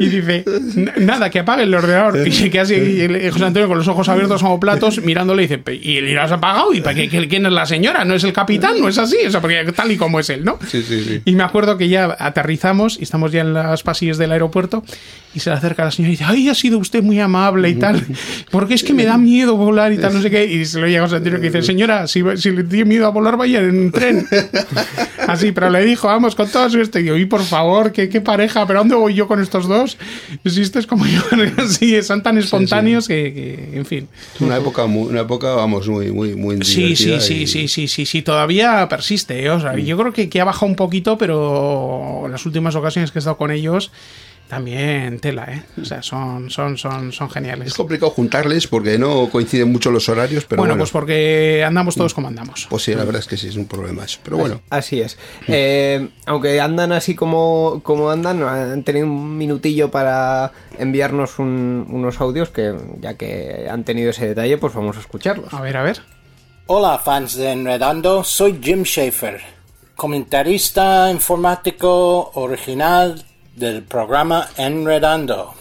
Y 0.01 0.07
dice, 0.09 0.45
"N- 0.77 0.93
nada, 1.01 1.29
que 1.31 1.41
apague 1.41 1.65
el 1.65 1.75
ordenador. 1.75 2.27
Y 2.27 2.33
se 2.33 2.51
queda 2.51 2.63
así, 2.63 2.75
y 2.75 3.31
José 3.31 3.45
Antonio 3.45 3.69
con 3.69 3.79
los 3.79 3.89
ojos 3.89 4.09
abiertos 4.09 4.43
como 4.43 4.59
platos, 4.61 5.03
mirándole 5.03 5.43
y 5.43 5.47
dice, 5.47 5.59
"Pe- 5.59 5.75
¿y 5.83 5.97
el 5.99 6.19
has 6.19 6.33
apagado? 6.33 6.66
¿Y 6.73 6.81
para 6.81 6.95
qué, 6.97 7.09
qué- 7.09 7.29
quién 7.29 7.47
es 7.47 7.53
la 7.53 7.67
señora? 7.67 8.05
¿No 8.05 8.15
es 8.15 8.25
el 8.25 8.33
capitán? 8.33 8.81
¿No 8.81 8.89
es 8.89 8.99
así? 8.99 9.17
O 9.27 9.31
sea, 9.31 9.41
porque 9.41 9.65
tal 9.75 9.91
y 9.93 9.97
como 9.97 10.21
es 10.21 10.31
él, 10.31 10.45
¿no? 10.45 10.59
Sí, 10.69 10.83
sí, 10.83 11.03
sí. 11.05 11.23
Y 11.25 11.35
me 11.35 11.43
acuerdo 11.43 11.77
que 11.79 11.89
ya 11.89 12.17
aterrizamos 12.19 12.99
y 12.99 13.03
estamos 13.05 13.33
ya 13.33 13.41
en 13.43 13.53
los 13.55 13.83
pasillos 13.83 14.19
del 14.19 14.33
aeropuerto 14.33 14.85
y 15.35 15.41
se 15.41 15.51
le 15.51 15.57
acerca 15.57 15.85
la 15.85 15.91
señora 15.91 16.09
y 16.09 16.13
dice, 16.13 16.25
ay, 16.27 16.49
ha 16.49 16.55
sido 16.55 16.79
usted 16.79 17.03
muy 17.03 17.21
amable 17.21 17.69
y 17.69 17.75
tal, 17.75 18.03
porque 18.51 18.75
es 18.75 18.83
que 18.85 18.95
me 18.95 19.05
da 19.05 19.19
miedo 19.19 19.57
volar 19.57 19.93
y 19.93 19.99
tal, 19.99 20.15
no 20.15 20.23
sé 20.23 20.31
qué. 20.31 20.45
Y 20.47 20.65
se 20.65 20.81
lo 20.81 20.87
llega 20.87 21.03
a 21.05 21.05
Antonio 21.05 21.41
que 21.41 21.47
dice, 21.47 21.63
señora, 21.63 22.07
si, 22.07 22.23
si 22.37 22.51
le 22.51 22.65
tiene 22.65 22.85
miedo 22.87 23.07
a 23.07 23.11
volar, 23.11 23.37
vaya 23.37 23.61
en 23.61 23.91
tren. 23.93 24.27
Así, 25.27 25.53
pero 25.53 25.71
le 25.71 25.85
dijo, 25.85 26.07
vamos, 26.07 26.35
con 26.35 26.49
todo 26.49 26.71
su 26.71 26.81
este. 26.81 27.01
Y 27.01 27.05
yo, 27.07 27.17
y 27.17 27.27
por 27.27 27.43
favor, 27.43 27.93
¿qué, 27.93 28.09
qué 28.09 28.21
pareja, 28.21 28.67
pero 28.67 28.79
¿dónde 28.81 28.95
voy 28.95 29.15
yo 29.15 29.27
con 29.27 29.41
estos 29.43 29.67
dos? 29.67 29.99
Si 30.45 30.61
esto 30.63 30.79
es 30.79 30.87
como 30.87 31.05
yo, 31.07 31.21
así, 31.59 32.01
son 32.03 32.23
tan 32.23 32.39
espontáneos 32.39 33.09
que, 33.09 33.33
que, 33.35 33.77
en 33.79 33.85
fin. 33.87 34.09
Una 34.41 34.57
época, 34.57 34.87
muy- 34.87 35.09
una 35.09 35.23
época, 35.23 35.49
vamos, 35.55 35.89
muy, 35.89 36.13
muy, 36.13 36.35
muy 36.35 36.56
Sí, 36.65 36.97
sí, 36.97 37.21
sí, 37.21 37.35
y- 37.43 37.47
sí, 37.47 37.69
sí, 37.69 37.89
sí, 37.89 38.07
sí, 38.07 38.23
todavía 38.23 38.89
persiste. 38.89 39.43
¿eh? 39.45 39.51
O 39.51 39.61
sea, 39.61 39.77
yo 39.77 39.97
creo 39.99 40.13
que, 40.13 40.29
que 40.29 40.41
ha 40.41 40.45
bajado 40.45 40.67
un 40.67 40.77
poquito, 40.77 41.19
pero 41.19 42.23
en 42.27 42.33
las 42.33 42.47
últimas 42.47 42.75
ocasiones 42.75 43.11
que 43.13 43.19
he 43.19 43.21
estado 43.21 43.37
con 43.37 43.51
ellos, 43.51 43.91
también 44.49 45.19
tela, 45.19 45.45
¿eh? 45.51 45.65
O 45.83 45.85
sea, 45.85 46.05
son, 46.05 46.51
son, 46.51 46.79
son, 46.79 47.13
son 47.13 47.27
Es 47.27 47.33
geniales. 47.35 47.75
complicado 47.75 48.13
juntarles 48.13 48.69
porque 48.69 48.97
no 48.97 49.29
coinciden 49.29 49.73
mucho 49.73 49.91
los 49.91 50.09
horarios, 50.09 50.45
pero 50.45 50.63
bueno, 50.63 50.75
bueno, 50.75 50.83
pues 50.83 50.93
porque 50.93 51.65
andamos 51.67 51.97
todos 51.97 52.15
como 52.15 52.29
andamos. 52.29 52.69
pues 52.71 52.85
sí, 52.85 52.95
la 52.95 53.03
verdad 53.05 53.23
es 53.23 53.27
que 53.27 53.37
sí, 53.37 53.49
es 53.49 53.57
un 53.57 53.67
problema 53.67 54.05
eso. 54.05 54.21
Pero 54.23 54.37
bueno, 54.37 54.61
Así 54.71 55.01
es. 55.01 55.19
Eh, 55.49 56.11
aunque 56.27 56.61
andan 56.61 56.93
así 56.93 57.17
como, 57.17 57.81
como 57.83 58.09
andan, 58.09 58.41
han 58.45 58.85
tenido 58.85 59.07
un 59.07 59.37
minutillo 59.37 59.91
para 59.91 60.53
enviarnos 60.79 61.41
un- 61.41 61.85
unos 61.91 62.21
audios 62.21 62.51
que, 62.51 62.73
ya 63.01 63.15
que 63.15 63.67
han 63.69 63.83
tenido 63.83 64.11
ese 64.11 64.29
detalle, 64.29 64.59
pues 64.59 64.75
vamos 64.75 64.97
a 64.97 65.01
escucharlos. 65.01 65.53
A 65.55 65.61
ver, 65.61 65.77
a 65.77 65.83
ver. 65.83 66.03
Hola 66.69 66.99
fans 66.99 67.37
de 67.37 67.53
Enredando, 67.53 68.25
soy 68.25 68.59
Jim 68.61 68.83
Schaefer, 68.83 69.41
comentarista 69.95 71.09
informático 71.13 72.33
original 72.35 73.25
del 73.55 73.85
programa 73.85 74.49
Enredando. 74.57 75.55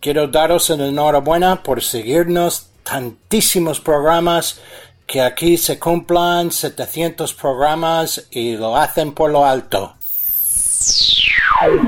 Quiero 0.00 0.28
daros 0.28 0.68
el 0.68 0.82
enhorabuena 0.82 1.62
por 1.62 1.80
seguirnos 1.80 2.72
tantísimos 2.82 3.80
programas 3.80 4.60
que 5.06 5.22
aquí 5.22 5.56
se 5.56 5.78
cumplan 5.78 6.50
700 6.50 7.32
programas 7.32 8.28
y 8.30 8.58
lo 8.58 8.76
hacen 8.76 9.14
por 9.14 9.30
lo 9.30 9.46
alto. 9.46 9.94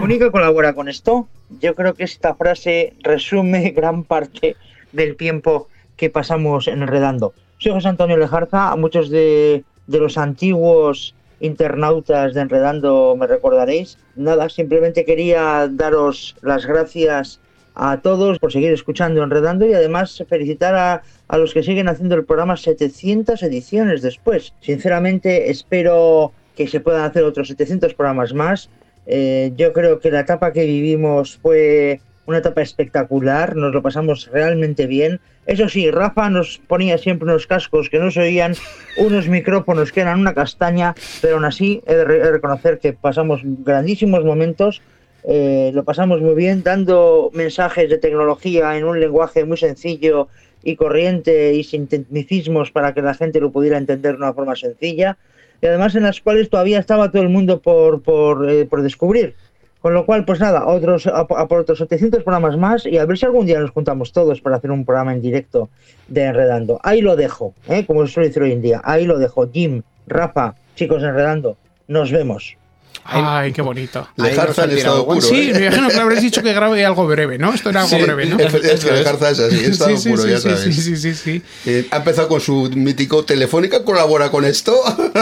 único 0.01 0.33
colabora 0.33 0.73
con 0.73 0.89
esto, 0.89 1.29
yo 1.61 1.75
creo 1.75 1.93
que 1.93 2.05
esta 2.05 2.35
frase 2.35 2.95
resume 3.01 3.71
gran 3.77 4.03
parte 4.03 4.57
del 4.93 5.15
tiempo 5.15 5.69
que 5.99 6.09
pasamos 6.09 6.69
enredando. 6.69 7.35
Soy 7.59 7.73
José 7.73 7.89
Antonio 7.89 8.17
Lejarza, 8.17 8.73
a 8.73 8.77
muchos 8.77 9.11
de, 9.11 9.65
de 9.87 9.99
los 9.99 10.19
antiguos 10.19 11.15
internautas 11.41 12.35
de 12.35 12.41
Enredando 12.41 13.17
me 13.19 13.27
recordaréis. 13.27 13.99
Nada, 14.17 14.49
simplemente 14.49 15.05
quería 15.05 15.69
daros 15.71 16.37
las 16.43 16.67
gracias 16.67 17.41
a 17.75 18.01
todos 18.01 18.39
por 18.39 18.53
seguir 18.53 18.73
escuchando 18.73 19.23
Enredando 19.23 19.67
y 19.67 19.75
además 19.75 20.23
felicitar 20.29 20.75
a, 20.75 21.03
a 21.29 21.39
los 21.39 21.53
que 21.53 21.63
siguen 21.63 21.89
haciendo 21.89 22.15
el 22.15 22.25
programa 22.25 22.57
700 22.57 23.43
ediciones 23.43 24.03
después. 24.03 24.53
Sinceramente 24.61 25.51
espero 25.51 26.33
que 26.57 26.69
se 26.69 26.81
puedan 26.81 27.05
hacer 27.05 27.25
otros 27.25 27.49
700 27.49 27.95
programas 27.95 28.33
más. 28.33 28.71
Eh, 29.07 29.53
yo 29.57 29.73
creo 29.73 30.01
que 30.01 30.11
la 30.11 30.21
etapa 30.21 30.53
que 30.53 30.65
vivimos 30.65 31.37
fue 31.37 32.01
una 32.27 32.39
etapa 32.39 32.63
espectacular, 32.63 33.55
nos 33.55 33.75
lo 33.75 33.83
pasamos 33.83 34.31
realmente 34.33 34.87
bien. 34.87 35.21
Eso 35.47 35.69
sí, 35.69 35.91
Rafa 35.91 36.31
nos 36.31 36.59
ponía 36.67 36.97
siempre 36.97 37.29
unos 37.29 37.47
cascos 37.47 37.91
que 37.91 37.99
no 37.99 38.11
se 38.11 38.21
oían, 38.21 38.55
unos 38.97 39.29
micrófonos 39.29 39.93
que 39.93 40.01
eran 40.01 40.21
una 40.21 40.33
castaña, 40.33 40.95
pero 41.21 41.35
aún 41.35 41.45
así 41.45 41.83
he 41.87 41.95
de, 41.95 42.05
reconocer 42.05 42.79
que 42.79 42.95
pasamos 42.95 43.43
grandísimos 43.45 44.25
momentos, 44.25 44.81
eh, 45.25 45.71
lo 45.75 45.85
pasamos 45.85 46.23
muy 46.23 46.35
bien, 46.35 46.63
dando 46.63 47.31
mensajes 47.35 47.91
de 47.91 47.99
tecnología 47.99 48.77
en 48.77 48.85
un 48.85 49.01
lenguaje 49.01 49.45
muy 49.45 49.59
sencillo 49.59 50.29
y 50.63 50.77
corriente 50.77 51.53
y 51.53 51.63
sin 51.63 51.89
tecnicismos 51.89 52.71
para 52.71 52.95
que 52.95 53.03
la 53.03 53.13
gente 53.13 53.39
lo 53.39 53.53
pudiera 53.53 53.77
entender 53.77 54.13
de 54.13 54.19
una 54.19 54.33
forma 54.33 54.57
sencilla, 54.57 55.19
y 55.61 55.67
además 55.67 55.95
en 55.95 56.05
las 56.05 56.21
cuales 56.23 56.49
todavía 56.49 56.79
estaba 56.79 57.11
todo 57.11 57.23
el 57.23 57.29
mundo 57.29 57.61
por, 57.61 58.03
por, 58.03 58.51
eh, 58.51 58.65
por 58.65 58.83
descubrir. 58.83 59.35
Con 59.85 59.93
lo 59.93 60.07
cual, 60.07 60.25
pues 60.25 60.41
nada, 60.41 60.67
otros, 60.67 61.07
a, 61.07 61.27
por 61.27 61.61
otros 61.61 61.77
700 61.77 62.23
programas 62.23 62.57
más 62.57 62.87
y 62.87 62.97
a 62.97 63.05
ver 63.05 63.19
si 63.19 63.27
algún 63.27 63.45
día 63.45 63.61
nos 63.61 63.71
juntamos 63.71 64.13
todos 64.13 64.41
para 64.41 64.57
hacer 64.57 64.71
un 64.71 64.87
programa 64.87 65.13
en 65.13 65.21
directo 65.21 65.69
de 66.09 66.23
Enredando. 66.25 66.81
Ahí 66.83 67.03
lo 67.03 67.17
dejo, 67.17 67.53
¿eh? 67.69 67.85
como 67.85 68.07
se 68.07 68.15
suele 68.15 68.29
decir 68.29 68.43
hoy 68.45 68.53
en 68.53 68.63
día. 68.63 68.81
Ahí 68.83 69.05
lo 69.05 69.19
dejo. 69.19 69.47
Jim, 69.53 69.83
Rafa, 70.07 70.55
chicos 70.75 71.03
Enredando, 71.03 71.59
nos 71.87 72.11
vemos. 72.11 72.57
Ay, 73.03 73.53
qué 73.53 73.61
bonito. 73.63 74.09
Lejarza 74.17 74.65
en 74.65 74.71
estado 74.79 75.05
puro. 75.07 75.21
Sí, 75.21 75.51
¿eh? 75.51 75.53
me 75.53 75.67
imagino 75.67 75.89
que 75.89 75.97
habréis 75.97 76.23
dicho 76.23 76.43
que 76.43 76.53
grabe 76.53 76.85
algo 76.85 77.07
breve, 77.07 77.37
¿no? 77.39 77.53
Esto 77.53 77.71
era 77.71 77.83
algo 77.83 77.97
Sí, 77.97 78.03
breve, 78.03 78.27
¿no? 78.27 78.39
Es, 78.39 78.55
es 78.55 78.85
que 78.85 78.93
Lejarza 78.93 79.31
es 79.31 79.39
así, 79.41 79.65
estado 79.65 79.91
Sí, 79.97 80.03
sí, 80.03 80.09
puro, 80.11 80.23
sí, 80.23 80.29
ya 80.31 80.37
sí, 80.39 80.43
sabes. 80.49 80.61
sí, 80.63 80.73
sí, 80.83 80.97
sí, 80.97 81.15
sí. 81.15 81.43
Eh, 81.67 81.87
ha 81.91 81.97
empezado 81.97 82.29
con 82.29 82.41
su 82.41 82.71
mítico 82.75 83.25
Telefónica, 83.25 83.85
colabora 83.85 84.31
con 84.31 84.45
esto. 84.45 84.75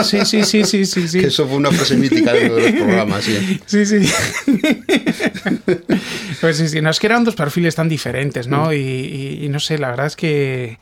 Sí, 0.03 0.19
sí, 0.25 0.43
sí, 0.43 0.63
sí, 0.63 0.85
sí, 0.85 1.07
sí. 1.07 1.19
Que 1.19 1.27
eso 1.27 1.47
fue 1.47 1.57
una 1.57 1.71
frase 1.71 1.95
mítica 1.97 2.31
de 2.33 2.49
los 2.49 2.71
programas, 2.71 3.23
sí. 3.25 3.59
Sí, 3.65 3.85
sí. 3.85 4.11
pues 6.41 6.57
sí, 6.57 6.67
sí, 6.69 6.81
no, 6.81 6.89
es 6.89 6.99
que 6.99 7.07
eran 7.07 7.23
dos 7.23 7.35
perfiles 7.35 7.75
tan 7.75 7.89
diferentes, 7.89 8.47
¿no? 8.47 8.67
Mm. 8.69 8.73
Y, 8.73 8.75
y- 8.77 9.45
y 9.45 9.49
no 9.49 9.59
sé, 9.59 9.77
la 9.77 9.89
verdad 9.89 10.07
es 10.07 10.15
que, 10.15 10.77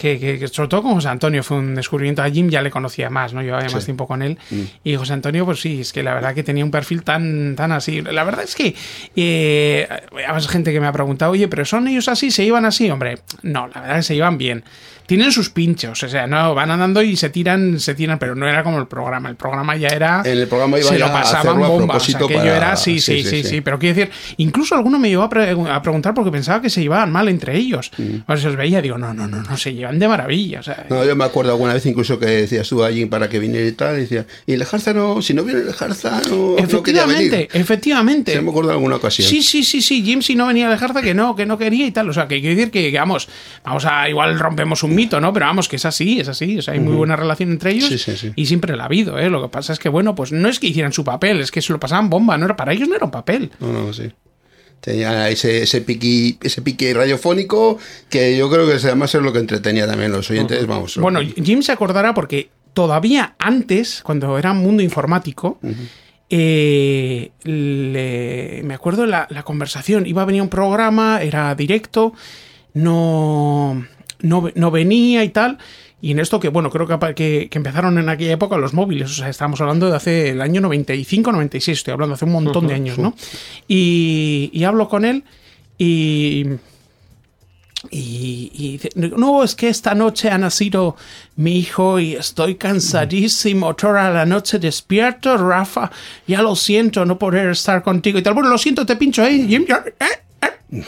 que, 0.00 0.18
que- 0.18 0.38
que 0.38 0.48
sobre 0.48 0.68
todo 0.68 0.82
con 0.84 0.94
José 0.94 1.08
Antonio 1.08 1.42
fue 1.42 1.58
un 1.58 1.74
descubrimiento. 1.74 2.22
A 2.22 2.30
Jim 2.30 2.48
ya 2.48 2.62
le 2.62 2.70
conocía 2.70 3.10
más, 3.10 3.34
¿no? 3.34 3.42
Llevaba 3.42 3.62
más 3.64 3.72
Sí. 3.72 3.84
tiempo 3.86 4.06
con 4.06 4.22
él. 4.22 4.38
Mm. 4.50 4.60
Y 4.84 4.94
José 4.96 5.12
Antonio, 5.12 5.44
pues 5.44 5.60
sí, 5.60 5.80
es 5.80 5.92
que 5.92 6.02
la 6.02 6.14
verdad 6.14 6.34
que 6.34 6.42
tenía 6.44 6.64
un 6.64 6.70
perfil 6.70 7.02
tan, 7.02 7.56
tan 7.56 7.72
así. 7.72 8.00
La 8.02 8.24
verdad 8.24 8.44
es 8.44 8.54
que 8.54 8.74
eh, 9.16 9.88
hay 10.26 10.42
gente 10.42 10.72
que 10.72 10.80
me 10.80 10.86
ha 10.86 10.92
preguntado, 10.92 11.32
oye, 11.32 11.48
pero 11.48 11.64
¿son 11.64 11.88
ellos 11.88 12.08
así? 12.08 12.30
¿Se 12.30 12.44
iban 12.44 12.64
así? 12.64 12.90
Hombre, 12.90 13.18
no, 13.42 13.68
la 13.68 13.80
verdad 13.80 13.98
es 13.98 14.04
que 14.06 14.08
se 14.08 14.14
llevan 14.14 14.38
bien. 14.38 14.64
Tienen 15.08 15.32
sus 15.32 15.48
pinchos, 15.48 16.02
o 16.02 16.08
sea, 16.08 16.26
no 16.26 16.54
van 16.54 16.70
andando 16.70 17.00
y 17.02 17.16
se 17.16 17.30
tiran, 17.30 17.80
se 17.80 17.94
tiran, 17.94 18.18
pero 18.18 18.34
no 18.34 18.46
era 18.46 18.62
como 18.62 18.78
el 18.78 18.86
programa. 18.86 19.30
El 19.30 19.36
programa 19.36 19.74
ya 19.74 19.88
era. 19.88 20.20
En 20.24 20.36
el 20.38 20.46
programa 20.46 20.78
iba 20.78 20.86
se 20.88 20.98
lo 20.98 21.06
pasaban 21.06 21.46
hacerlo 21.48 21.64
a 21.64 21.68
bomba. 21.68 21.96
O 21.96 22.00
sea, 22.00 22.16
aquello 22.18 22.34
para- 22.38 22.56
era, 22.56 22.76
sí, 22.76 23.00
sí, 23.00 23.24
sí, 23.24 23.42
sí, 23.42 23.60
Pero 23.62 23.78
quiero 23.78 23.96
decir, 23.96 24.12
incluso 24.36 24.74
alguno 24.74 24.98
me 24.98 25.08
llevó 25.08 25.22
a, 25.22 25.30
pre- 25.30 25.50
a 25.50 25.80
preguntar 25.82 26.12
porque 26.12 26.30
pensaba 26.30 26.60
que 26.60 26.68
se 26.68 26.82
llevaban 26.82 27.10
mal 27.10 27.26
entre 27.28 27.56
ellos. 27.56 27.90
O 28.26 28.32
sea, 28.32 28.36
se 28.36 28.48
os 28.48 28.56
veía, 28.56 28.82
digo, 28.82 28.98
no, 28.98 29.14
no, 29.14 29.26
no, 29.26 29.42
no, 29.42 29.56
se 29.56 29.72
llevan 29.72 29.98
de 29.98 30.08
maravilla. 30.08 30.60
O 30.60 30.62
sea, 30.62 30.84
No, 30.90 31.02
yo 31.04 31.16
me 31.16 31.24
acuerdo 31.24 31.52
alguna 31.52 31.72
vez 31.72 31.86
incluso 31.86 32.18
que 32.18 32.26
decías 32.26 32.68
tú 32.68 32.84
allí 32.84 33.06
para 33.06 33.30
que 33.30 33.38
viniera 33.38 33.66
y 33.66 33.72
tal, 33.72 33.96
y 33.96 34.00
decía, 34.02 34.26
y 34.46 34.56
Lejarza 34.56 34.92
no, 34.92 35.22
si 35.22 35.32
no 35.32 35.42
viene 35.42 35.64
Lejarza 35.64 36.20
no, 36.28 36.56
no 36.70 36.82
quería 36.82 37.06
venir. 37.06 37.32
efectivamente, 37.32 37.48
efectivamente. 37.58 38.32
Sí, 38.36 38.40
me 38.42 38.50
acuerdo 38.50 38.68
de 38.68 38.74
alguna 38.74 38.96
ocasión. 38.96 39.26
Sí, 39.26 39.42
sí, 39.42 39.64
sí, 39.64 39.80
sí. 39.80 40.02
Jim 40.02 40.20
si 40.22 40.34
no 40.34 40.46
venía 40.46 40.68
de 40.68 40.76
Jarza 40.76 41.00
que 41.00 41.14
no, 41.14 41.34
que 41.34 41.46
no 41.46 41.56
quería 41.56 41.86
y 41.86 41.92
tal. 41.92 42.08
O 42.10 42.12
sea, 42.12 42.28
que 42.28 42.40
quiero 42.40 42.56
decir 42.56 42.70
que, 42.70 42.90
que, 42.90 42.98
vamos, 42.98 43.28
vamos 43.64 43.84
a 43.86 44.08
igual 44.08 44.38
rompemos 44.38 44.82
un 44.82 44.94
mito, 44.98 45.20
¿no? 45.20 45.32
Pero 45.32 45.46
vamos, 45.46 45.68
que 45.68 45.76
es 45.76 45.84
así, 45.84 46.20
es 46.20 46.28
así. 46.28 46.58
O 46.58 46.62
sea, 46.62 46.74
hay 46.74 46.80
muy 46.80 46.94
buena 46.94 47.16
relación 47.16 47.50
entre 47.50 47.70
ellos 47.72 47.88
Sí, 47.88 47.98
sí, 47.98 48.16
sí. 48.16 48.32
y 48.36 48.46
siempre 48.46 48.76
la 48.76 48.82
ha 48.82 48.86
habido, 48.86 49.18
¿eh? 49.18 49.30
Lo 49.30 49.40
que 49.42 49.48
pasa 49.48 49.72
es 49.72 49.78
que, 49.78 49.88
bueno, 49.88 50.14
pues 50.14 50.32
no 50.32 50.48
es 50.48 50.58
que 50.58 50.66
hicieran 50.66 50.92
su 50.92 51.04
papel, 51.04 51.40
es 51.40 51.50
que 51.50 51.62
se 51.62 51.72
lo 51.72 51.80
pasaban 51.80 52.10
bomba, 52.10 52.36
no 52.36 52.44
era 52.46 52.56
para 52.56 52.72
ellos 52.72 52.88
no 52.88 52.96
era 52.96 53.04
un 53.04 53.10
papel. 53.10 53.50
No, 53.60 53.72
no, 53.72 53.92
sí. 53.92 54.10
Tenía 54.80 55.28
ese, 55.28 55.62
ese, 55.62 55.80
piqui, 55.80 56.38
ese 56.42 56.62
pique 56.62 56.94
radiofónico 56.94 57.78
que 58.08 58.36
yo 58.38 58.48
creo 58.48 58.66
que 58.66 58.74
además 58.74 59.12
es 59.14 59.22
lo 59.22 59.32
que 59.32 59.40
entretenía 59.40 59.86
también 59.88 60.12
los 60.12 60.30
oyentes. 60.30 60.64
Vamos. 60.66 60.96
Bueno, 60.98 61.20
Jim 61.20 61.62
se 61.62 61.72
acordará 61.72 62.14
porque 62.14 62.50
todavía 62.74 63.34
antes, 63.40 64.02
cuando 64.04 64.38
era 64.38 64.52
mundo 64.54 64.82
informático, 64.84 65.58
eh, 66.30 67.30
le- 67.42 68.62
me 68.64 68.74
acuerdo 68.74 69.04
la, 69.06 69.26
la 69.30 69.42
conversación. 69.42 70.06
Iba 70.06 70.22
a 70.22 70.26
venir 70.26 70.42
un 70.42 70.48
programa, 70.48 71.22
era 71.22 71.52
directo, 71.56 72.12
no, 72.74 73.84
no, 74.20 74.50
no 74.54 74.70
venía 74.70 75.24
y 75.24 75.30
tal. 75.30 75.58
Y 76.00 76.12
en 76.12 76.20
esto 76.20 76.38
que, 76.38 76.48
bueno, 76.48 76.70
creo 76.70 76.86
que, 76.86 77.14
que, 77.14 77.48
que 77.50 77.58
empezaron 77.58 77.98
en 77.98 78.08
aquella 78.08 78.32
época 78.32 78.56
los 78.56 78.72
móviles, 78.72 79.10
o 79.10 79.14
sea, 79.14 79.28
estamos 79.28 79.60
hablando 79.60 79.90
de 79.90 79.96
hace 79.96 80.30
el 80.30 80.40
año 80.40 80.60
95, 80.60 81.32
96, 81.32 81.78
estoy 81.78 81.92
hablando 81.92 82.14
hace 82.14 82.24
un 82.24 82.32
montón 82.32 82.68
de 82.68 82.74
años, 82.74 82.96
sí. 82.96 83.02
¿no? 83.02 83.14
Y, 83.66 84.50
y 84.52 84.62
hablo 84.62 84.88
con 84.88 85.04
él 85.04 85.24
y, 85.76 86.46
y, 87.90 88.50
y 88.54 88.72
dice, 88.72 88.90
no, 88.94 89.42
es 89.42 89.56
que 89.56 89.68
esta 89.68 89.96
noche 89.96 90.30
ha 90.30 90.38
nacido 90.38 90.94
mi 91.34 91.58
hijo 91.58 91.98
y 91.98 92.14
estoy 92.14 92.54
cansadísimo, 92.54 93.74
toda 93.74 94.08
la 94.10 94.24
noche 94.24 94.60
despierto, 94.60 95.36
Rafa, 95.36 95.90
ya 96.28 96.42
lo 96.42 96.54
siento 96.54 97.04
no 97.04 97.18
poder 97.18 97.50
estar 97.50 97.82
contigo 97.82 98.20
y 98.20 98.22
tal. 98.22 98.34
Bueno, 98.34 98.50
lo 98.50 98.58
siento, 98.58 98.86
te 98.86 98.94
pincho, 98.94 99.24
eh, 99.24 99.48
eh. 99.50 100.84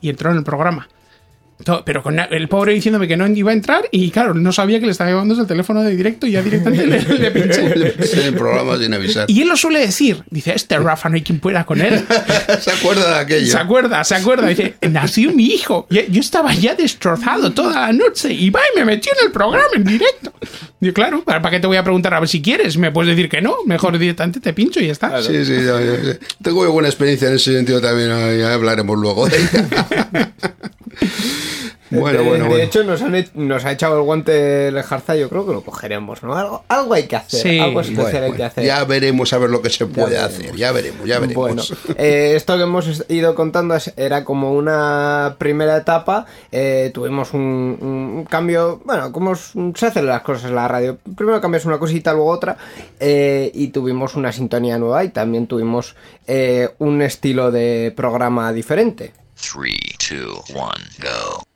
Y 0.00 0.08
entró 0.08 0.32
en 0.32 0.38
el 0.38 0.44
programa. 0.44 0.88
Pero 1.84 2.02
con 2.02 2.18
el 2.18 2.48
pobre 2.48 2.72
diciéndome 2.72 3.08
que 3.08 3.16
no 3.16 3.26
iba 3.26 3.50
a 3.50 3.54
entrar 3.54 3.88
y 3.90 4.10
claro, 4.10 4.32
no 4.32 4.52
sabía 4.52 4.78
que 4.78 4.86
le 4.86 4.92
estaba 4.92 5.10
llevando 5.10 5.38
el 5.38 5.46
teléfono 5.46 5.82
de 5.82 5.94
directo 5.94 6.26
y 6.26 6.32
ya 6.32 6.42
directamente 6.42 6.86
le, 6.86 7.00
le 7.02 7.30
pinché. 7.32 7.72
el 8.26 8.34
programa 8.34 8.78
sin 8.78 8.94
avisar. 8.94 9.28
Y 9.28 9.42
él 9.42 9.48
lo 9.48 9.56
suele 9.56 9.80
decir. 9.80 10.22
Dice, 10.30 10.52
este 10.54 10.78
Rafa 10.78 11.08
no 11.08 11.16
hay 11.16 11.22
quien 11.22 11.40
pueda 11.40 11.66
con 11.66 11.80
él. 11.80 12.04
se 12.60 12.70
acuerda 12.70 13.14
de 13.14 13.20
aquello. 13.20 13.50
Se 13.50 13.58
acuerda, 13.58 14.04
se 14.04 14.14
acuerda. 14.14 14.46
Dice, 14.46 14.76
nació 14.88 15.32
mi 15.32 15.46
hijo. 15.46 15.86
Yo, 15.90 16.20
estaba 16.20 16.54
ya 16.54 16.74
destrozado 16.74 17.52
toda 17.52 17.88
la 17.88 17.92
noche 17.92 18.32
y 18.32 18.50
va 18.50 18.60
y 18.72 18.78
me 18.78 18.84
metió 18.84 19.12
en 19.18 19.26
el 19.26 19.32
programa 19.32 19.66
en 19.74 19.84
directo. 19.84 20.32
Digo, 20.80 20.94
claro, 20.94 21.24
¿para, 21.24 21.50
qué 21.50 21.58
te 21.58 21.66
voy 21.66 21.76
a 21.76 21.82
preguntar? 21.82 22.14
A 22.14 22.20
ver 22.20 22.28
si 22.28 22.40
quieres. 22.40 22.76
Me 22.76 22.92
puedes 22.92 23.16
decir 23.16 23.28
que 23.28 23.42
no. 23.42 23.56
Mejor 23.66 23.98
directamente 23.98 24.38
te 24.38 24.52
pincho 24.52 24.78
y 24.80 24.86
ya 24.86 24.92
está. 24.92 25.20
Sí, 25.22 25.44
sí, 25.44 25.56
ya, 25.56 25.80
ya, 25.80 26.02
ya. 26.02 26.18
tengo 26.40 26.70
buena 26.70 26.88
experiencia 26.88 27.28
en 27.28 27.34
ese 27.34 27.52
sentido 27.52 27.80
también, 27.80 28.10
ya 28.38 28.54
hablaremos 28.54 28.96
luego 28.96 29.28
de 29.28 29.36
ella. 29.36 30.32
Bueno, 31.90 32.18
de, 32.20 32.24
bueno, 32.28 32.44
de 32.44 32.48
bueno. 32.50 32.64
hecho, 32.64 32.84
nos, 32.84 33.02
han 33.02 33.24
nos 33.34 33.64
ha 33.64 33.72
echado 33.72 33.96
el 33.96 34.02
guante 34.02 34.70
Lejarza, 34.72 35.16
yo 35.16 35.28
creo 35.28 35.46
que 35.46 35.52
lo 35.52 35.62
cogeremos, 35.62 36.22
¿no? 36.22 36.34
Algo, 36.36 36.64
algo 36.68 36.94
hay 36.94 37.04
que 37.06 37.16
hacer, 37.16 37.40
Sí. 37.40 37.58
algo 37.58 37.80
especial 37.80 38.04
Bueno, 38.12 38.26
hay 38.26 38.32
que 38.32 38.44
hacer. 38.44 38.64
ya 38.64 38.84
veremos 38.84 39.32
a 39.32 39.38
ver 39.38 39.50
lo 39.50 39.62
que 39.62 39.70
se 39.70 39.86
puede 39.86 40.18
hacer, 40.18 40.54
ya 40.56 40.72
veremos, 40.72 41.06
ya 41.06 41.18
veremos. 41.18 41.34
Bueno, 41.42 41.62
eh, 41.96 42.32
esto 42.36 42.56
que 42.56 42.62
hemos 42.64 43.04
ido 43.08 43.34
contando 43.34 43.74
es- 43.74 43.92
era 43.96 44.24
como 44.24 44.52
una 44.52 45.36
primera 45.38 45.76
etapa. 45.76 46.26
eh, 46.52 46.90
tuvimos 46.94 47.32
un, 47.34 47.78
un 47.80 48.24
cambio, 48.28 48.80
bueno, 48.84 49.12
como 49.12 49.34
se 49.36 49.86
hacen 49.86 50.06
las 50.06 50.22
cosas 50.22 50.44
en 50.50 50.54
la 50.54 50.68
radio. 50.68 50.98
Primero 51.16 51.40
cambias 51.40 51.64
una 51.64 51.78
cosita, 51.78 52.12
luego 52.12 52.30
otra. 52.30 52.56
eh, 53.00 53.50
y 53.54 53.68
tuvimos 53.68 54.14
una 54.16 54.32
sintonía 54.32 54.78
nueva 54.78 55.04
y 55.04 55.08
también 55.10 55.46
tuvimos 55.46 55.94
eh, 56.26 56.70
un 56.78 57.00
estilo 57.02 57.50
de 57.50 57.92
programa 57.96 58.52
diferente. 58.52 59.12
3, 59.40 60.20
2, 60.20 60.50
1, 60.50 60.70
go. 61.02 61.47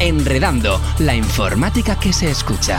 Enredando, 0.00 0.80
la 1.00 1.14
informática 1.14 1.98
que 1.98 2.12
se 2.12 2.30
escucha. 2.30 2.78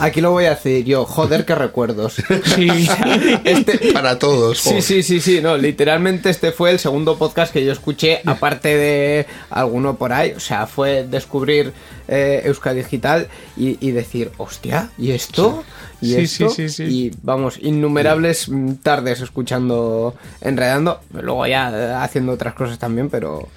Aquí 0.00 0.20
lo 0.20 0.32
voy 0.32 0.44
a 0.46 0.50
decir 0.50 0.84
yo, 0.84 1.04
joder, 1.06 1.44
qué 1.44 1.54
recuerdos. 1.54 2.14
Sí. 2.44 2.68
Este, 3.44 3.92
Para 3.92 4.18
todos. 4.18 4.58
Sí, 4.58 4.68
joder. 4.70 4.82
sí, 4.82 5.02
sí, 5.02 5.20
sí, 5.20 5.40
no, 5.40 5.56
literalmente 5.56 6.30
este 6.30 6.52
fue 6.52 6.70
el 6.70 6.78
segundo 6.78 7.16
podcast 7.16 7.52
que 7.52 7.64
yo 7.64 7.72
escuché, 7.72 8.20
aparte 8.26 8.76
de 8.76 9.26
alguno 9.50 9.96
por 9.96 10.12
ahí, 10.12 10.32
o 10.36 10.40
sea, 10.40 10.66
fue 10.66 11.04
descubrir 11.04 11.72
eh, 12.08 12.42
Euskadi 12.44 12.78
Digital 12.82 13.28
y, 13.56 13.78
y 13.86 13.92
decir, 13.92 14.30
hostia, 14.36 14.90
¿y 14.98 15.12
esto? 15.12 15.64
¿Y 16.00 16.12
Sí, 16.14 16.20
esto? 16.22 16.48
sí, 16.50 16.68
sí, 16.68 16.68
sí. 16.68 16.82
Y 16.84 17.10
vamos, 17.22 17.58
innumerables 17.60 18.48
mm, 18.48 18.74
tardes 18.82 19.20
escuchando, 19.20 20.14
enredando, 20.40 21.00
luego 21.12 21.46
ya 21.46 21.70
eh, 21.72 21.92
haciendo 21.94 22.32
otras 22.32 22.54
cosas 22.54 22.78
también, 22.78 23.08
pero 23.10 23.48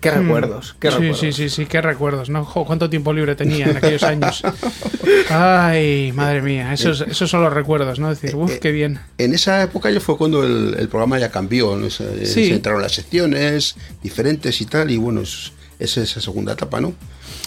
qué 0.00 0.10
recuerdos, 0.10 0.74
qué 0.80 0.88
Mm. 0.88 0.90
sí, 0.92 0.96
recuerdos. 0.98 1.20
sí, 1.20 1.32
sí, 1.32 1.48
sí, 1.50 1.66
qué 1.66 1.80
recuerdos, 1.80 2.30
¿no? 2.30 2.44
Jo, 2.44 2.64
¿Cuánto 2.64 2.88
tiempo 2.90 3.12
libre 3.12 3.36
tenía 3.36 3.66
en 3.68 3.76
aquellos 3.76 4.02
años? 4.02 4.42
Ay, 5.30 6.12
madre 6.14 6.42
mía, 6.42 6.72
esos, 6.72 7.02
esos 7.02 7.30
son 7.30 7.42
los 7.42 7.52
recuerdos, 7.52 7.98
¿no? 7.98 8.08
Decir, 8.10 8.34
uff, 8.36 8.58
qué 8.58 8.70
bien. 8.72 9.00
En 9.18 9.34
esa 9.34 9.62
época 9.62 9.90
ya 9.90 10.00
fue 10.00 10.16
cuando 10.16 10.42
el, 10.44 10.74
el 10.78 10.88
programa 10.88 11.18
ya 11.18 11.30
cambió, 11.30 11.76
¿no? 11.76 11.90
Se, 11.90 12.26
Sí. 12.26 12.46
se 12.48 12.54
entraron 12.54 12.82
las 12.82 12.92
secciones 12.92 13.76
diferentes 14.02 14.60
y 14.60 14.66
tal, 14.66 14.90
y 14.90 14.96
bueno, 14.96 15.20
es- 15.22 15.52
es 15.78 15.96
esa 15.96 16.20
segunda 16.20 16.52
etapa, 16.52 16.80
¿no? 16.80 16.94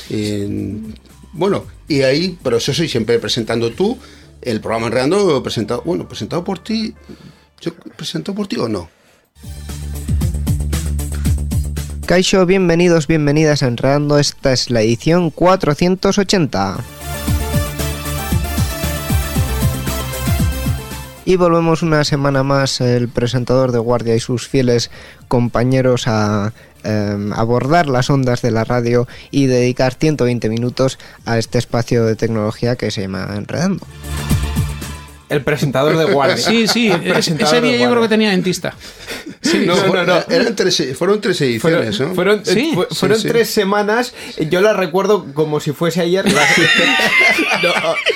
En- 0.09 0.95
bueno, 1.33 1.65
y 1.87 2.01
ahí, 2.01 2.37
pero 2.43 2.57
eso 2.57 2.73
soy 2.73 2.87
siempre 2.87 3.17
presentando 3.19 3.71
tú, 3.71 3.97
el 4.41 4.59
programa 4.59 4.87
Enredando 4.87 5.41
presentado, 5.41 5.81
bueno, 5.85 6.07
presentado 6.07 6.43
por 6.43 6.59
ti, 6.59 6.93
¿yo 7.61 7.73
presentado 7.95 8.35
por 8.35 8.47
ti 8.47 8.57
o 8.57 8.67
no? 8.67 8.89
Kaisho, 12.13 12.45
bienvenidos, 12.45 13.07
bienvenidas 13.07 13.63
a 13.63 13.67
Enredando. 13.67 14.19
Esta 14.19 14.53
es 14.53 14.69
la 14.69 14.81
edición 14.81 15.31
480. 15.31 16.77
Y 21.25 21.35
volvemos 21.37 21.81
una 21.81 22.03
semana 22.03 22.43
más 22.43 22.81
el 22.81 23.09
presentador 23.09 23.71
de 23.71 23.79
Guardia 23.79 24.15
y 24.15 24.19
sus 24.19 24.47
fieles 24.47 24.91
compañeros 25.27 26.07
a 26.07 26.53
eh, 26.83 27.31
abordar 27.33 27.87
las 27.87 28.11
ondas 28.11 28.43
de 28.43 28.51
la 28.51 28.63
radio 28.63 29.07
y 29.31 29.47
dedicar 29.47 29.95
120 29.95 30.49
minutos 30.49 30.99
a 31.25 31.39
este 31.39 31.57
espacio 31.57 32.05
de 32.05 32.15
tecnología 32.15 32.75
que 32.75 32.91
se 32.91 33.01
llama 33.01 33.27
Enredando. 33.35 33.87
El 35.33 35.41
presentador 35.43 35.97
de 35.97 36.05
guardia. 36.05 36.37
Sí, 36.37 36.67
sí, 36.67 36.87
El 36.87 37.01
ese 37.01 37.09
presentador 37.11 37.61
día 37.63 37.77
yo 37.77 37.89
creo 37.89 38.01
que 38.01 38.07
tenía 38.09 38.29
dentista. 38.31 38.75
no, 39.53 39.65
no, 39.65 39.75
fue- 39.75 40.05
no. 40.05 40.23
Eran 40.29 40.55
tres, 40.55 40.83
fueron 40.97 41.19
tres 41.21 41.41
ediciones, 41.41 41.97
Fueron, 41.97 42.09
¿no? 42.09 42.15
fueron, 42.15 42.39
eh, 42.39 42.43
Sí, 42.45 42.71
fu- 42.73 42.85
sí, 42.89 42.95
fueron 42.95 43.19
sí. 43.19 43.27
tres 43.27 43.49
semanas. 43.49 44.13
Yo 44.49 44.61
las 44.61 44.75
recuerdo 44.77 45.25
como 45.33 45.59
si 45.59 45.71
fuese 45.71 46.01
ayer. 46.01 46.25
No, 47.63 47.71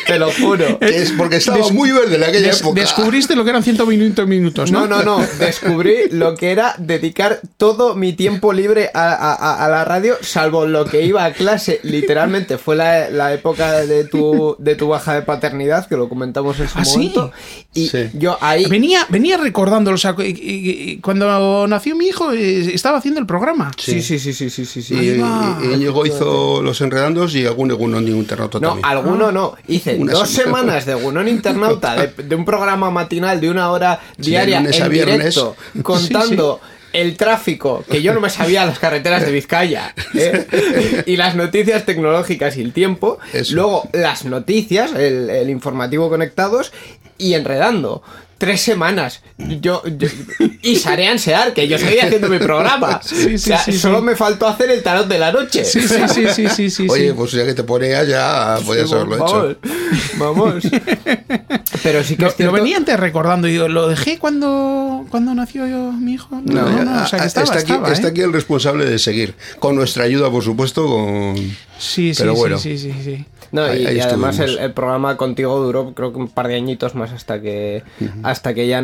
te 0.06 0.20
lo 0.20 0.32
juro. 0.32 0.78
Que 0.80 1.02
es 1.04 1.12
porque 1.14 1.38
estaba 1.38 1.58
Des- 1.58 1.72
muy 1.72 1.92
verde 1.92 2.16
en 2.18 2.24
aquella 2.24 2.48
Des- 2.48 2.60
época. 2.62 2.80
descubriste 2.82 3.36
lo 3.36 3.44
que 3.44 3.50
eran 3.52 3.64
120 3.64 4.26
minutos, 4.26 4.72
¿no? 4.72 4.88
No, 4.88 5.04
no, 5.04 5.20
no. 5.20 5.28
Descubrí 5.40 6.10
lo 6.12 6.36
que 6.36 6.52
era 6.52 6.76
dedicar 6.78 7.40
todo 7.58 7.96
mi 7.96 8.14
tiempo 8.14 8.52
libre 8.54 8.90
a, 8.94 9.10
a- 9.14 9.34
a- 9.34 9.66
a 9.66 9.70
la 9.70 9.86
radio, 9.86 10.16
salvo 10.22 10.66
lo 10.66 10.86
que 10.86 11.04
iba 11.04 11.24
a 11.24 11.32
clase. 11.34 11.80
Literalmente 11.84 12.58
fue 12.58 12.76
la, 12.76 13.10
la 13.10 13.34
época 13.34 13.72
de 13.86 14.04
tu, 14.04 14.56
de 14.60 14.76
tu 14.76 14.90
baja 14.90 15.14
de 15.14 15.22
paternidad, 15.22 15.88
que 15.88 15.96
lo 15.96 16.10
comentamos 16.10 16.60
en 16.60 16.68
su 16.68 16.78
¿Ah, 16.80 16.86
sí? 16.86 17.07
Y 17.74 17.88
Sí. 17.88 18.10
yo 18.14 18.38
ahí. 18.42 18.66
Venía, 18.66 19.06
venía 19.10 19.38
recordándolo, 19.38 19.96
o 19.96 19.98
sea, 20.00 20.16
cuando 21.02 21.68
nació 21.68 21.96
mi 21.96 22.08
hijo 22.08 22.32
eh, 22.32 22.74
estaba 22.74 22.98
haciendo 22.98 23.20
el 23.20 23.26
programa. 23.26 23.72
Sí, 23.78 24.02
sí, 24.02 24.18
sí, 24.20 24.34
sí, 24.34 24.50
sí, 24.50 24.66
sí. 24.66 24.82
sí. 24.82 24.96
Y, 24.96 25.74
Íñigo 25.74 26.06
hizo 26.06 26.62
los 26.62 26.80
enredandos 26.82 27.36
y 27.36 27.46
algún 27.46 27.70
alguno 27.72 28.02
ni 28.02 28.12
internauta 28.12 28.60
No, 28.60 28.70
también. 28.70 28.86
alguno 28.86 29.32
no. 29.32 29.56
Hice 29.68 29.96
Una 29.96 30.14
dos 30.14 30.30
semana. 30.30 30.58
semanas 30.60 30.86
de 30.86 30.94
Gunón 30.96 31.28
Internauta, 31.28 31.96
de, 31.96 32.24
de 32.24 32.36
un 32.36 32.46
programa 32.46 32.90
matinal 32.90 33.40
de 33.40 33.50
una 33.50 33.70
hora 33.72 34.00
diaria 34.18 34.58
en 34.58 34.90
viernes. 34.90 35.36
directo, 35.36 35.56
contando 35.84 36.60
el 36.94 37.18
tráfico, 37.18 37.84
que 37.90 38.02
yo 38.02 38.14
no 38.14 38.22
me 38.22 38.30
sabía 38.30 38.66
las 38.66 38.80
carreteras 38.80 39.26
de 39.26 39.32
Vizcaya, 39.32 39.94
¿eh? 40.14 41.04
y 41.06 41.18
las 41.18 41.36
noticias 41.36 41.86
tecnológicas 41.86 42.58
y 42.58 42.62
el 42.62 42.74
tiempo. 42.74 43.20
Eso. 43.34 43.56
Luego 43.56 43.90
las 43.94 44.26
noticias, 44.26 44.94
el, 44.94 45.30
el 45.30 45.50
informativo 45.50 46.10
conectados 46.10 46.72
y 47.18 47.34
enredando. 47.34 48.02
Tres 48.38 48.62
semanas. 48.62 49.24
Yo, 49.40 49.82
yo- 49.98 50.08
y 50.62 50.76
Sarean 50.76 51.18
Sear, 51.18 51.54
que 51.56 51.68
yo 51.68 51.80
seguía 51.80 52.04
haciendo 52.06 52.30
mi 52.30 52.38
programa. 52.38 53.02
Sí, 53.04 53.16
sí, 53.30 53.34
o 53.34 53.38
sea, 53.40 53.58
sí, 53.64 53.72
sí. 53.72 53.80
solo 53.80 54.00
me 54.04 54.16
faltó 54.16 54.48
hacer 54.48 54.70
el 54.70 54.84
tarot 54.84 55.08
de 55.08 55.18
la 55.18 55.32
noche. 55.32 55.66
Sí, 55.66 55.82
sí, 55.82 55.96
sí, 56.08 56.28
sí, 56.32 56.48
sí, 56.48 56.70
sí. 56.70 56.88
Oye, 56.88 57.16
pues 57.16 57.32
ya 57.32 57.46
que 57.48 57.56
te 57.56 57.64
ponías 57.64 58.08
ya 58.08 58.60
podías 58.64 58.92
haberlo 58.92 59.16
hecho. 59.16 59.58
Vamos, 60.20 60.62
vamos. 60.62 60.64
Pero 61.84 62.04
sí 62.04 62.16
que 62.16 62.24
Lo, 62.24 62.30
es 62.30 62.36
cierto- 62.36 62.44
lo 62.44 62.52
venía 62.52 62.78
antes 62.78 63.00
recordando 63.00 63.48
y 63.48 63.54
digo, 63.54 63.68
¿lo 63.68 63.88
dejé 63.88 64.20
cuando, 64.20 65.06
cuando 65.10 65.34
nació 65.34 65.66
yo, 65.68 65.92
mi 65.94 66.14
hijo? 66.14 66.40
No, 66.46 66.70
no, 66.70 66.84
no, 66.86 67.04
o 67.04 67.08
sea 67.08 67.18
que 67.20 67.24
Ah, 67.24 67.28
estaba, 67.28 67.44
está 67.46 67.60
aquí, 67.60 67.72
estaba, 67.74 67.92
está 67.92 68.08
¿eh? 68.08 68.12
aquí 68.12 68.22
el 68.22 68.34
responsable 68.34 68.86
de 68.86 69.00
seguir. 69.00 69.34
Con 69.60 69.76
nuestra 69.76 70.04
ayuda, 70.04 70.30
por 70.30 70.44
supuesto, 70.44 70.86
con... 70.88 71.36
Sí, 71.80 72.14
sí, 72.14 72.16
Pero 72.18 72.34
sí, 72.34 72.40
bueno. 72.40 72.58
sí, 72.60 72.78
sí, 72.78 72.94
sí. 73.04 73.26
No, 73.52 73.64
Ahí- 73.64 73.84
y, 73.84 73.86
ahí 73.88 73.98
y 73.98 74.00
además 74.00 74.40
el, 74.40 74.74
programa 74.74 75.18
contigo 75.18 75.60
duró 75.60 75.94
creo 75.94 76.12
que 76.12 76.20
un 76.20 76.28
par 76.28 76.48
de 76.48 76.56
añitos 76.56 76.96
más 76.96 77.12
hasta 77.12 77.42
que 77.42 77.84
hasta 78.24 78.54
que 78.54 78.68
ya 78.68 78.84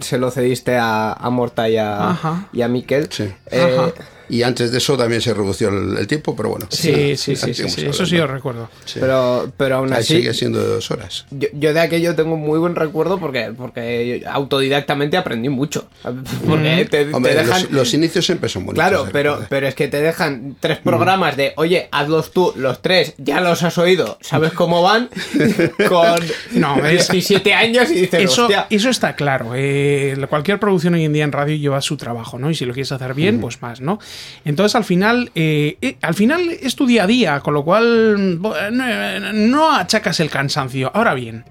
se 0.00 0.18
lo 0.18 0.30
cediste 0.30 0.76
a, 0.76 1.12
a 1.12 1.30
Morta 1.30 1.68
y 1.68 1.76
a, 1.76 2.10
Ajá. 2.10 2.48
y 2.52 2.62
a 2.62 2.68
Miquel. 2.68 3.08
Sí. 3.10 3.24
Eh, 3.50 3.76
Ajá. 3.78 3.92
Y 4.28 4.42
antes 4.42 4.70
de 4.72 4.78
eso 4.78 4.96
también 4.96 5.20
se 5.20 5.32
redució 5.34 5.68
el, 5.68 5.96
el 5.98 6.06
tiempo, 6.06 6.34
pero 6.36 6.50
bueno. 6.50 6.66
Sí, 6.70 7.16
sí, 7.16 7.36
sí, 7.36 7.54
sí, 7.54 7.68
sí, 7.68 7.86
eso 7.86 8.04
sí 8.06 8.16
lo 8.16 8.26
recuerdo. 8.26 8.68
Sí. 8.84 8.98
Pero, 9.00 9.50
pero 9.56 9.76
aún 9.76 9.92
Ahí 9.92 10.00
así, 10.00 10.16
sigue 10.16 10.34
siendo 10.34 10.60
de 10.60 10.66
dos 10.68 10.90
horas. 10.90 11.26
yo, 11.30 11.48
yo 11.52 11.72
de 11.72 11.80
aquello 11.80 12.14
tengo 12.14 12.36
muy 12.36 12.58
buen 12.58 12.74
recuerdo 12.76 13.18
porque, 13.18 13.52
porque 13.56 14.22
autodidactamente 14.30 15.16
aprendí 15.16 15.48
mucho. 15.48 15.88
Porque 16.48 16.86
te, 16.90 17.04
te 17.06 17.14
Hombre, 17.14 17.34
dejan... 17.34 17.62
los, 17.64 17.70
los 17.72 17.94
inicios 17.94 18.24
siempre 18.26 18.48
son 18.48 18.64
bonitos. 18.66 18.84
Claro, 18.88 19.04
de 19.04 19.10
pero, 19.12 19.44
pero 19.48 19.66
es 19.68 19.74
que 19.74 19.88
te 19.88 20.00
dejan 20.00 20.56
tres 20.60 20.78
programas 20.78 21.36
de, 21.36 21.52
oye, 21.56 21.88
hazlos 21.90 22.32
tú, 22.32 22.52
los 22.56 22.80
tres, 22.82 23.14
ya 23.18 23.40
los 23.40 23.62
has 23.62 23.76
oído, 23.78 24.18
sabes 24.20 24.52
cómo 24.52 24.82
van, 24.82 25.08
con 25.88 26.20
No, 26.52 26.84
es- 26.86 27.08
17 27.08 27.54
años 27.54 27.90
y 27.90 27.94
dices, 28.02 28.24
Eso, 28.24 28.42
hostia, 28.42 28.66
eso 28.70 28.90
está 28.90 29.14
claro. 29.16 29.52
eh, 29.54 30.16
cualquier 30.28 30.58
producción 30.60 30.94
hoy 30.94 31.04
en 31.04 31.12
día 31.12 31.24
en 31.24 31.32
radio 31.32 31.56
lleva 31.56 31.80
su 31.80 31.96
trabajo, 31.96 32.38
¿no? 32.38 32.50
Y 32.50 32.54
si 32.54 32.64
lo 32.64 32.72
quieres 32.72 32.92
hacer 32.92 33.14
bien, 33.14 33.40
pues 33.40 33.60
más, 33.62 33.80
¿no? 33.80 33.98
Entonces, 34.44 34.74
al 34.74 34.84
final, 34.84 35.30
eh, 35.34 35.76
eh, 35.80 35.96
al 36.02 36.14
final 36.14 36.50
es 36.50 36.74
tu 36.74 36.86
día 36.86 37.04
a 37.04 37.06
día, 37.06 37.40
con 37.40 37.54
lo 37.54 37.64
cual 37.64 38.40
eh, 38.56 38.70
no, 38.72 39.32
no 39.32 39.72
achacas 39.72 40.20
el 40.20 40.30
cansancio. 40.30 40.90
Ahora 40.94 41.14
bien, 41.14 41.44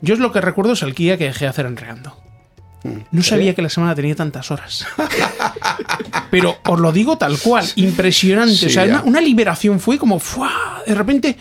yo 0.00 0.14
es 0.14 0.20
lo 0.20 0.32
que 0.32 0.40
recuerdo 0.40 0.72
es 0.72 0.82
el 0.82 0.92
día 0.92 1.16
que 1.16 1.24
dejé 1.24 1.46
de 1.46 1.50
hacer 1.50 1.66
enreando. 1.66 2.16
No 3.10 3.22
sabía 3.24 3.52
que 3.52 3.62
la 3.62 3.68
semana 3.68 3.96
tenía 3.96 4.14
tantas 4.14 4.50
horas. 4.52 4.86
Pero 6.30 6.58
os 6.64 6.78
lo 6.78 6.92
digo 6.92 7.18
tal 7.18 7.36
cual, 7.38 7.66
impresionante. 7.74 8.54
Sí, 8.54 8.66
o 8.66 8.70
sea, 8.70 8.84
una, 8.84 9.02
una 9.02 9.20
liberación 9.20 9.80
fue 9.80 9.98
como, 9.98 10.20
¡fua! 10.20 10.76
de 10.86 10.94
repente, 10.94 11.36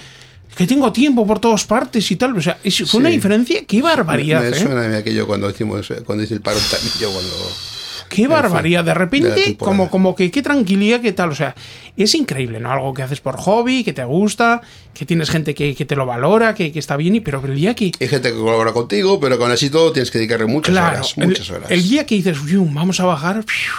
que 0.55 0.65
tengo 0.65 0.91
tiempo 0.91 1.28
por 1.28 1.39
todas 1.39 1.65
partes 1.65 2.09
y 2.09 2.15
tal. 2.15 2.36
O 2.38 2.41
sea, 2.41 2.57
fue 2.88 2.99
una 2.99 3.09
diferencia, 3.09 3.65
qué 3.65 3.82
barbaridad. 3.82 4.41
Me 4.41 4.49
¿eh? 4.49 4.53
suena 4.53 4.86
a 4.86 4.88
mí 4.88 4.95
aquello 4.95 5.28
cuando 5.28 5.49
hicimos, 5.49 5.91
cuando 6.05 6.23
hice 6.23 6.34
el 6.34 6.41
paro 6.41 6.59
yo 6.99 7.11
cuando... 7.11 7.74
Qué 8.10 8.28
barbaridad. 8.28 8.84
De 8.84 8.93
repente, 8.93 9.58
como, 9.58 9.89
como 9.89 10.16
que 10.16 10.32
qué 10.32 10.41
tranquilidad, 10.41 11.01
qué 11.01 11.12
tal. 11.12 11.30
O 11.32 11.36
sea, 11.36 11.56
es 11.97 12.14
increíble, 12.16 12.60
¿no? 12.60 12.72
Algo 12.72 12.93
que 12.93 13.03
haces 13.03 13.20
por 13.20 13.36
hobby, 13.38 13.84
que 13.84 13.93
te 13.93 14.03
gusta, 14.03 14.62
que 14.93 15.06
tienes 15.06 15.30
gente 15.30 15.53
que, 15.56 15.76
que 15.76 15.86
te 15.86 15.95
lo 15.95 16.06
valora, 16.06 16.53
que, 16.56 16.72
que 16.72 16.80
está 16.80 16.95
bien, 16.97 17.16
y 17.16 17.20
pero 17.20 17.41
el 17.45 17.56
día 17.56 17.74
que. 17.76 17.91
Hay 17.99 18.08
gente 18.08 18.32
que 18.32 18.38
colabora 18.38 18.72
contigo, 18.74 19.20
pero 19.20 19.38
con 19.38 19.51
así 19.51 19.70
todo 19.70 19.91
tienes 19.91 20.12
que 20.12 20.20
dedicarle 20.20 20.45
muchas 20.45 20.72
Claro, 20.74 20.97
horas. 20.97 21.14
el, 21.18 21.28
Muchas 21.28 21.49
horas. 21.49 21.72
el 21.72 21.88
día 21.89 22.06
que 22.06 22.16
dices, 22.16 22.38
"Uy, 22.41 22.56
vamos 22.72 22.99
a 22.99 23.06
bajar, 23.06 23.43
fiu", 23.45 23.74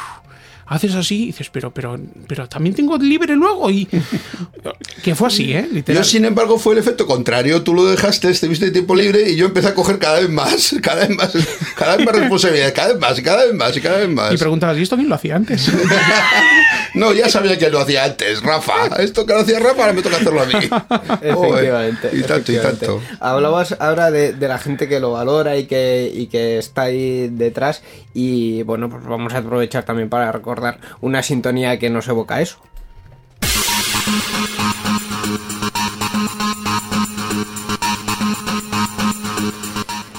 haces 0.66 0.94
así, 0.94 1.24
y 1.24 1.26
dices, 1.26 1.48
pero, 1.50 1.70
pero, 1.72 1.98
pero 2.26 2.48
también 2.48 2.74
tengo 2.74 2.96
libre 2.98 3.36
luego. 3.36 3.70
Y 3.70 3.86
que 5.02 5.14
fue 5.14 5.28
así, 5.28 5.52
¿eh? 5.52 5.68
Literal. 5.70 6.02
Yo, 6.02 6.08
sin 6.08 6.24
embargo, 6.24 6.58
fue 6.58 6.74
el 6.74 6.80
efecto 6.80 7.06
contrario. 7.06 7.62
Tú 7.62 7.74
lo 7.74 7.84
dejaste, 7.84 8.30
estuviste 8.30 8.70
tiempo 8.70 8.94
libre 8.94 9.30
y 9.30 9.36
yo 9.36 9.46
empecé 9.46 9.68
a 9.68 9.74
coger 9.74 9.98
cada 9.98 10.20
vez 10.20 10.28
más, 10.28 10.74
cada 10.82 11.06
vez 11.06 11.16
más, 11.16 11.32
cada 11.76 11.96
vez 11.96 12.06
más 12.06 12.16
responsabilidad, 12.16 12.72
cada 12.74 12.92
vez 12.92 13.00
más, 13.00 13.20
cada 13.20 13.44
vez 13.44 13.54
más, 13.54 13.76
y 13.76 13.80
cada 13.80 13.98
vez 13.98 14.08
más. 14.08 14.34
Y 14.34 14.36
preguntabas, 14.36 14.76
¿y 14.78 14.82
esto 14.82 14.96
quién 14.96 15.08
lo 15.08 15.14
hacía 15.14 15.36
antes? 15.36 15.70
No, 16.94 17.12
ya 17.12 17.28
sabía 17.28 17.58
que 17.58 17.68
lo 17.68 17.78
hacía 17.80 18.04
antes, 18.04 18.42
Rafa. 18.42 18.86
Esto 19.00 19.26
que 19.26 19.34
lo 19.34 19.40
hacía 19.40 19.58
Rafa, 19.58 19.82
ahora 19.82 19.92
me 19.92 20.00
toca 20.00 20.16
hacerlo 20.16 20.40
a 20.40 20.46
mí. 20.46 20.54
Efectivamente. 20.54 22.08
Joder, 22.08 22.18
Y 22.18 22.22
tanto, 22.22 22.52
y 22.52 22.56
tanto. 22.56 23.02
Hablabas 23.20 23.76
ahora 23.80 24.10
de, 24.10 24.32
de 24.32 24.48
la 24.48 24.58
gente 24.58 24.88
que 24.88 24.98
lo 24.98 25.12
valora 25.12 25.58
y 25.58 25.66
que, 25.66 26.10
y 26.14 26.28
que 26.28 26.56
está 26.56 26.82
ahí 26.82 27.28
detrás. 27.28 27.82
Y 28.14 28.62
bueno, 28.62 28.88
pues 28.88 29.04
vamos 29.04 29.34
a 29.34 29.38
aprovechar 29.38 29.84
también 29.84 30.08
para 30.08 30.32
recordar 30.32 30.55
una 31.00 31.22
sintonía 31.22 31.78
que 31.78 31.90
nos 31.90 32.09
evoca 32.09 32.40
eso. 32.40 32.59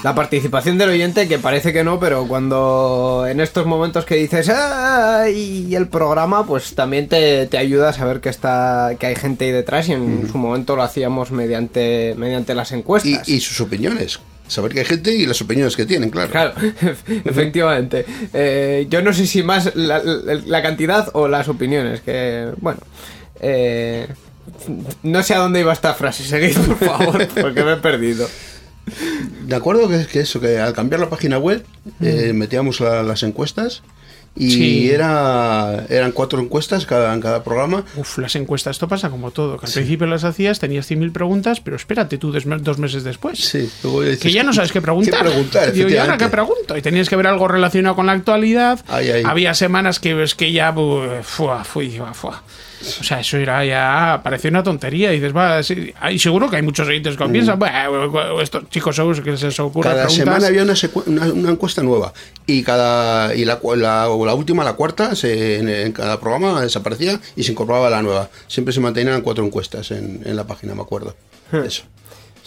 La 0.04 0.14
participación 0.14 0.78
del 0.78 0.90
oyente, 0.90 1.26
que 1.26 1.40
parece 1.40 1.72
que 1.72 1.82
no, 1.82 1.98
pero 1.98 2.26
cuando 2.28 3.26
en 3.28 3.40
estos 3.40 3.66
momentos 3.66 4.04
que 4.04 4.14
dices 4.14 4.48
"Ah", 4.48 5.24
y 5.28 5.74
el 5.74 5.88
programa, 5.88 6.46
pues 6.46 6.74
también 6.76 7.08
te, 7.08 7.46
te 7.48 7.58
ayuda 7.58 7.88
a 7.88 7.92
saber 7.92 8.20
que 8.20 8.28
está 8.28 8.92
que 8.98 9.06
hay 9.06 9.16
gente 9.16 9.46
ahí 9.46 9.50
detrás 9.50 9.88
y 9.88 9.94
en 9.94 10.28
su 10.30 10.38
momento 10.38 10.76
lo 10.76 10.82
hacíamos 10.84 11.32
mediante, 11.32 12.14
mediante 12.16 12.54
las 12.54 12.70
Y, 12.70 12.74
encuestas. 12.76 13.28
y 13.28 13.40
sus 13.40 13.60
opiniones. 13.60 14.20
Saber 14.48 14.72
que 14.72 14.80
hay 14.80 14.84
gente 14.86 15.14
y 15.14 15.26
las 15.26 15.40
opiniones 15.40 15.76
que 15.76 15.86
tienen, 15.86 16.10
claro. 16.10 16.30
Claro, 16.32 16.54
efectivamente. 17.24 18.04
Eh, 18.32 18.86
yo 18.90 19.02
no 19.02 19.12
sé 19.12 19.26
si 19.26 19.42
más 19.42 19.74
la, 19.76 20.62
cantidad 20.62 21.08
o 21.12 21.28
las 21.28 21.48
opiniones, 21.48 22.00
que 22.00 22.50
bueno. 22.60 22.80
eh, 23.40 24.08
no 25.02 25.22
sé 25.22 25.34
a 25.34 25.38
dónde 25.38 25.60
iba 25.60 25.72
esta 25.72 25.94
frase, 25.94 26.24
seguid 26.24 26.56
por 26.56 26.78
favor, 26.78 27.28
porque 27.40 27.62
me 27.62 27.74
he 27.74 27.76
perdido. 27.76 28.28
De 29.46 29.54
acuerdo 29.54 29.88
que, 29.88 30.06
que 30.06 30.20
eso, 30.20 30.40
que 30.40 30.58
al 30.58 30.72
cambiar 30.72 31.00
la 31.00 31.10
página 31.10 31.38
web 31.38 31.62
eh, 32.00 32.32
metíamos 32.34 32.80
la- 32.80 33.02
las 33.02 33.22
encuestas 33.22 33.82
y 34.38 34.50
Sí. 34.50 34.90
era 34.90 35.84
eran 35.88 36.12
cuatro 36.12 36.40
encuestas 36.40 36.86
cada, 36.86 37.12
en 37.12 37.20
cada 37.20 37.42
programa. 37.42 37.84
Uf, 37.96 38.18
las 38.18 38.34
encuestas, 38.36 38.76
esto 38.76 38.88
pasa 38.88 39.10
como 39.10 39.30
todo. 39.30 39.58
Que 39.58 39.66
al 39.66 39.72
principio 39.72 40.06
las 40.06 40.24
hacías, 40.24 40.58
tenías 40.58 40.86
100.000 40.90 41.12
preguntas, 41.12 41.60
pero 41.60 41.76
espérate 41.76 42.18
tú 42.18 42.32
dos, 42.32 42.46
me- 42.46 42.58
dos 42.58 42.78
meses 42.78 43.04
después. 43.04 43.38
Sí, 43.38 43.70
luego 43.82 44.02
dices, 44.02 44.20
que 44.20 44.32
ya 44.32 44.42
no 44.42 44.52
sabes 44.52 44.72
qué 44.72 44.80
preguntar. 44.80 45.22
¿Qué 45.24 45.28
preguntar, 45.30 45.72
Digo, 45.72 45.88
¿y 45.88 45.96
ahora 45.96 46.16
qué 46.16 46.28
pregunto? 46.28 46.76
Y 46.76 46.82
tenías 46.82 47.08
que 47.08 47.16
ver 47.16 47.26
algo 47.26 47.48
relacionado 47.48 47.96
con 47.96 48.06
la 48.06 48.12
actualidad. 48.12 48.84
Ay, 48.88 49.10
ay. 49.10 49.22
Había 49.26 49.54
semanas 49.54 50.00
que 50.00 50.22
es 50.22 50.34
que 50.34 50.52
ya 50.52 50.72
fua, 51.22 51.64
fui, 51.64 51.90
fua, 51.96 52.14
fua. 52.14 52.42
O 53.00 53.04
sea, 53.04 53.20
eso 53.20 53.36
era 53.36 53.64
ya. 53.64 54.20
Parecía 54.22 54.50
una 54.50 54.62
tontería. 54.62 55.12
Y 55.12 55.16
dices, 55.20 55.36
va, 55.36 55.62
sí. 55.62 55.92
Y 56.10 56.18
seguro 56.18 56.48
que 56.48 56.56
hay 56.56 56.62
muchos 56.62 56.86
oyentes 56.88 57.16
que 57.16 57.24
piensan, 57.26 57.58
bueno, 57.58 58.40
estos 58.40 58.68
chicos 58.70 58.96
seguros 58.96 59.20
que 59.20 59.36
se 59.36 59.46
les 59.46 59.60
ocurra 59.60 59.90
Mm. 59.90 59.94
Cada 59.94 60.06
preguntas. 60.06 60.24
semana 60.42 60.46
había 60.46 60.62
una, 60.62 60.74
una, 61.06 61.32
una 61.32 61.50
encuesta 61.50 61.82
nueva 61.82 62.12
y 62.46 62.62
cada 62.62 63.34
y 63.34 63.44
la, 63.44 63.58
la, 63.76 64.08
o 64.08 64.24
la 64.24 64.34
última, 64.34 64.64
la 64.64 64.74
cuarta, 64.74 65.14
se, 65.16 65.58
en, 65.58 65.68
en 65.68 65.92
cada 65.92 66.20
programa 66.20 66.60
desaparecía 66.62 67.20
y 67.36 67.42
se 67.42 67.52
incorporaba 67.52 67.90
la 67.90 68.02
nueva. 68.02 68.28
Siempre 68.46 68.72
se 68.72 68.80
mantenían 68.80 69.22
cuatro 69.22 69.44
encuestas 69.44 69.90
en, 69.90 70.22
en 70.24 70.36
la 70.36 70.44
página, 70.46 70.74
me 70.74 70.82
acuerdo. 70.82 71.14
Eso. 71.52 71.82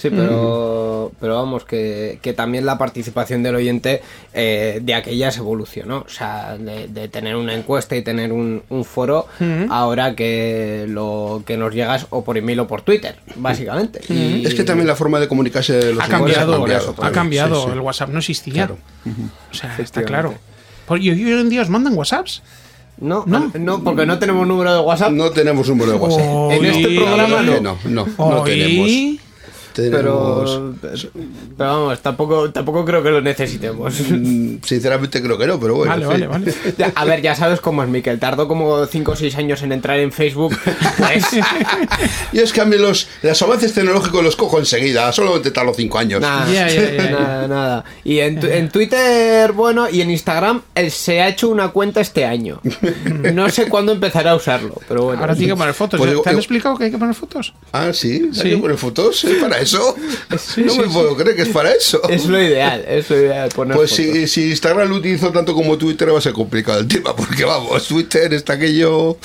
Sí, 0.01 0.09
pero, 0.09 1.11
pero 1.19 1.35
vamos, 1.35 1.63
que, 1.63 2.17
que 2.23 2.33
también 2.33 2.65
la 2.65 2.79
participación 2.79 3.43
del 3.43 3.53
oyente 3.55 4.01
eh, 4.33 4.79
de 4.81 4.93
aquellas 4.95 5.37
evolucionó. 5.37 5.99
O 5.99 6.09
sea, 6.09 6.57
de, 6.57 6.87
de 6.87 7.07
tener 7.07 7.35
una 7.35 7.53
encuesta 7.53 7.95
y 7.95 8.01
tener 8.01 8.33
un, 8.33 8.63
un 8.69 8.83
foro, 8.83 9.27
ahora 9.69 10.15
que 10.15 10.85
lo 10.87 11.43
que 11.45 11.55
nos 11.57 11.71
llegas 11.75 12.07
o 12.09 12.23
por 12.23 12.37
email 12.39 12.61
o 12.61 12.67
por 12.67 12.81
Twitter, 12.81 13.17
básicamente. 13.35 14.01
Y- 14.09 14.43
Es 14.43 14.55
que 14.55 14.63
también 14.63 14.87
la 14.87 14.95
forma 14.95 15.19
de 15.19 15.27
comunicarse 15.27 15.73
de 15.73 15.93
los 15.93 16.03
ha 16.03 16.07
cambiado, 16.07 16.65
eso, 16.65 16.95
ha 16.99 17.11
cambiado. 17.11 17.55
Sí, 17.61 17.67
sí. 17.67 17.71
El 17.73 17.79
WhatsApp 17.81 18.09
no 18.09 18.17
existía. 18.19 18.53
Claro. 18.53 18.77
O 19.51 19.53
sea, 19.53 19.75
está 19.77 20.01
claro. 20.01 20.33
Por- 20.87 20.99
Y 20.99 21.11
hoy 21.11 21.31
en 21.39 21.49
día 21.49 21.61
os 21.61 21.69
mandan 21.69 21.93
WhatsApps. 21.95 22.41
No, 22.97 23.23
No. 23.27 23.51
no, 23.59 23.83
porque 23.83 24.05
no 24.07 24.17
tenemos 24.19 24.47
número 24.47 24.73
de 24.73 24.79
WhatsApp. 24.79 25.11
No 25.11 25.29
tenemos 25.31 25.67
número 25.69 25.91
de 25.91 25.97
WhatsApp. 25.97 26.51
En 26.51 26.65
este 26.65 26.95
programa 26.97 27.37
que 27.39 27.45
no. 27.45 27.59
no, 27.61 27.77
no, 27.85 28.05
no 28.17 28.41
Hoy- 28.41 29.19
tenemos. 29.74 30.01
Pero, 30.01 30.76
pero 30.82 30.97
vamos, 31.57 31.99
tampoco, 32.01 32.51
tampoco 32.51 32.86
creo 32.86 33.01
que 33.03 33.09
lo 33.11 33.22
necesitemos. 33.22 33.99
Mm, 34.09 34.57
Sinceramente 34.63 35.22
creo 35.22 35.38
que 35.38 35.47
no, 35.47 35.59
pero 35.59 35.76
bueno. 35.76 35.91
Vale, 35.91 36.05
vale, 36.05 36.28
vale. 36.28 36.53
A 36.95 37.05
ver, 37.05 37.22
ya 37.22 37.36
sabes 37.36 37.59
cómo 37.61 37.84
es 37.84 37.89
Miquel. 37.89 38.19
Tardó 38.19 38.47
como 38.47 38.86
5 38.86 39.11
o 39.11 39.15
6 39.15 39.36
años 39.38 39.61
en 39.63 39.72
entrar 39.72 39.99
en 39.99 40.11
Facebook. 40.11 40.57
Pues, 40.97 41.26
Yo 42.34 42.41
es 42.43 42.53
que 42.53 42.61
a 42.61 42.65
mí 42.65 42.78
los, 42.78 43.07
los 43.22 43.41
avances 43.41 43.74
tecnológicos 43.74 44.24
los 44.24 44.36
cojo 44.36 44.59
enseguida, 44.59 45.11
solamente 45.11 45.51
tardo 45.51 45.74
cinco 45.74 45.97
años. 45.97 46.22
nada, 46.22 46.45
nada, 47.09 47.47
nada. 47.47 47.84
Y 48.03 48.19
en, 48.19 48.39
tu- 48.39 48.47
en 48.47 48.69
Twitter, 48.69 49.51
bueno, 49.51 49.89
y 49.89 50.01
en 50.01 50.11
Instagram 50.11 50.61
eh, 50.76 50.89
se 50.89 51.22
ha 51.22 51.28
hecho 51.30 51.49
una 51.49 51.69
cuenta 51.69 52.01
este 52.01 52.26
año. 52.26 52.59
No 53.34 53.49
sé 53.49 53.67
cuándo 53.67 53.91
empezará 53.91 54.32
a 54.32 54.36
usarlo, 54.36 54.76
pero 54.88 55.03
bueno. 55.03 55.22
Ahora 55.22 55.36
tiene 55.36 55.53
que 55.53 55.57
poner 55.57 55.74
fotos. 55.74 55.97
Pues 55.97 56.09
¿Te 56.09 56.11
digo- 56.15 56.24
han 56.26 56.32
digo- 56.32 56.39
explicado 56.39 56.78
que 56.78 56.86
hay 56.86 56.91
que 56.91 56.97
poner 56.97 57.15
fotos? 57.15 57.53
Ah, 57.72 57.89
sí, 57.93 58.30
Sí. 58.34 58.41
hay 58.43 58.49
que 58.51 58.57
poner 58.57 58.78
fotos, 58.78 59.24
¿es 59.24 59.36
para 59.41 59.59
eso? 59.62 59.95
Sí, 60.38 60.64
no 60.64 60.74
sí, 60.74 60.80
me 60.80 60.86
sí. 60.86 60.93
puedo 60.93 61.16
creer 61.16 61.36
que 61.36 61.41
es 61.43 61.49
para 61.49 61.72
eso. 61.72 62.01
Es 62.09 62.26
lo 62.26 62.41
ideal, 62.41 62.84
es 62.88 63.09
lo 63.09 63.18
ideal 63.18 63.49
poner 63.49 63.76
Pues 63.76 63.91
si, 63.91 64.28
si 64.28 64.49
Instagram 64.49 64.89
lo 64.89 64.95
utilizo 64.95 65.32
tanto 65.32 65.53
como 65.53 65.78
Twitter 65.78 66.14
va 66.14 66.18
a 66.18 66.22
ser 66.22 66.34
complicado 66.34 66.80
el 66.80 66.88
tema, 66.88 67.16
porque 67.16 67.43
vamos, 67.43 67.88
Twitter 67.88 68.34
está 68.34 68.53
aquello... 68.53 69.18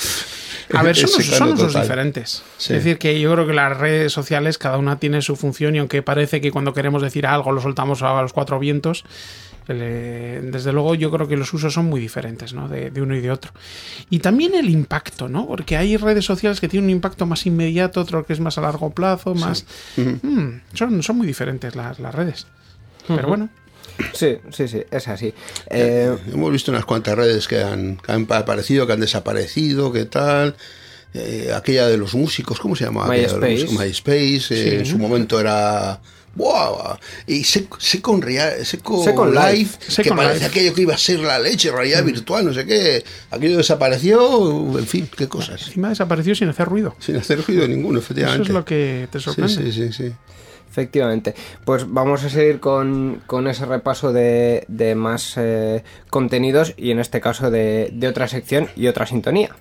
A 0.73 0.83
ver, 0.83 0.97
son, 0.97 1.23
son 1.23 1.53
usos 1.53 1.73
diferentes. 1.73 2.43
Sí. 2.57 2.73
Es 2.73 2.83
decir, 2.83 2.97
que 2.97 3.19
yo 3.19 3.31
creo 3.33 3.47
que 3.47 3.53
las 3.53 3.77
redes 3.77 4.11
sociales, 4.11 4.57
cada 4.57 4.77
una 4.77 4.99
tiene 4.99 5.21
su 5.21 5.37
función 5.37 5.75
y 5.75 5.79
aunque 5.79 6.01
parece 6.01 6.41
que 6.41 6.51
cuando 6.51 6.73
queremos 6.73 7.01
decir 7.01 7.25
algo 7.25 7.53
lo 7.53 7.61
soltamos 7.61 8.01
a 8.03 8.21
los 8.21 8.33
cuatro 8.33 8.59
vientos, 8.59 9.05
desde 9.73 10.71
luego 10.71 10.95
yo 10.95 11.11
creo 11.11 11.27
que 11.27 11.35
los 11.37 11.53
usos 11.53 11.73
son 11.73 11.85
muy 11.85 11.99
diferentes, 11.99 12.53
¿no? 12.53 12.67
De, 12.69 12.89
de 12.89 13.01
uno 13.01 13.15
y 13.15 13.19
de 13.21 13.31
otro. 13.31 13.51
Y 14.09 14.19
también 14.19 14.55
el 14.55 14.69
impacto, 14.69 15.27
¿no? 15.27 15.45
Porque 15.47 15.75
hay 15.77 15.97
redes 15.97 16.25
sociales 16.25 16.59
que 16.61 16.67
tienen 16.67 16.85
un 16.85 16.91
impacto 16.91 17.25
más 17.25 17.45
inmediato, 17.45 18.01
otro 18.01 18.25
que 18.25 18.33
es 18.33 18.39
más 18.39 18.57
a 18.57 18.61
largo 18.61 18.89
plazo, 18.91 19.35
más... 19.35 19.65
Mm, 19.97 20.59
son, 20.73 21.03
son 21.03 21.17
muy 21.17 21.27
diferentes 21.27 21.75
las, 21.75 21.99
las 21.99 22.15
redes. 22.15 22.47
Pero 23.07 23.27
bueno. 23.27 23.49
Sí, 24.13 24.37
sí, 24.51 24.67
sí, 24.67 24.83
es 24.91 25.07
así. 25.07 25.33
Eh, 25.69 26.15
Hemos 26.31 26.51
visto 26.51 26.71
unas 26.71 26.85
cuantas 26.85 27.15
redes 27.15 27.47
que 27.47 27.61
han, 27.63 27.97
que 27.97 28.11
han 28.11 28.27
aparecido, 28.29 28.85
que 28.85 28.93
han 28.93 28.99
desaparecido, 28.99 29.91
qué 29.91 30.05
tal. 30.05 30.55
Eh, 31.13 31.51
aquella 31.55 31.87
de 31.87 31.97
los 31.97 32.13
músicos, 32.13 32.59
¿cómo 32.59 32.75
se 32.75 32.83
llama? 32.85 33.05
Aquella 33.05 33.33
de 33.39 33.57
los 33.63 33.71
MySpace. 33.71 33.85
MySpace, 33.87 34.35
eh, 34.35 34.39
Sí. 34.71 34.75
en 34.75 34.85
su 34.85 34.97
momento 34.97 35.39
era... 35.39 35.99
¡Wow! 36.37 36.97
Y 37.25 37.41
Sec- 37.43 37.79
Second, 37.79 38.23
Real, 38.23 38.65
Second, 38.65 39.03
Second 39.03 39.33
Life, 39.33 39.51
Life. 39.57 39.77
que 39.85 39.91
Second 39.91 40.15
parece 40.17 40.33
Life. 40.35 40.45
aquello 40.45 40.73
que 40.73 40.81
iba 40.83 40.93
a 40.93 40.97
ser 40.97 41.19
la 41.19 41.39
leche, 41.39 41.71
realidad 41.71 42.03
virtual, 42.03 42.45
no 42.45 42.53
sé 42.53 42.65
qué. 42.65 43.03
Aquello 43.31 43.57
desapareció, 43.57 44.77
en 44.77 44.85
fin, 44.87 45.09
qué 45.17 45.27
cosas. 45.27 45.67
Encima 45.67 45.89
desapareció 45.89 46.35
sin 46.35 46.49
hacer 46.49 46.67
ruido. 46.67 46.95
Sin 46.99 47.15
hacer 47.17 47.41
ruido 47.45 47.67
ninguno, 47.67 47.99
efectivamente. 47.99 48.43
Eso 48.43 48.51
es 48.51 48.53
lo 48.53 48.65
que 48.65 49.07
te 49.11 49.19
Sí, 49.19 49.25
sorprende. 49.25 49.71
sí, 49.71 49.71
sí, 49.71 49.91
sí. 49.93 50.11
Efectivamente. 50.69 51.33
Pues 51.65 51.85
vamos 51.91 52.23
a 52.23 52.29
seguir 52.29 52.59
con, 52.59 53.21
con 53.25 53.47
ese 53.47 53.65
repaso 53.65 54.13
de, 54.13 54.63
de 54.67 54.93
más 54.95 55.33
eh, 55.37 55.83
contenidos 56.11 56.73
y 56.77 56.91
en 56.91 56.99
este 56.99 57.19
caso 57.19 57.49
de, 57.49 57.89
de 57.93 58.07
otra 58.07 58.27
sección 58.27 58.67
y 58.75 58.87
otra 58.87 59.07
sintonía. 59.07 59.55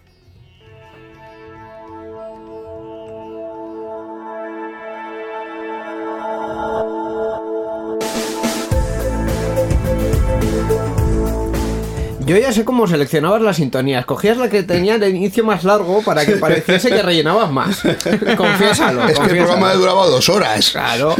Yo 12.26 12.36
ya 12.36 12.52
sé 12.52 12.64
cómo 12.64 12.88
seleccionabas 12.88 13.40
las 13.40 13.56
sintonías. 13.58 14.04
Cogías 14.04 14.36
la 14.36 14.50
que 14.50 14.64
tenía 14.64 14.96
el 14.96 15.14
inicio 15.14 15.44
más 15.44 15.62
largo 15.62 16.02
para 16.02 16.26
que 16.26 16.32
pareciese 16.32 16.88
que 16.90 17.00
rellenabas 17.00 17.52
más. 17.52 17.82
Confiésalo. 18.36 19.08
Es 19.08 19.16
que 19.16 19.30
el 19.30 19.36
programa 19.36 19.72
duraba 19.74 20.06
dos 20.06 20.28
horas. 20.28 20.70
Claro, 20.72 21.14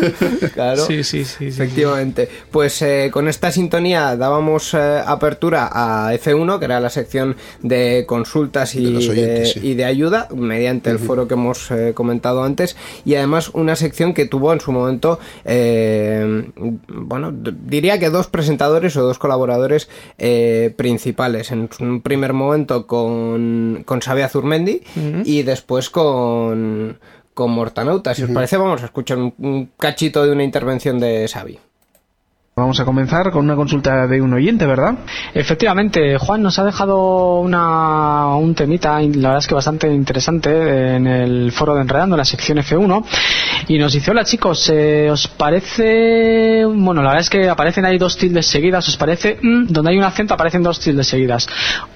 claro. 0.53 0.85
Sí, 0.85 1.05
sí, 1.05 1.25
sí, 1.25 1.37
sí. 1.39 1.47
Efectivamente. 1.47 2.29
Pues 2.51 2.83
eh, 2.83 3.11
con 3.13 3.29
esta 3.29 3.53
sintonía 3.53 4.17
dábamos 4.17 4.75
eh, 4.75 5.01
apertura 5.07 5.71
a 5.73 6.13
F1, 6.13 6.59
que 6.59 6.65
era 6.65 6.81
la 6.81 6.91
sección 6.91 7.37
de 7.63 8.05
consultas 8.09 8.75
y 8.75 8.81
De 8.81 8.87
de, 8.87 8.91
los 8.91 9.09
oyentes, 9.09 9.53
sí. 9.53 9.61
y 9.63 9.75
de 9.75 9.85
ayuda, 9.85 10.27
mediante 10.35 10.91
el 10.91 10.99
foro 10.99 11.29
que 11.29 11.35
hemos 11.35 11.71
eh, 11.71 11.93
comentado 11.95 12.43
antes, 12.43 12.77
y 13.05 13.15
además 13.15 13.51
una 13.55 13.77
sección 13.77 14.13
que 14.13 14.27
tuvo 14.27 14.53
en 14.53 14.61
su 14.61 14.73
momento, 14.73 15.21
eh, 15.45 16.51
bueno, 16.89 17.33
diría 17.33 18.01
que 18.01 18.11
dos 18.11 18.27
presentadores 18.27 18.97
o 18.97 19.03
dos 19.03 19.19
colaboradores 19.21 19.89
eh, 20.19 20.75
principales. 20.97 21.53
En 21.53 21.69
un 21.81 22.01
primer 22.01 22.33
momento 22.33 22.87
con, 22.87 23.83
con 23.85 24.01
Xavi 24.01 24.23
Azurmendi 24.23 24.81
y 25.25 25.43
después 25.43 25.91
con 25.91 26.99
con 27.35 27.51
Mortanauta. 27.51 28.15
Si 28.15 28.23
os 28.23 28.31
parece, 28.31 28.57
vamos 28.57 28.83
a 28.83 28.87
escuchar 28.87 29.19
un, 29.19 29.35
un 29.37 29.69
cachito 29.79 30.25
de 30.25 30.33
una 30.33 30.43
intervención 30.43 30.99
de 30.99 31.29
Xavi. 31.29 31.59
Vamos 32.59 32.81
a 32.81 32.87
comenzar 32.87 33.31
con 33.31 33.45
una 33.45 33.55
consulta 33.55 34.07
de 34.07 34.23
un 34.23 34.33
oyente, 34.33 34.65
¿verdad? 34.65 34.95
Efectivamente, 35.35 36.17
Juan 36.17 36.41
nos 36.41 36.59
ha 36.59 36.65
dejado 36.65 37.41
una, 37.41 38.35
un 38.37 38.55
temita, 38.55 39.03
y 39.03 39.13
la 39.13 39.29
verdad 39.29 39.41
es 39.41 39.47
que 39.47 39.55
bastante 39.55 39.93
interesante, 39.93 40.97
en 40.97 41.07
el 41.07 41.53
foro 41.53 41.75
de 41.75 41.83
Enredando, 41.83 42.15
en 42.17 42.19
la 42.21 42.25
sección 42.25 42.57
F1, 42.57 43.05
y 43.69 43.79
nos 43.79 43.93
dice, 43.93 44.11
hola 44.11 44.25
chicos, 44.25 44.71
eh, 44.73 45.09
¿os 45.11 45.29
parece...? 45.29 46.65
Bueno, 46.67 47.03
la 47.03 47.09
verdad 47.11 47.21
es 47.21 47.31
que 47.31 47.49
aparecen 47.49 47.85
ahí 47.85 47.99
dos 47.99 48.17
tildes 48.17 48.47
seguidas, 48.47 48.89
¿os 48.89 48.97
parece...? 48.97 49.39
Mm, 49.43 49.67
donde 49.69 49.91
hay 49.91 49.99
un 49.99 50.05
acento 50.05 50.35
aparecen 50.35 50.63
dos 50.63 50.81
tildes 50.81 51.07
seguidas. 51.07 51.47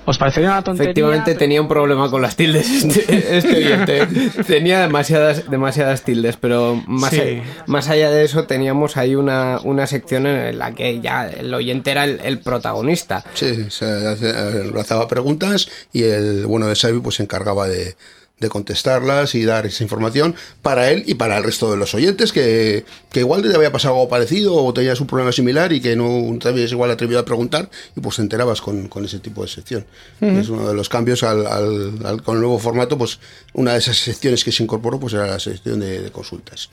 ¿Os 0.05 0.19
parecería 0.19 0.51
una 0.51 0.63
tontería? 0.63 0.91
Efectivamente 0.91 1.35
tenía 1.35 1.61
un 1.61 1.69
problema 1.69 2.11
con 2.11 2.23
las 2.23 2.37
tildes 2.37 2.69
este, 2.85 3.37
este 3.39 3.57
oyente. 3.57 4.07
Tenía 4.47 4.81
demasiadas, 4.81 5.51
demasiadas 5.51 6.03
tildes, 6.03 6.37
pero 6.37 6.83
más, 6.87 7.11
Sí. 7.11 7.21
a- 7.21 7.65
más 7.67 7.89
allá 7.89 8.11
de 8.11 8.25
eso 8.25 8.45
teníamos 8.45 8.97
ahí 8.97 9.15
una, 9.15 9.59
una 9.63 9.87
sección 9.87 10.27
en 10.27 10.59
la 10.59 10.73
que 10.73 11.01
ya 11.01 11.29
el 11.29 11.53
oyente 11.55 11.91
era 11.91 12.05
el, 12.05 12.21
el 12.25 12.39
protagonista. 12.39 13.25
Sí, 13.35 13.67
se 13.71 13.85
hace- 14.07 14.65
lanzaba 14.73 15.07
preguntas 15.09 15.69
y 15.93 16.03
el 16.05 16.47
bueno 16.47 16.67
de 16.67 16.75
Xavi 16.77 17.01
pues 17.01 17.17
se 17.17 17.23
encargaba 17.23 17.69
de, 17.69 17.95
de 18.41 18.49
contestarlas 18.49 19.35
y 19.35 19.45
dar 19.45 19.67
esa 19.67 19.83
información 19.83 20.35
para 20.63 20.91
él 20.91 21.05
y 21.07 21.15
para 21.15 21.37
el 21.39 21.45
resto 21.45 21.71
de 21.71 21.77
los 21.77 21.95
oyentes 21.95 22.33
que, 22.33 22.85
que 23.13 23.21
igual 23.21 23.43
te 23.43 23.55
había 23.55 23.71
pasado 23.71 23.95
algo 23.95 24.09
parecido 24.09 24.55
o 24.57 24.73
tenías 24.75 25.01
un 25.01 25.07
problema 25.07 25.31
similar 25.33 25.73
y 25.73 25.81
que 25.81 25.95
no 25.95 26.37
te 26.39 26.49
habías 26.49 26.73
igual 26.73 26.91
atrevido 26.91 27.21
a 27.21 27.25
preguntar 27.25 27.69
y 27.97 28.01
pues 28.01 28.17
te 28.17 28.23
enterabas 28.23 28.61
con, 28.61 28.89
con 28.89 29.05
ese 29.05 29.19
tipo 29.19 29.43
de 29.43 29.49
sección. 29.49 29.85
Y 30.21 30.39
Es 30.39 30.49
uno 30.49 30.67
de 30.67 30.75
los 30.75 30.89
cambios 30.89 31.23
al, 31.23 31.47
al- 31.47 31.99
al- 32.05 32.23
con 32.23 32.37
el 32.37 32.41
nuevo 32.41 32.59
formato, 32.59 32.97
pues 32.97 33.19
una 33.53 33.73
de 33.73 33.79
esas 33.79 33.97
secciones 33.99 34.43
que 34.43 34.53
se 34.53 34.63
incorporó 34.63 34.99
pues 34.99 35.13
era 35.13 35.27
la 35.27 35.39
sección 35.39 35.81
de, 35.81 36.01
de 36.03 36.11
consultas. 36.11 36.71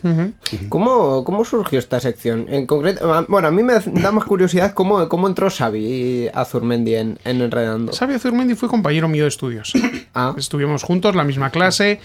¿Cómo, 0.69 1.23
¿Cómo 1.23 1.43
surgió 1.45 1.79
esta 1.79 1.99
sección? 1.99 2.45
En 2.49 2.65
concreto, 2.65 3.13
a- 3.13 3.25
bueno, 3.27 3.47
a 3.49 3.51
mí 3.51 3.61
me 3.63 3.73
da 3.73 4.11
más 4.11 4.23
curiosidad 4.25 4.73
cómo, 4.73 5.07
cómo 5.09 5.27
entró 5.27 5.49
Xavi 5.49 6.29
Azurmendi 6.33 6.95
en, 6.95 7.19
en 7.25 7.41
Enredando. 7.41 7.91
Xavi 7.91 8.13
Azurmendi 8.13 8.55
fue 8.55 8.69
compañero 8.69 9.07
mío 9.07 9.23
de 9.23 9.29
estudios. 9.29 9.73
Ah. 10.13 10.33
Estuvimos 10.37 10.83
juntos, 10.83 11.15
la 11.15 11.23
misma 11.23 11.49
clase 11.49 11.56
clase 11.57 11.99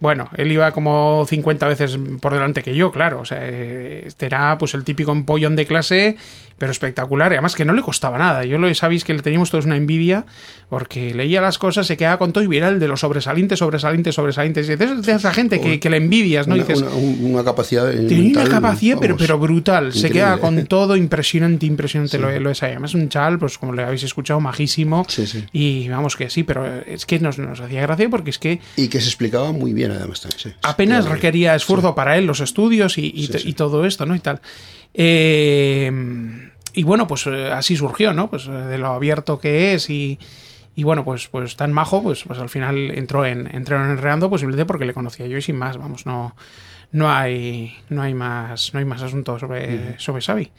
bueno, 0.00 0.28
él 0.36 0.52
iba 0.52 0.70
como 0.72 1.24
50 1.28 1.66
veces 1.68 1.98
por 2.20 2.32
delante 2.34 2.62
que 2.62 2.74
yo, 2.74 2.92
claro. 2.92 3.20
O 3.20 3.24
sea, 3.24 3.38
eh, 3.42 4.02
este 4.06 4.26
era 4.26 4.58
pues 4.58 4.74
el 4.74 4.84
típico 4.84 5.12
empollón 5.12 5.56
de 5.56 5.64
clase, 5.66 6.16
pero 6.58 6.72
espectacular. 6.72 7.32
Y 7.32 7.36
además 7.36 7.54
que 7.54 7.64
no 7.64 7.72
le 7.72 7.80
costaba 7.80 8.18
nada. 8.18 8.44
Yo 8.44 8.58
lo 8.58 8.72
sabéis 8.74 9.02
que 9.04 9.14
le 9.14 9.22
teníamos 9.22 9.50
todos 9.50 9.64
una 9.64 9.76
envidia, 9.76 10.26
porque 10.68 11.14
leía 11.14 11.40
las 11.40 11.58
cosas, 11.58 11.86
se 11.86 11.96
quedaba 11.96 12.18
con 12.18 12.32
todo 12.32 12.44
y 12.52 12.56
era 12.56 12.68
el 12.68 12.80
de 12.80 12.88
los 12.88 13.00
sobresalientes, 13.00 13.58
sobresalientes, 13.60 14.14
sobresalientes. 14.14 14.68
Y 14.68 14.74
de 14.76 15.12
esa 15.12 15.32
gente 15.32 15.60
que, 15.60 15.80
que 15.80 15.88
le 15.88 15.96
envidias, 15.98 16.48
¿no? 16.48 16.56
Y 16.56 16.60
Una, 16.60 16.68
dices, 16.68 16.82
una- 16.82 16.94
un- 16.96 17.18
una 17.32 17.44
capacidad. 17.44 17.90
Tenía 17.90 18.06
una 18.08 18.24
mental, 18.24 18.48
capacidad, 18.50 18.98
pero, 19.00 19.14
vamos, 19.14 19.26
pero 19.26 19.38
brutal. 19.38 19.92
Se 19.92 19.98
increíble. 20.08 20.20
queda 20.20 20.38
con 20.38 20.66
todo 20.66 20.96
impresionante, 20.96 21.64
impresionante 21.66 22.18
lo, 22.18 22.38
lo 22.40 22.50
es 22.50 22.62
ahí. 22.62 22.72
Además, 22.72 22.94
un 22.94 23.08
chaval, 23.08 23.38
pues 23.38 23.56
como 23.58 23.72
le 23.72 23.82
habéis 23.84 24.02
escuchado, 24.02 24.40
majísimo. 24.40 25.06
Y 25.52 25.88
vamos 25.88 26.16
que 26.16 26.28
sí, 26.28 26.42
pero 26.42 26.66
es 26.82 27.06
que 27.06 27.18
nos, 27.20 27.38
nos 27.38 27.60
hacía 27.60 27.80
gracia 27.82 28.08
porque 28.10 28.30
es 28.30 28.38
que 28.38 28.60
Y 28.76 28.88
que 28.88 29.00
se 29.00 29.06
explicaba 29.08 29.52
muy 29.52 29.72
bien, 29.72 29.83
además, 29.92 30.20
también. 30.22 30.40
sí. 30.40 30.52
apenas 30.62 31.06
requería 31.06 31.54
esfuerzo 31.54 31.94
para 31.94 32.16
él 32.16 32.26
los 32.26 32.40
estudios 32.40 32.96
y, 32.98 33.06
y- 33.14 33.28
y 33.48 33.52
todo 33.52 33.84
esto, 33.84 34.06
¿no? 34.06 34.14
Y 34.14 34.20
tal. 34.20 34.40
Eh, 34.94 35.90
y 36.72 36.82
bueno, 36.82 37.06
pues 37.06 37.26
eh, 37.26 37.50
así 37.52 37.76
surgió, 37.76 38.12
¿no? 38.12 38.28
Pues 38.30 38.46
eh, 38.46 38.50
de 38.50 38.78
lo 38.78 38.88
abierto 38.88 39.38
que 39.38 39.74
es 39.74 39.90
y, 39.90 40.18
y 40.74 40.82
bueno, 40.82 41.04
pues, 41.04 41.28
pues 41.28 41.56
tan 41.56 41.72
majo, 41.72 42.02
pues, 42.02 42.24
pues 42.24 42.38
al 42.38 42.48
final 42.48 42.90
entró 42.92 43.24
en, 43.24 43.48
entró 43.54 43.76
en 43.76 43.90
Enredando, 43.90 44.28
pues 44.28 44.40
simplemente 44.40 44.66
porque 44.66 44.84
le 44.84 44.94
conocía 44.94 45.26
yo 45.26 45.36
y 45.38 45.42
sin 45.42 45.56
más, 45.56 45.76
vamos, 45.76 46.04
no, 46.06 46.34
no 46.94 47.10
hay, 47.12 47.74
no 47.90 48.02
hay 48.02 48.14
más, 48.14 48.72
no 48.72 48.78
hay 48.78 48.84
más 48.84 49.02
asuntos 49.02 49.40
sobre, 49.40 49.98
sobre 49.98 50.22
Xavi. 50.22 50.50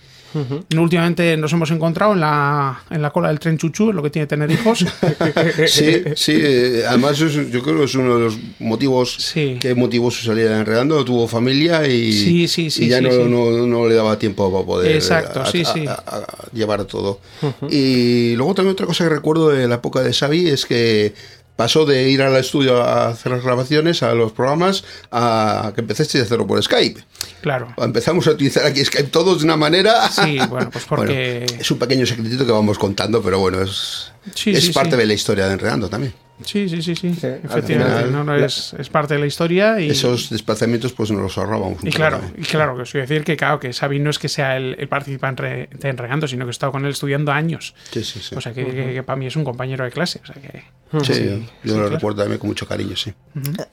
Últimamente 0.78 1.38
nos 1.38 1.54
hemos 1.54 1.72
encontrado 1.72 2.12
en 2.12 2.20
la, 2.20 2.84
en 2.90 3.02
la 3.02 3.10
cola 3.12 3.30
del 3.30 3.40
tren 3.40 3.58
chuchu, 3.58 3.90
es 3.92 3.96
lo 3.96 4.04
que 4.04 4.10
tiene 4.10 4.28
tener 4.28 4.52
hijos. 4.52 4.86
Sí, 5.68 6.04
sí, 6.18 6.34
eh, 6.36 6.84
además 6.88 7.22
es- 7.22 7.50
yo 7.52 7.62
creo 7.64 7.78
que 7.78 7.84
es 7.86 7.96
uno 7.96 8.16
de 8.18 8.26
los 8.26 8.38
motivos 8.60 9.32
que 9.34 9.74
motivó 9.76 10.12
su 10.12 10.26
salida 10.26 10.60
enredando, 10.60 11.04
tuvo 11.06 11.26
familia 11.30 11.88
y, 11.88 12.12
Sí, 12.12 12.48
sí, 12.50 12.70
sí, 12.70 12.86
y 12.86 12.88
ya 12.90 12.98
sí, 12.98 13.04
no, 13.06 13.12
sí. 13.12 13.18
No, 13.30 13.66
no 13.66 13.88
le 13.88 13.96
daba 13.96 14.20
tiempo 14.20 14.52
para 14.52 14.66
poder 14.66 14.96
Exacto, 14.96 15.42
a- 15.42 15.46
sí, 15.46 15.62
a- 15.62 15.74
sí. 15.74 15.86
a- 15.88 15.94
a 15.94 16.26
llevar 16.52 16.84
todo. 16.84 17.22
Y 17.70 18.36
luego 18.36 18.54
también 18.56 18.74
otra 18.74 18.86
cosa 18.88 19.06
que 19.06 19.10
recuerdo 19.12 19.50
de 19.52 19.70
la 19.70 19.76
época 19.76 20.02
de 20.02 20.12
Xavi 20.14 20.50
es 20.50 20.66
que 20.66 21.14
pasó 21.56 21.86
de 21.86 22.10
ir 22.10 22.22
al 22.22 22.36
estudio 22.36 22.82
a 22.84 23.10
hacer 23.10 23.32
las 23.32 23.44
grabaciones, 23.44 24.04
a 24.04 24.14
los 24.14 24.32
programas, 24.32 24.84
a 25.12 25.72
que 25.76 25.82
empezaste 25.82 26.20
a 26.20 26.24
hacerlo 26.24 26.46
por 26.48 26.62
Skype. 26.62 27.02
Claro. 27.42 27.68
Empezamos 27.78 28.28
a 28.28 28.32
utilizar 28.32 28.66
aquí 28.66 28.84
Skype 28.84 29.10
todos 29.10 29.40
de 29.40 29.46
una 29.46 29.56
manera. 29.58 30.10
Sí, 30.10 30.38
bueno, 30.50 30.70
pues 30.72 30.86
porque- 30.90 31.46
Bueno, 31.48 31.62
es 31.62 31.72
un 31.72 31.80
pequeño 31.80 32.06
secretito 32.06 32.46
que 32.46 32.52
vamos 32.52 32.78
contando, 32.78 33.22
pero 33.22 33.40
bueno, 33.40 33.62
es, 33.62 34.12
Sí, 34.34 34.52
es 34.52 34.66
sí, 34.66 34.74
parte 34.74 34.92
sí. 34.92 34.98
de 34.98 35.06
la 35.06 35.14
historia 35.14 35.48
de 35.48 35.54
Enredando 35.54 35.90
también. 35.90 36.14
Sí, 36.44 36.68
sí, 36.68 36.82
sí, 36.82 36.94
sí. 36.98 37.08
Efectivamente, 37.08 37.72
final, 38.08 38.12
no, 38.12 38.24
no, 38.26 38.36
es, 38.36 38.76
es 38.78 38.90
parte 38.90 39.14
de 39.14 39.22
la 39.22 39.26
historia 39.26 39.80
y, 39.80 39.90
Esos 39.90 40.30
desplazamientos 40.30 40.92
pues 40.92 41.10
nos 41.10 41.22
los 41.22 41.38
ahorrábamos 41.38 41.82
y 41.82 41.90
claro, 41.92 42.20
y 42.38 42.42
claro, 42.42 42.76
que 42.76 42.82
os 42.82 42.92
voy 42.92 43.00
a 43.00 43.06
decir 43.06 43.24
que 43.24 43.38
claro, 43.38 43.58
que 43.58 43.72
Xavi 43.72 44.00
no 44.00 44.10
es 44.10 44.20
que 44.20 44.28
sea 44.28 44.58
el, 44.58 44.76
el 44.78 44.90
participante 44.90 45.70
de 45.72 45.90
Enregando, 45.90 46.28
sino 46.28 46.44
que 46.44 46.50
he 46.50 46.52
estado 46.52 46.74
con 46.74 46.84
él 46.84 46.92
estudiando 46.92 47.32
años. 47.32 47.74
Sí, 47.90 48.04
sí, 48.04 48.20
sí. 48.20 48.36
O 48.36 48.42
sea 48.42 48.52
que, 48.54 48.66
que- 48.66 48.94
que 48.96 49.04
para 49.04 49.16
mí 49.16 49.28
es 49.28 49.36
un 49.38 49.46
compañero 49.46 49.86
de 49.86 49.92
clase. 49.92 50.20
O 50.24 50.26
sea 50.26 50.36
que, 50.36 50.64
Sí, 51.04 51.14
sí, 51.14 51.24
yo 51.24 51.38
sí, 51.38 51.46
lo 51.64 51.74
claro. 51.76 51.90
recuerdo 51.90 52.22
también 52.22 52.40
con 52.40 52.48
mucho 52.50 52.68
cariño, 52.68 52.96
sí. 52.96 53.12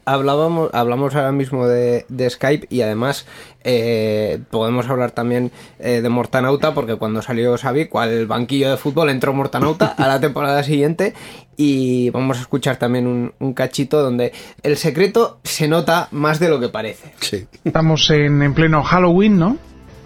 Hablábamos, 0.04 0.70
hablamos 0.72 1.14
ahora 1.14 1.30
mismo 1.30 1.68
de, 1.68 2.04
de 2.08 2.28
Skype 2.30 2.66
y 2.70 2.80
además 2.80 3.26
eh, 3.64 4.40
podemos 4.50 4.88
hablar 4.88 5.12
también 5.12 5.52
eh, 5.78 6.00
de 6.00 6.08
Mortanauta 6.08 6.74
porque 6.74 6.96
cuando 6.96 7.22
salió 7.22 7.56
Xavi, 7.56 7.86
cual 7.86 8.26
banquillo 8.26 8.70
de 8.70 8.76
fútbol 8.76 9.10
entró 9.10 9.32
Mortanauta 9.32 9.86
a 9.96 10.08
la 10.08 10.20
temporada 10.20 10.41
siguiente 10.62 11.14
y 11.56 12.10
vamos 12.10 12.38
a 12.38 12.40
escuchar 12.40 12.76
también 12.76 13.06
un, 13.06 13.32
un 13.38 13.52
cachito 13.54 14.02
donde 14.02 14.32
el 14.62 14.76
secreto 14.76 15.38
se 15.44 15.68
nota 15.68 16.08
más 16.10 16.38
de 16.40 16.48
lo 16.48 16.58
que 16.60 16.68
parece. 16.68 17.12
Sí. 17.20 17.46
Estamos 17.64 18.08
en, 18.10 18.42
en 18.42 18.54
pleno 18.54 18.82
Halloween, 18.82 19.38
¿no? 19.38 19.56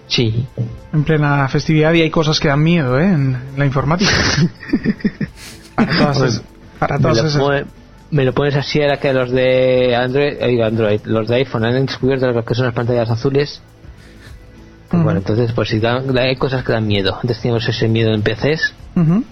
Sí. 0.09 0.47
En 0.93 1.05
plena 1.05 1.49
festividad 1.49 1.93
y 1.95 2.03
hay 2.03 2.11
cosas 2.11 2.39
que 2.41 2.49
dan 2.49 2.63
miedo, 2.63 2.99
¿eh? 2.99 3.05
En 3.05 3.37
la 3.57 3.67
informática. 3.67 4.11
para 5.75 5.93
todas, 5.99 6.19
Pues, 6.19 6.33
esas- 6.35 6.45
para 6.79 6.97
me, 6.97 7.03
todas 7.03 7.17
lo 7.19 7.29
esas. 7.29 7.41
pone- 7.41 7.65
me 8.11 8.25
lo 8.25 8.33
pones 8.33 8.55
así 8.55 8.81
ahora 8.81 8.99
que 9.01 9.13
los 9.13 9.31
de 9.33 9.97
Android, 9.97 10.35
eh, 10.41 10.63
Android, 10.65 11.01
los 11.05 11.27
de 11.29 11.37
iPhone 11.37 11.65
han 11.65 11.87
descubierto 11.87 12.31
lo 12.31 12.45
que 12.45 12.55
son 12.55 12.67
las 12.67 12.75
pantallas 12.75 13.11
azules. 13.11 13.61
Pues 14.89 15.03
Bueno, 15.03 15.19
entonces, 15.19 15.51
pues 15.53 15.69
si 15.69 15.81
dan- 15.81 16.17
hay 16.17 16.37
cosas 16.37 16.63
que 16.65 16.73
dan 16.73 16.87
miedo. 16.87 17.19
Antes 17.21 17.41
teníamos 17.41 17.69
ese 17.69 17.89
miedo 17.89 18.13
en 18.15 18.23
PCs, 18.23 18.73
Ujú. 18.95 19.25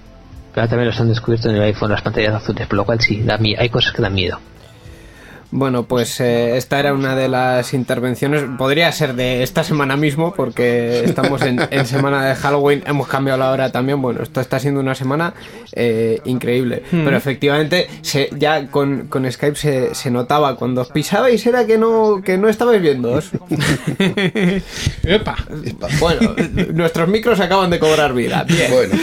Pero 0.55 0.69
también 0.69 0.87
los 0.89 1.01
han 1.01 1.09
descubierto 1.09 1.51
en 1.51 1.57
el 1.57 1.63
iPhone, 1.63 1.91
las 1.91 2.03
pantallas 2.03 2.35
azules, 2.35 2.67
por 2.67 2.77
lo 2.77 2.85
cual 2.85 3.01
sí, 3.01 3.23
da 3.23 3.39
hay 3.59 3.69
cosas 3.69 3.93
que 3.93 4.03
dan 4.03 4.15
miedo. 4.15 4.39
Bueno, 5.57 5.85
pues 5.85 6.19
eh, 6.21 6.57
esta 6.57 6.81
era 6.81 6.93
una 6.93 7.15
de 7.15 7.29
las 7.29 7.75
intervenciones, 7.75 8.43
podría 8.59 8.91
ser 8.91 9.15
de 9.15 9.45
esta 9.45 9.63
semana 9.63 9.97
mismo, 9.97 10.35
porque 10.35 11.05
estamos 11.05 11.43
en, 11.43 11.61
en 11.71 11.87
semana 11.87 12.27
de 12.27 12.35
Halloween, 12.35 12.83
hemos 12.87 13.07
cambiado 13.07 13.39
la 13.39 13.53
hora 13.53 13.71
también, 13.71 14.03
bueno, 14.03 14.25
esto 14.25 14.41
está 14.41 14.59
siendo 14.59 14.81
una 14.81 14.97
semana 14.97 15.33
eh, 15.73 16.21
increíble, 16.25 16.83
Mm. 16.91 17.05
pero 17.05 17.17
efectivamente 17.17 17.87
se, 18.03 18.31
ya 18.37 18.67
con, 18.67 19.07
con 19.07 19.31
Skype 19.31 19.55
se, 19.55 19.95
se 19.95 20.11
notaba, 20.11 20.57
cuando 20.57 20.81
os 20.81 20.89
pisabais 20.89 21.47
era 21.47 21.65
que 21.65 21.79
no, 21.79 22.21
que 22.25 22.37
no 22.37 22.49
estabais 22.49 22.83
viéndoos. 22.83 23.31
Epa. 25.05 25.37
Bueno, 26.01 26.35
nuestros 26.73 27.09
micros 27.09 27.39
acaban 27.39 27.71
de 27.71 27.79
cobrar 27.79 28.13
vida, 28.13 28.43
bien. 28.43 28.73
Bueno. 28.73 28.95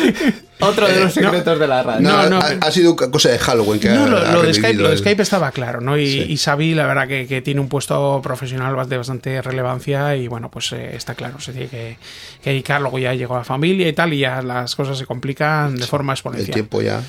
Otro 0.62 0.88
de 0.88 1.00
los 1.00 1.18
Eh, 1.18 1.22
no. 1.22 1.28
secretos 1.30 1.60
de 1.60 1.68
la 1.68 1.84
radio. 1.84 2.02
No, 2.30 2.38
ha, 2.40 2.48
ha 2.62 2.72
sido 2.72 2.96
cosa 2.96 3.30
de 3.30 3.40
Halloween 3.40 3.80
que 3.80 3.90
No, 3.90 4.04
ha, 4.04 4.08
lo, 4.08 4.18
ha 4.18 4.32
lo 4.34 4.42
de 4.44 4.54
Skype, 4.54 4.74
lo 4.82 4.88
de 4.88 4.94
el- 4.94 5.00
Skype 5.00 5.22
estaba 5.24 5.52
claro, 5.52 5.82
¿no? 5.82 5.98
Y, 5.98 6.08
Sí. 6.08 6.26
y 6.30 6.38
Xavi, 6.38 6.74
la 6.76 6.86
verdad, 6.88 7.08
que, 7.08 7.28
que 7.28 7.42
tiene 7.42 7.60
un 7.62 7.68
puesto 7.70 8.20
profesional 8.24 8.88
de 8.88 8.98
bastante 8.98 9.42
relevancia 9.42 10.16
y 10.16 10.28
bueno, 10.28 10.50
pues 10.52 10.72
eh, 10.74 10.96
está 10.96 11.16
claro, 11.16 11.40
se 11.40 11.52
tiene 11.52 11.68
que, 11.68 11.98
que 12.44 12.50
dedicar, 12.52 12.82
luego 12.82 13.00
ya 13.00 13.14
llegó 13.14 13.36
la 13.38 13.44
familia 13.44 13.88
y 13.88 13.94
tal, 13.94 14.14
y 14.14 14.20
ya 14.20 14.42
las 14.42 14.76
cosas 14.76 14.98
se 14.98 15.06
complican 15.06 15.76
de 15.76 15.86
forma 15.88 16.14
el 16.14 16.16
exponencial. 16.18 16.54
tiempo 16.54 16.82
ya. 16.82 17.02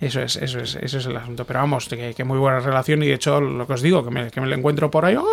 Eso 0.00 0.22
es, 0.22 0.36
eso 0.36 0.60
es, 0.60 0.76
eso 0.80 0.96
es 0.98 1.04
el 1.04 1.16
asunto. 1.16 1.44
Pero 1.44 1.58
vamos, 1.58 1.86
que, 1.86 2.14
que 2.14 2.24
muy 2.24 2.38
buena 2.38 2.60
relación 2.60 3.02
y 3.02 3.06
de 3.08 3.14
hecho 3.14 3.38
lo 3.40 3.66
que 3.66 3.74
os 3.74 3.82
digo, 3.82 4.02
que 4.02 4.10
me, 4.10 4.30
que 4.30 4.40
me 4.40 4.46
lo 4.46 4.54
encuentro 4.54 4.90
por 4.90 5.04
ahí, 5.04 5.14
hombre, 5.14 5.28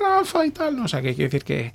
Rafa 0.00 0.46
y 0.46 0.50
tal, 0.52 0.74
¿no? 0.76 0.84
O 0.84 0.88
sea, 0.88 1.02
que 1.02 1.14
quiero 1.14 1.28
decir 1.30 1.44
que, 1.44 1.72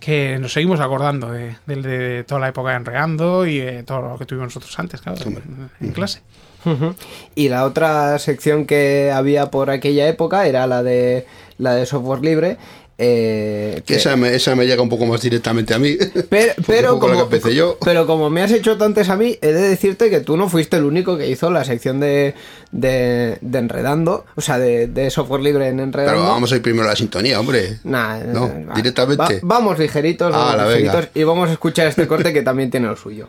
que 0.00 0.38
nos 0.40 0.52
seguimos 0.52 0.80
acordando 0.80 1.30
de, 1.30 1.56
de- 1.66 1.76
de 1.82 2.24
toda 2.24 2.40
la 2.40 2.48
época 2.48 2.70
de 2.70 2.76
Enreando 2.76 3.46
y 3.46 3.58
de 3.58 3.82
todo 3.84 4.00
lo 4.02 4.18
que 4.18 4.24
tuvimos 4.26 4.46
nosotros 4.48 4.76
antes, 4.78 5.00
claro, 5.00 5.18
en, 5.26 5.70
en 5.80 5.92
clase. 5.92 6.22
Y 7.34 7.48
la 7.48 7.64
otra 7.64 8.18
sección 8.18 8.66
que 8.66 9.10
había 9.14 9.50
por 9.50 9.70
aquella 9.70 10.06
época 10.08 10.46
era 10.46 10.66
la 10.66 10.82
de 10.82 11.26
la 11.56 11.74
de 11.74 11.86
software 11.86 12.20
libre. 12.22 12.56
Eh, 13.02 13.80
Que 13.86 13.94
esa, 13.96 14.14
me, 14.16 14.34
esa 14.34 14.54
me 14.54 14.66
llega 14.66 14.82
un 14.82 14.90
poco 14.90 15.06
más 15.06 15.22
directamente 15.22 15.72
a 15.72 15.78
mí. 15.78 15.96
Pero, 16.66 16.98
como, 16.98 17.14
que 17.14 17.20
empecé 17.22 17.54
yo. 17.54 17.78
pero 17.82 18.06
como 18.06 18.28
me 18.28 18.42
has 18.42 18.52
hecho 18.52 18.76
tú 18.76 18.84
antes 18.84 19.08
a 19.08 19.16
mí, 19.16 19.38
he 19.40 19.52
de 19.52 19.68
decirte 19.70 20.10
que 20.10 20.20
tú 20.20 20.36
no 20.36 20.48
fuiste 20.50 20.76
el 20.76 20.84
único 20.84 21.16
que 21.16 21.28
hizo 21.28 21.50
la 21.50 21.64
sección 21.64 21.98
de, 21.98 22.34
de, 22.72 23.38
de 23.40 23.58
Enredando, 23.58 24.26
o 24.36 24.40
sea, 24.42 24.58
de, 24.58 24.86
de 24.86 25.10
software 25.10 25.40
libre 25.40 25.68
en 25.68 25.80
Enredando. 25.80 26.20
Pero 26.20 26.30
vamos 26.30 26.52
a 26.52 26.56
ir 26.56 26.62
primero 26.62 26.84
a 26.84 26.90
la 26.90 26.96
sintonía, 26.96 27.40
hombre. 27.40 27.78
Nah, 27.84 28.18
No, 28.18 28.46
eh, 28.48 28.66
va- 28.68 28.74
directamente. 28.74 29.22
va- 29.36 29.40
vamos 29.42 29.78
ligeritos, 29.78 30.30
vamos 30.30 30.52
Ah, 30.52 30.56
la 30.56 30.68
ligeritos 30.68 31.08
y 31.14 31.24
vamos 31.24 31.48
a 31.48 31.52
escuchar 31.52 31.86
este 31.86 32.06
corte 32.06 32.32
que 32.34 32.42
también 32.42 32.70
tiene 32.70 32.86
lo 32.86 32.96
suyo. 32.96 33.28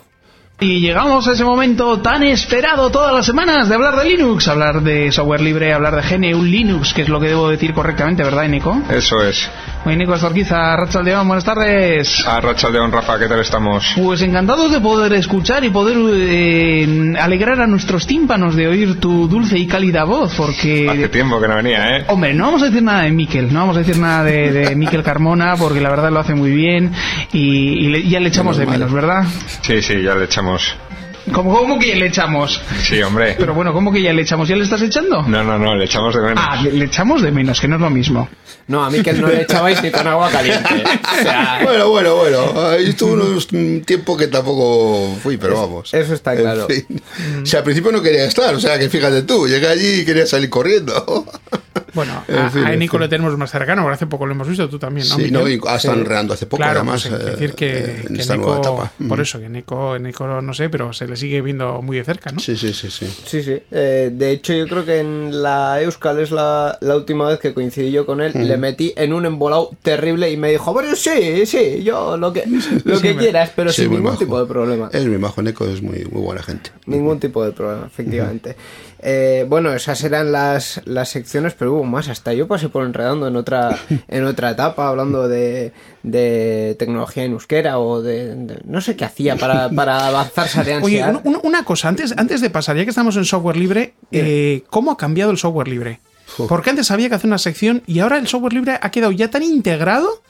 Y 0.64 0.80
llegamos 0.80 1.28
a 1.28 1.32
ese 1.32 1.44
momento 1.44 2.02
tan 2.02 2.22
esperado 2.22 2.92
todas 2.92 3.12
las 3.12 3.26
semanas 3.26 3.68
de 3.68 3.74
hablar 3.74 3.96
de 3.96 4.06
Linux, 4.06 4.48
hablar 4.48 4.84
de 4.84 5.12
software 5.12 5.42
libre, 5.42 5.74
hablar 5.74 5.96
de 5.96 6.04
GNU 6.04 6.44
Linux, 6.44 6.94
que 6.94 7.02
es 7.02 7.10
lo 7.10 7.20
que 7.20 7.30
debo 7.30 7.50
decir 7.50 7.74
correctamente, 7.74 8.24
¿verdad, 8.24 8.48
Nico? 8.48 8.80
Eso 8.92 9.24
es. 9.24 9.50
Oye, 9.84 9.98
Nico 9.98 10.14
Estorquiza, 10.14 10.76
Rachaldeón, 10.78 11.28
buenas 11.28 11.44
tardes. 11.44 12.24
A 12.28 12.40
Rachaldeón, 12.40 12.92
Rafa, 12.92 13.18
¿qué 13.18 13.28
tal 13.28 13.40
estamos? 13.40 13.84
Pues 13.96 14.22
encantados 14.22 14.72
de 14.72 14.80
poder 14.80 15.12
escuchar 15.14 15.64
y 15.64 15.72
poder 15.72 15.98
eh, 16.14 17.14
alegrar 17.20 17.60
a 17.62 17.66
nuestros 17.66 18.06
tímpanos 18.06 18.56
de 18.56 18.68
oír 18.68 19.00
tu 19.00 19.28
dulce 19.28 19.58
y 19.58 19.66
cálida 19.66 20.04
voz, 20.04 20.36
porque... 20.36 20.88
Hace 20.88 21.10
tiempo 21.10 21.42
que 21.42 21.48
no 21.48 21.56
venía, 21.56 21.98
¿eh? 21.98 22.06
Hombre, 22.10 22.32
no 22.36 22.46
vamos 22.46 22.62
a 22.62 22.66
decir 22.66 22.84
nada 22.84 23.02
de 23.04 23.12
Miquel, 23.12 23.52
no 23.52 23.62
vamos 23.62 23.76
a 23.76 23.80
decir 23.80 23.98
nada 23.98 24.24
de, 24.24 24.52
de 24.52 24.76
Miquel 24.76 25.02
Carmona, 25.02 25.56
porque 25.58 25.82
la 25.82 25.90
verdad 25.90 26.12
lo 26.12 26.20
hace 26.20 26.36
muy 26.36 26.52
bien 26.52 26.92
y, 27.34 27.40
y 27.40 27.88
le- 27.90 28.08
ya 28.08 28.20
le 28.20 28.28
echamos 28.30 28.58
de 28.58 28.68
menos, 28.68 28.94
¿verdad? 28.94 29.24
Sí, 29.62 29.82
sí, 29.82 30.00
ya 30.04 30.14
le 30.14 30.26
echamos. 30.26 30.76
¿Cómo, 31.32 31.56
¿Cómo 31.56 31.78
que 31.80 31.90
ya 31.90 31.96
le 31.96 32.08
echamos? 32.08 32.62
Sí, 32.84 33.02
hombre. 33.02 33.36
Pero 33.38 33.54
bueno, 33.54 33.74
¿cómo 33.74 33.92
que 33.92 34.02
ya 34.02 34.12
le 34.12 34.24
echamos? 34.24 34.48
¿Ya 34.50 34.56
le 34.56 34.64
estás 34.64 34.82
echando? 34.82 35.22
No, 35.24 35.44
no, 35.44 35.58
no, 35.58 35.76
le 35.76 35.86
echamos 35.86 36.16
de 36.16 36.22
menos. 36.22 36.44
Ah, 36.46 36.62
le, 36.62 36.72
le 36.72 36.86
echamos 36.86 37.22
de 37.22 37.32
menos, 37.32 37.60
que 37.62 37.68
no 37.68 37.76
es 37.76 37.82
lo 37.82 37.90
mismo. 37.90 38.28
No, 38.68 38.84
a 38.84 38.90
mí 38.90 39.02
que 39.02 39.14
no 39.14 39.28
le 39.28 39.42
echabais 39.42 39.82
ni 39.84 39.92
con 39.92 40.08
agua 40.08 40.30
caliente. 40.30 40.84
O 41.20 41.24
sea, 41.24 41.60
Bueno, 41.64 41.90
bueno, 41.90 42.16
bueno. 42.16 42.70
Ahí 42.70 42.90
estuvo 42.90 43.14
unos, 43.14 43.52
un 43.52 43.82
tiempo 43.86 44.16
que 44.18 44.28
tampoco 44.28 45.16
fui, 45.22 45.38
pero 45.38 45.60
vamos. 45.62 45.94
eso 45.94 46.14
está 46.14 46.34
En 46.34 46.40
claro. 46.42 46.68
fin. 46.68 46.86
O 47.44 47.46
sea, 47.46 47.60
al 47.60 47.66
principio 47.66 47.92
no 47.92 48.02
quería 48.02 48.26
estar, 48.26 48.54
o 48.56 48.60
sea, 48.60 48.80
que 48.80 48.90
fíjate 48.90 49.24
tú, 49.24 49.48
llegué 49.48 49.68
allí 49.68 50.02
y 50.02 50.06
quería 50.06 50.26
salir 50.26 50.50
corriendo. 50.50 51.26
Bueno, 51.94 52.24
En 52.28 52.38
a, 52.38 52.50
fin, 52.50 52.64
a 52.64 52.74
en 52.74 52.80
Nico 52.80 52.94
fin. 52.98 53.02
le 53.02 53.08
tenemos 53.10 53.38
más 53.38 53.52
cercano, 53.52 53.88
hace 53.90 54.08
poco 54.08 54.26
lo 54.26 54.32
hemos 54.34 54.48
visto, 54.48 54.70
tú 54.70 54.80
también, 54.80 55.08
¿no? 55.10 55.16
Sí, 55.16 55.24
Miguel? 55.24 55.34
no, 55.34 55.50
y 55.50 55.60
ah, 55.68 55.76
están 55.76 55.96
Sí. 55.96 56.00
enredando 56.02 56.34
hace 56.34 56.46
poco, 56.46 56.58
Claro, 56.64 56.80
además, 56.80 57.06
pues, 57.08 57.22
eh, 57.22 57.26
decir 57.32 57.54
que, 57.54 58.02
en 58.08 58.16
que 58.16 58.22
esta 58.22 58.36
Nico, 58.38 58.48
nueva 58.48 58.62
etapa. 58.62 58.92
por 59.10 59.18
Mm. 59.18 59.22
eso, 59.22 59.40
que 59.40 59.50
Nico, 59.50 60.00
Nico, 60.00 60.42
no 60.42 60.54
sé, 60.54 60.70
pero 60.70 60.94
se 60.94 61.08
le 61.08 61.16
sigue 61.18 61.42
viendo 61.42 61.82
muy 61.82 61.98
de 61.98 62.04
cerca, 62.04 62.32
¿no? 62.32 62.40
Sí, 62.40 62.56
sí, 62.56 62.74
sí, 62.74 62.90
sí. 62.90 63.06
Sí, 63.26 63.44
sí. 63.44 63.58
Eh, 63.72 64.10
de 64.14 64.32
hecho, 64.32 64.54
yo 64.54 64.68
creo 64.68 64.86
que 64.86 65.00
en 65.00 65.42
la 65.44 65.82
Euskal 65.82 66.20
es 66.20 66.32
la, 66.32 66.78
la 66.82 66.96
última 66.96 67.28
vez 67.28 67.40
que 67.40 67.54
coincidí 67.54 67.92
yo 67.92 68.06
con 68.06 68.22
él. 68.22 68.32
Ujú. 68.36 68.46
Le 68.46 68.58
metí 68.58 68.94
en 68.96 69.12
un 69.14 69.26
embolado 69.26 69.72
terrible 69.82 70.32
y 70.32 70.38
me 70.38 70.50
dijo, 70.52 70.72
bueno, 70.74 70.96
sí, 70.96 71.46
sí, 71.46 71.84
yo 71.84 72.16
lo 72.18 72.32
que, 72.32 72.44
lo 72.86 72.96
Sí, 72.98 73.02
que 73.02 73.14
me- 73.14 73.20
quieras, 73.22 73.52
pero 73.56 73.72
sí, 73.72 73.82
sin 73.84 73.92
ningún 73.92 74.06
majo. 74.12 74.18
tipo 74.20 74.40
de 74.40 74.46
problema. 74.46 74.90
Es 74.94 75.06
mi 75.06 75.18
majo, 75.18 75.42
Neko 75.42 75.66
es 75.68 75.82
muy, 75.82 76.06
muy 76.06 76.22
buena 76.22 76.42
gente. 76.42 76.72
Ningún 76.86 77.20
tipo 77.20 77.44
de 77.44 77.52
problema, 77.52 77.88
efectivamente. 77.88 78.56
Eh, 79.04 79.46
bueno, 79.50 79.74
esas 79.74 80.04
eran 80.04 80.32
las, 80.32 80.82
las 80.86 81.10
secciones, 81.10 81.54
pero 81.58 81.74
hubo 81.74 81.84
más. 81.84 82.08
Hasta 82.08 82.34
yo 82.34 82.48
pasé 82.48 82.70
por 82.70 82.86
enredando 82.86 83.28
en 83.28 83.36
otra, 83.36 83.78
en 84.08 84.26
otra 84.26 84.52
etapa, 84.52 84.88
hablando 84.88 85.28
de, 85.28 85.72
de 86.04 86.76
tecnología 86.78 87.24
en 87.24 87.32
euskera 87.32 87.80
o 87.80 88.02
de, 88.02 88.36
de- 88.36 88.62
no 88.66 88.80
sé 88.82 88.96
qué 88.96 89.06
hacía 89.06 89.36
para, 89.38 89.70
para 89.70 90.08
avanzar 90.08 90.48
Sarean 90.48 90.84
Oye, 90.84 91.04
una 91.44 91.64
cosa, 91.66 91.88
antes, 91.90 92.14
antes 92.18 92.42
de 92.42 92.50
pasar, 92.50 92.76
ya 92.78 92.84
que 92.84 92.90
estamos 92.92 93.16
en 93.18 93.26
software 93.26 93.58
libre, 93.58 93.94
eh, 94.12 94.64
¿cómo 94.70 94.92
ha 94.92 94.98
cambiado 94.98 95.32
el 95.32 95.38
software 95.38 95.68
libre? 95.68 96.00
Porque 96.48 96.70
antes 96.70 96.90
había 96.92 97.10
que 97.10 97.16
hacer 97.16 97.28
una 97.28 97.38
sección 97.38 97.84
y 97.88 98.00
ahora 98.00 98.18
el 98.18 98.28
software 98.28 98.54
libre 98.54 98.78
ha 98.82 98.92
quedado 98.92 99.12
ya 99.12 99.30
tan 99.30 99.44
integrado 99.44 100.22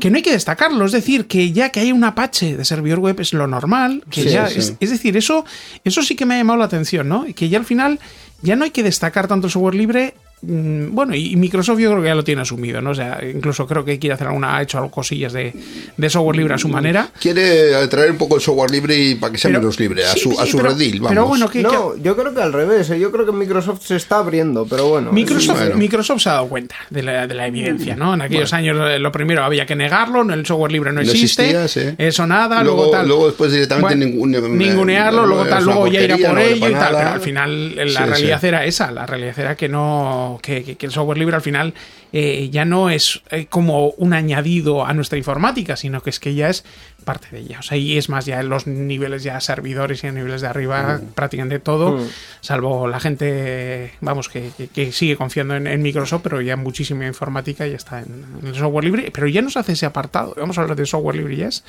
que 0.00 0.10
no 0.10 0.16
hay 0.16 0.22
que 0.22 0.32
destacarlo. 0.32 0.84
Es 0.84 0.92
decir, 0.92 1.26
que 1.26 1.52
ya 1.52 1.70
que 1.70 1.80
hay 1.80 1.92
un 1.92 2.04
Apache 2.04 2.56
de 2.56 2.64
servidor 2.64 2.98
web 2.98 3.18
es 3.20 3.32
lo 3.32 3.46
normal. 3.46 4.04
Que 4.10 4.22
Sí, 4.22 4.28
ya 4.30 4.48
sí. 4.48 4.58
Es, 4.58 4.76
es 4.78 4.90
decir, 4.90 5.16
eso, 5.16 5.44
eso 5.84 6.02
sí 6.02 6.14
que 6.16 6.26
me 6.26 6.34
ha 6.34 6.38
llamado 6.38 6.58
la 6.58 6.66
atención, 6.66 7.08
¿no? 7.08 7.26
Y 7.26 7.34
Que 7.34 7.48
ya 7.48 7.58
al 7.58 7.64
final 7.64 7.98
ya 8.42 8.56
no 8.56 8.64
hay 8.64 8.70
que 8.70 8.82
destacar 8.82 9.28
tanto 9.28 9.46
el 9.46 9.52
software 9.52 9.74
libre. 9.74 10.14
Mm, 10.46 10.94
Bueno, 10.94 11.14
y 11.14 11.36
Microsoft 11.36 11.78
yo 11.78 11.90
creo 11.90 12.02
que 12.02 12.08
ya 12.08 12.14
lo 12.14 12.24
tiene 12.24 12.42
asumido, 12.42 12.80
¿no? 12.80 12.90
O 12.90 12.94
sea, 12.94 13.20
incluso 13.22 13.66
creo 13.66 13.84
que 13.84 13.98
quiere 13.98 14.14
hacer 14.14 14.26
alguna, 14.28 14.56
ha 14.56 14.62
hecho 14.62 14.78
algo 14.78 14.90
cosillas 14.90 15.32
de, 15.32 15.52
de 15.96 16.10
software 16.10 16.36
libre 16.36 16.54
a 16.54 16.58
su 16.58 16.68
manera. 16.68 17.08
Quiere 17.20 17.86
traer 17.88 18.10
un 18.12 18.18
poco 18.18 18.36
el 18.36 18.40
software 18.40 18.70
libre 18.70 18.96
y 18.96 19.14
para 19.16 19.32
que 19.32 19.38
sea 19.38 19.48
Pero- 19.48 19.60
menos 19.60 19.78
libre, 19.80 20.04
a 20.06 20.12
sí, 20.12 20.20
su, 20.20 20.40
a 20.40 20.46
su 20.46 20.56
pero- 20.58 20.70
redil, 20.70 21.00
vamos. 21.00 21.08
pero 21.10 21.26
bueno, 21.26 21.48
que- 21.48 21.62
No, 21.62 21.96
yo 21.96 22.16
creo 22.16 22.32
que 22.34 22.42
al 22.42 22.52
revés. 22.52 22.90
eh, 22.90 22.98
Yo 23.00 23.10
creo 23.12 23.26
que 23.26 23.32
Microsoft 23.32 23.82
se 23.84 23.96
está 23.96 24.18
abriendo, 24.18 24.66
pero 24.68 24.88
bueno. 24.88 25.12
Microsoft, 25.12 25.58
Bueno. 25.58 25.76
Microsoft 25.76 26.22
se 26.22 26.28
ha 26.28 26.32
dado 26.34 26.48
cuenta 26.48 26.76
de 26.90 27.02
la, 27.02 27.26
de 27.26 27.34
la 27.34 27.46
evidencia, 27.46 27.96
¿no? 27.96 28.14
En 28.14 28.22
aquellos 28.22 28.52
años 28.52 28.76
eh, 28.90 28.98
lo 28.98 29.12
primero 29.12 29.44
había 29.44 29.66
que 29.66 29.76
negarlo, 29.76 30.24
no, 30.24 30.32
el 30.34 30.46
software 30.46 30.72
libre 30.72 30.90
no 30.92 31.02
No 31.02 31.10
existe, 31.10 31.50
existía, 31.50 31.68
sí. 31.68 31.94
eso 31.98 32.26
nada, 32.26 32.62
luego, 32.62 32.76
Luego- 32.78 32.90
tal. 32.92 33.08
luego 33.08 33.26
después 33.26 33.52
directamente 33.52 33.96
ningún- 33.96 34.30
ningunearlo, 34.56 35.22
no, 35.22 35.26
luego 35.26 35.46
tal, 35.46 35.64
luego 35.64 35.86
ya 35.88 36.00
irá 36.00 36.14
porquería, 36.16 36.28
por 36.30 36.38
ello 36.38 36.68
y 36.68 36.72
tal, 36.72 36.94
pero 36.96 37.08
al 37.10 37.20
final 37.20 37.74
eh, 37.78 37.84
la 37.86 38.00
Sí, 38.04 38.10
realidad 38.10 38.40
sí. 38.40 38.46
era 38.46 38.64
esa, 38.64 38.90
la 38.90 39.06
realidad 39.06 39.38
era 39.38 39.54
que 39.56 39.68
no, 39.68 40.35
que, 40.38 40.62
que- 40.64 40.76
que 40.76 40.86
el 40.86 40.92
software 40.92 41.18
libre 41.18 41.36
al 41.36 41.42
final 41.42 41.74
eh, 42.12 42.48
ya 42.50 42.64
no 42.64 42.90
es 42.90 43.22
eh, 43.30 43.46
como 43.46 43.90
un 43.90 44.12
añadido 44.12 44.86
a 44.86 44.92
nuestra 44.94 45.18
informática, 45.18 45.76
sino 45.76 46.02
que 46.02 46.10
es 46.10 46.20
que 46.20 46.34
ya 46.34 46.48
es 46.48 46.64
parte 47.04 47.28
de 47.30 47.38
ella. 47.40 47.58
O 47.60 47.62
sea, 47.62 47.76
y 47.76 47.96
es 47.98 48.08
más, 48.08 48.26
ya 48.26 48.40
en 48.40 48.48
los 48.48 48.66
niveles 48.66 49.22
ya 49.22 49.38
servidores 49.40 50.02
y 50.02 50.08
en 50.08 50.14
niveles 50.16 50.40
de 50.40 50.48
arriba, 50.48 51.00
prácticamente 51.14 51.58
todo, 51.60 51.98
Mm. 51.98 52.08
salvo 52.40 52.88
la 52.88 52.98
gente, 53.00 53.92
vamos, 54.00 54.28
que, 54.28 54.50
sigue 54.92 55.16
confiando 55.16 55.54
en, 55.56 55.66
en 55.66 55.82
Microsoft, 55.82 56.22
pero 56.22 56.40
ya 56.40 56.56
muchísima 56.56 57.06
informática 57.06 57.66
ya 57.66 57.76
está 57.76 58.00
en, 58.00 58.24
en 58.40 58.46
el 58.48 58.54
software 58.54 58.84
libre, 58.84 59.10
pero 59.12 59.28
ya 59.28 59.42
nos 59.42 59.56
hace 59.56 59.72
ese 59.72 59.86
apartado. 59.86 60.34
Vamos 60.36 60.58
a 60.58 60.62
hablar 60.62 60.76
de 60.76 60.86
software 60.86 61.16
libre 61.16 61.34
y 61.34 61.36
ya 61.38 61.48
es 61.48 61.62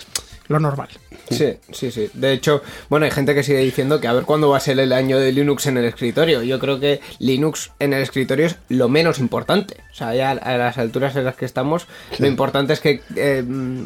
lo 0.47 0.59
normal. 0.59 0.89
Sí, 1.29 1.57
sí, 1.73 1.91
sí. 1.91 2.09
De 2.13 2.31
hecho, 2.31 2.61
bueno, 2.89 3.05
hay 3.05 3.11
gente 3.11 3.35
que 3.35 3.43
sigue 3.43 3.59
diciendo 3.59 3.99
que 3.99 4.07
a 4.07 4.13
ver 4.13 4.23
cuándo 4.23 4.49
va 4.49 4.57
a 4.57 4.61
ser 4.61 4.79
el 4.79 4.93
año 4.93 5.19
de 5.19 5.31
Linux 5.33 5.65
en 5.67 5.77
el 5.77 5.85
escritorio. 5.85 6.41
Yo 6.43 6.57
creo 6.59 6.79
que 6.79 7.01
Linux 7.19 7.71
en 7.79 7.93
el 7.93 8.01
escritorio 8.01 8.45
es 8.45 8.55
lo 8.69 8.87
menos 8.87 9.19
importante. 9.19 9.77
O 9.91 9.95
sea, 9.95 10.15
ya 10.15 10.31
a 10.31 10.57
las 10.57 10.77
alturas 10.77 11.15
en 11.15 11.25
las 11.25 11.35
que 11.35 11.45
estamos, 11.45 11.87
lo 12.19 12.27
importante 12.27 12.73
es 12.73 12.79
que 12.79 13.01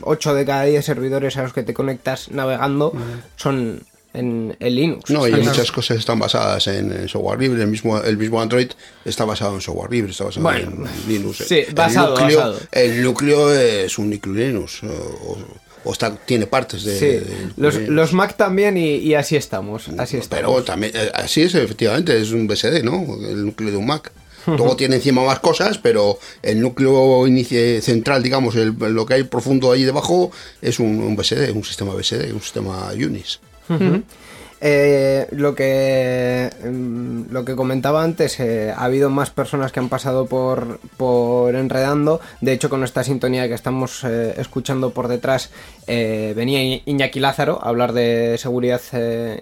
8 0.04 0.34
de 0.36 0.46
cada 0.46 0.64
10 0.64 0.86
servidores 0.86 1.38
a 1.38 1.44
los 1.44 1.54
que 1.54 1.64
te 1.64 1.74
conectas 1.74 2.30
navegando 2.30 2.94
son 3.38 3.84
en, 4.14 4.56
en 4.60 4.76
Linux. 4.76 5.10
No, 5.10 5.28
y 5.28 5.32
muchas 5.32 5.72
cosas 5.72 5.98
están 5.98 6.20
basadas 6.20 6.68
en, 6.68 6.92
en 6.92 7.08
software 7.08 7.40
libre. 7.40 7.62
El 7.64 7.70
mismo, 7.70 8.00
el 8.00 8.18
mismo 8.18 8.42
Android 8.42 8.70
está 9.06 9.26
basado 9.26 9.56
en 9.56 9.62
software 9.62 9.92
libre, 9.92 10.12
está 10.12 10.26
basado 10.26 10.44
Bueno, 10.44 10.86
en 10.86 11.08
Linux. 11.12 11.38
sí, 11.48 11.60
el 11.68 11.74
basado, 11.74 12.10
núcleo, 12.20 12.38
basado. 12.38 12.60
El 12.72 13.02
núcleo 13.02 13.52
es 13.54 13.98
un 13.98 14.10
núcleo 14.10 14.36
Linux. 14.36 14.84
O, 14.84 14.88
o 14.88 15.38
está, 15.86 16.16
tiene 16.16 16.46
partes 16.48 16.84
de. 16.84 16.98
Sí, 17.00 17.06
de 17.06 17.26
los, 17.58 17.76
los 17.76 18.14
Mac 18.14 18.38
también 18.38 18.78
y, 18.78 18.96
y 18.98 19.14
así 19.16 19.36
estamos. 19.36 19.90
Así 19.98 20.18
estamos. 20.18 20.30
Pero 20.46 20.64
también, 20.64 20.92
eh, 20.96 21.12
así 21.14 21.42
es, 21.42 21.56
efectivamente, 21.56 22.20
es 22.20 22.32
un 22.32 22.48
BSD, 22.48 22.84
¿no? 22.84 23.04
El 23.28 23.46
núcleo 23.46 23.72
de 23.72 23.78
un 23.78 23.88
Mac. 23.88 24.12
Luego 24.48 24.76
tiene 24.76 24.96
encima 24.96 25.24
más 25.24 25.40
cosas, 25.40 25.78
pero 25.78 26.18
el 26.42 26.60
núcleo 26.62 27.28
inicie- 27.28 27.80
central, 27.82 28.24
digamos, 28.24 28.56
el- 28.56 28.76
lo 28.78 29.06
que 29.06 29.14
hay 29.16 29.24
profundo 29.24 29.72
ahí 29.72 29.84
debajo, 29.84 30.32
es 30.62 30.80
un, 30.80 31.00
un 31.00 31.16
BSD, 31.16 31.52
un 31.54 31.64
sistema 31.64 31.94
BSD, 31.94 32.32
un 32.34 32.42
sistema 32.42 32.90
Unix. 32.94 33.40
Ujú. 33.70 34.02
Eh, 34.64 35.26
lo 35.32 35.56
que 35.56 36.48
mm, 36.64 37.32
lo 37.32 37.44
que 37.44 37.56
comentaba 37.56 38.04
antes, 38.04 38.40
eh, 38.40 38.72
ha 38.72 38.84
habido 38.84 39.10
más 39.10 39.32
personas 39.32 39.72
que 39.72 39.80
han 39.80 39.90
pasado 39.90 40.28
por, 40.28 40.80
por 40.98 41.56
Enredando. 41.56 42.22
De 42.42 42.54
hecho, 42.54 42.70
con 42.70 42.84
esta 42.84 43.04
sintonía 43.04 43.48
que 43.48 43.56
estamos 43.56 44.04
eh, 44.04 44.36
escuchando 44.38 44.92
por 44.92 45.08
detrás, 45.08 45.50
venía 45.88 46.80
Iñaki 46.86 47.20
Lázaro 47.20 47.60
a 47.62 47.70
hablar 47.70 47.92
de 47.92 48.38
seguridad 48.38 48.82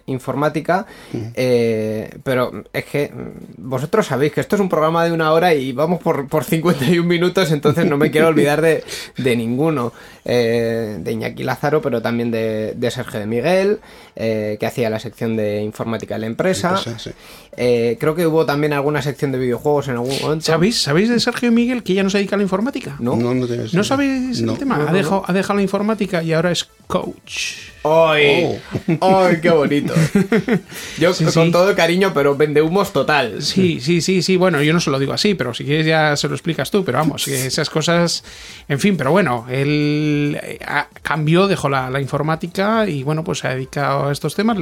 informática. 0.06 0.86
Pero 1.12 2.64
es 2.72 2.86
que 2.86 3.10
mm, 3.10 3.70
vosotros 3.70 4.08
sabéis 4.08 4.32
que 4.32 4.40
esto 4.40 4.56
es 4.56 4.62
un 4.62 4.70
programa 4.70 5.04
de 5.04 5.12
una 5.12 5.34
hora 5.34 5.54
y 5.54 5.74
vamos 5.74 6.02
por, 6.02 6.30
por 6.30 6.46
51 6.46 7.04
minutos, 7.04 7.52
entonces 7.52 7.86
no 7.86 7.98
me 7.98 8.10
quiero 8.10 8.28
olvidar 8.30 8.62
de, 8.62 8.84
de 9.18 9.36
ninguno. 9.36 9.92
De 10.24 11.12
Iñaki 11.12 11.44
Lázaro, 11.44 11.82
pero 11.82 12.04
también 12.04 12.30
de, 12.30 12.74
de 12.76 12.92
Sergio 12.92 13.20
de 13.20 13.26
Miguel, 13.26 13.80
que 14.16 14.64
hacía 14.64 14.92
la 14.92 15.00
sección 15.10 15.36
de 15.38 15.62
informática 15.62 16.16
de 16.16 16.20
la 16.22 16.28
empresa. 16.28 16.70
Empresa, 16.78 16.98
sí. 17.00 17.12
Eh, 17.58 17.98
creo 18.00 18.16
que 18.16 18.26
hubo 18.26 18.46
también 18.46 18.72
alguna 18.74 19.02
sección 19.02 19.32
de 19.32 19.40
videojuegos 19.40 19.88
en 19.90 19.96
algún 19.96 20.18
momento. 20.22 20.46
¿Sabéis, 20.46 20.82
¿Sabéis 20.82 21.10
de 21.10 21.20
Sergio 21.20 21.52
Miguel 21.52 21.84
que 21.84 21.94
ya 21.94 22.04
no 22.04 22.10
se 22.10 22.18
dedica 22.20 22.36
a 22.36 22.38
la 22.38 22.44
informática? 22.44 22.96
¿No? 23.00 23.16
No, 23.16 23.34
no 23.34 23.48
tienes- 23.48 23.74
¿No 23.74 23.84
sabéis 23.84 24.42
no. 24.42 24.54
el 24.54 24.60
tema? 24.60 24.78
No, 24.78 24.84
no, 24.84 24.90
ha, 24.90 24.94
dejado, 24.94 25.16
no. 25.18 25.24
ha 25.28 25.34
dejado 25.34 25.56
la 25.58 25.64
informática 25.64 26.24
y 26.24 26.32
ahora 26.34 26.52
es 26.52 26.68
coach. 26.88 27.70
¡Ay! 27.84 28.60
¡Ay, 29.02 29.40
qué 29.42 29.50
bonito! 29.52 29.94
Yo 31.00 31.14
Sí, 31.14 31.24
con 31.26 31.46
sí. 31.46 31.52
todo 31.52 31.70
el 31.70 31.76
cariño, 31.76 32.12
pero 32.14 32.36
vende 32.36 32.62
humos 32.62 32.92
total. 32.94 33.42
Sí, 33.42 33.80
sí, 33.80 34.02
sí, 34.02 34.22
sí. 34.22 34.36
Bueno, 34.38 34.62
yo 34.62 34.74
no 34.74 34.80
se 34.82 34.90
lo 34.90 35.00
digo 35.00 35.14
así, 35.14 35.34
pero 35.34 35.54
si 35.54 35.64
quieres 35.64 35.86
ya 35.86 36.16
se 36.18 36.28
lo 36.28 36.36
explicas 36.36 36.72
tú. 36.72 36.84
Pero 36.84 36.98
vamos, 36.98 37.28
esas 37.28 37.70
cosas. 37.70 38.24
En 38.68 38.80
fin, 38.80 38.98
pero 38.98 39.12
bueno, 39.12 39.46
él 39.50 40.38
eh, 40.44 40.60
ha- 40.68 40.88
cambió, 41.02 41.48
dejó 41.48 41.70
la, 41.70 41.90
la 41.90 42.02
informática 42.02 42.88
y 42.88 43.04
bueno, 43.04 43.24
pues 43.24 43.40
se 43.40 43.48
ha 43.48 43.56
dedicado 43.56 44.10
a 44.10 44.12
estos 44.12 44.36
temas. 44.36 44.58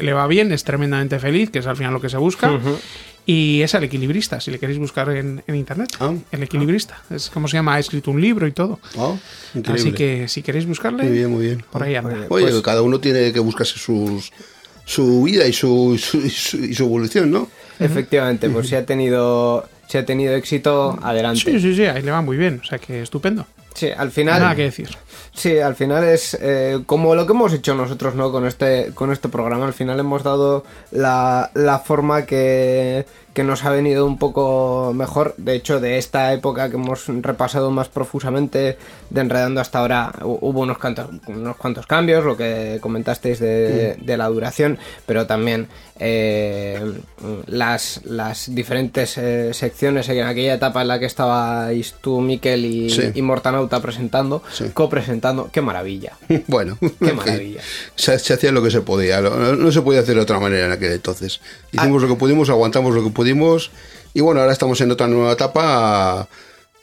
Le, 0.00 0.12
va 0.12 0.26
bien, 0.26 0.52
es 0.52 0.64
tremendamente 0.64 1.18
feliz, 1.18 1.50
que 1.50 1.58
es 1.60 1.66
al 1.66 1.76
final 1.76 1.92
lo 1.92 2.00
que 2.00 2.08
se 2.08 2.16
busca. 2.16 2.58
Y 3.28 3.60
es 3.62 3.74
el 3.74 3.82
equilibrista, 3.82 4.40
si 4.40 4.52
le 4.52 4.58
queréis 4.60 4.78
buscar 4.78 5.08
en, 5.10 5.42
en 5.48 5.54
internet. 5.56 5.88
Ah. 5.98 6.14
El 6.30 6.42
equilibrista. 6.44 7.02
Es 7.10 7.28
como 7.28 7.48
se 7.48 7.56
llama, 7.56 7.74
ha 7.74 7.78
escrito 7.80 8.12
un 8.12 8.20
libro 8.20 8.46
y 8.46 8.52
todo. 8.52 8.78
Ah, 8.96 9.16
increíble. 9.54 9.82
Así 9.82 9.92
que 9.92 10.28
si 10.28 10.42
queréis 10.42 10.64
buscarle, 10.66 11.02
Muy 11.04 11.12
bien, 11.12 11.30
muy 11.32 11.44
bien. 11.46 11.64
por 11.72 11.82
ahí 11.82 11.96
anda. 11.96 12.26
Oye, 12.28 12.46
Pues- 12.46 12.62
cada 12.62 12.82
uno 12.82 13.00
tiene 13.00 13.32
que 13.32 13.40
buscarse 13.40 13.78
sus, 13.80 14.32
su 14.84 15.24
vida 15.24 15.44
y 15.46 15.52
su, 15.52 15.98
su- 16.00 16.18
y 16.24 16.30
su, 16.30 16.56
y 16.64 16.72
su 16.74 16.84
evolución, 16.84 17.30
¿no? 17.32 17.48
Efectivamente, 17.80 18.48
pues 18.48 18.68
si 18.68 18.76
ha 18.76 18.86
tenido, 18.86 19.68
si 19.88 19.98
ha 19.98 20.06
tenido 20.06 20.34
éxito, 20.36 20.96
adelante. 21.02 21.40
Sí, 21.40 21.60
sí, 21.60 21.74
sí, 21.74 21.84
ahí 21.84 22.02
le 22.02 22.10
va 22.12 22.22
muy 22.22 22.36
bien. 22.36 22.60
O 22.62 22.64
sea 22.64 22.78
que 22.78 23.02
estupendo. 23.02 23.44
Sí, 23.76 23.90
al 23.94 24.10
final. 24.10 24.40
Nada 24.40 24.54
que 24.54 24.62
decir. 24.62 24.88
Sí, 25.34 25.58
al 25.58 25.74
final 25.74 26.02
es 26.04 26.36
eh, 26.40 26.82
como 26.86 27.14
lo 27.14 27.26
que 27.26 27.32
hemos 27.34 27.52
hecho 27.52 27.74
nosotros, 27.74 28.14
¿no? 28.14 28.32
Con 28.32 28.46
este, 28.46 28.92
con 28.94 29.12
este 29.12 29.28
programa. 29.28 29.66
Al 29.66 29.74
final 29.74 30.00
hemos 30.00 30.22
dado 30.22 30.64
la, 30.92 31.50
la 31.52 31.78
forma 31.80 32.24
que, 32.24 33.04
que 33.36 33.44
nos 33.44 33.66
ha 33.66 33.70
venido 33.70 34.06
un 34.06 34.16
poco 34.16 34.92
mejor. 34.94 35.34
De 35.36 35.54
hecho, 35.54 35.78
de 35.78 35.98
esta 35.98 36.32
época 36.32 36.70
que 36.70 36.76
hemos 36.76 37.04
repasado 37.20 37.70
más 37.70 37.90
profusamente 37.90 38.78
de 39.10 39.20
Enredando 39.20 39.60
hasta 39.60 39.80
ahora, 39.80 40.10
hu- 40.22 40.38
hubo 40.40 40.60
unos 40.62 40.78
cuantos, 40.78 41.08
unos 41.26 41.54
cuantos 41.56 41.86
cambios, 41.86 42.24
lo 42.24 42.34
que 42.34 42.78
comentasteis 42.80 43.38
de, 43.38 43.96
de 44.00 44.16
la 44.16 44.28
duración, 44.28 44.78
pero 45.04 45.26
también 45.26 45.68
eh, 45.98 46.80
las, 47.46 48.00
las 48.04 48.54
diferentes 48.54 49.18
eh, 49.18 49.52
secciones 49.52 50.08
en 50.08 50.22
aquella 50.26 50.54
etapa 50.54 50.80
en 50.80 50.88
la 50.88 50.98
que 50.98 51.04
estabais 51.06 51.94
tú, 52.00 52.22
Miquel 52.22 52.64
y, 52.64 52.88
Sí. 52.88 53.02
y 53.14 53.20
Mortanauta 53.20 53.80
presentando, 53.82 54.42
Sí. 54.50 54.64
copresentando. 54.72 55.50
¡Qué 55.52 55.60
maravilla! 55.60 56.14
Bueno, 56.48 56.78
Qué 56.80 57.12
maravilla. 57.12 57.60
se, 57.96 58.18
se 58.18 58.32
hacía 58.32 58.50
lo 58.50 58.62
que 58.62 58.70
se 58.70 58.80
podía, 58.80 59.20
no, 59.20 59.70
se 59.72 59.82
podía 59.82 60.00
hacer 60.00 60.14
de 60.14 60.22
otra 60.22 60.40
manera 60.40 60.64
en 60.66 60.72
aquel 60.72 60.92
entonces. 60.92 61.40
Hicimos 61.72 62.00
lo 62.00 62.08
que 62.08 62.14
pudimos, 62.14 62.48
aguantamos 62.48 62.94
lo 62.94 63.02
que 63.04 63.10
pudimos 63.10 63.25
y 64.14 64.20
bueno, 64.20 64.40
ahora 64.40 64.52
estamos 64.52 64.80
en 64.80 64.90
otra 64.90 65.06
nueva 65.06 65.32
etapa 65.32 66.28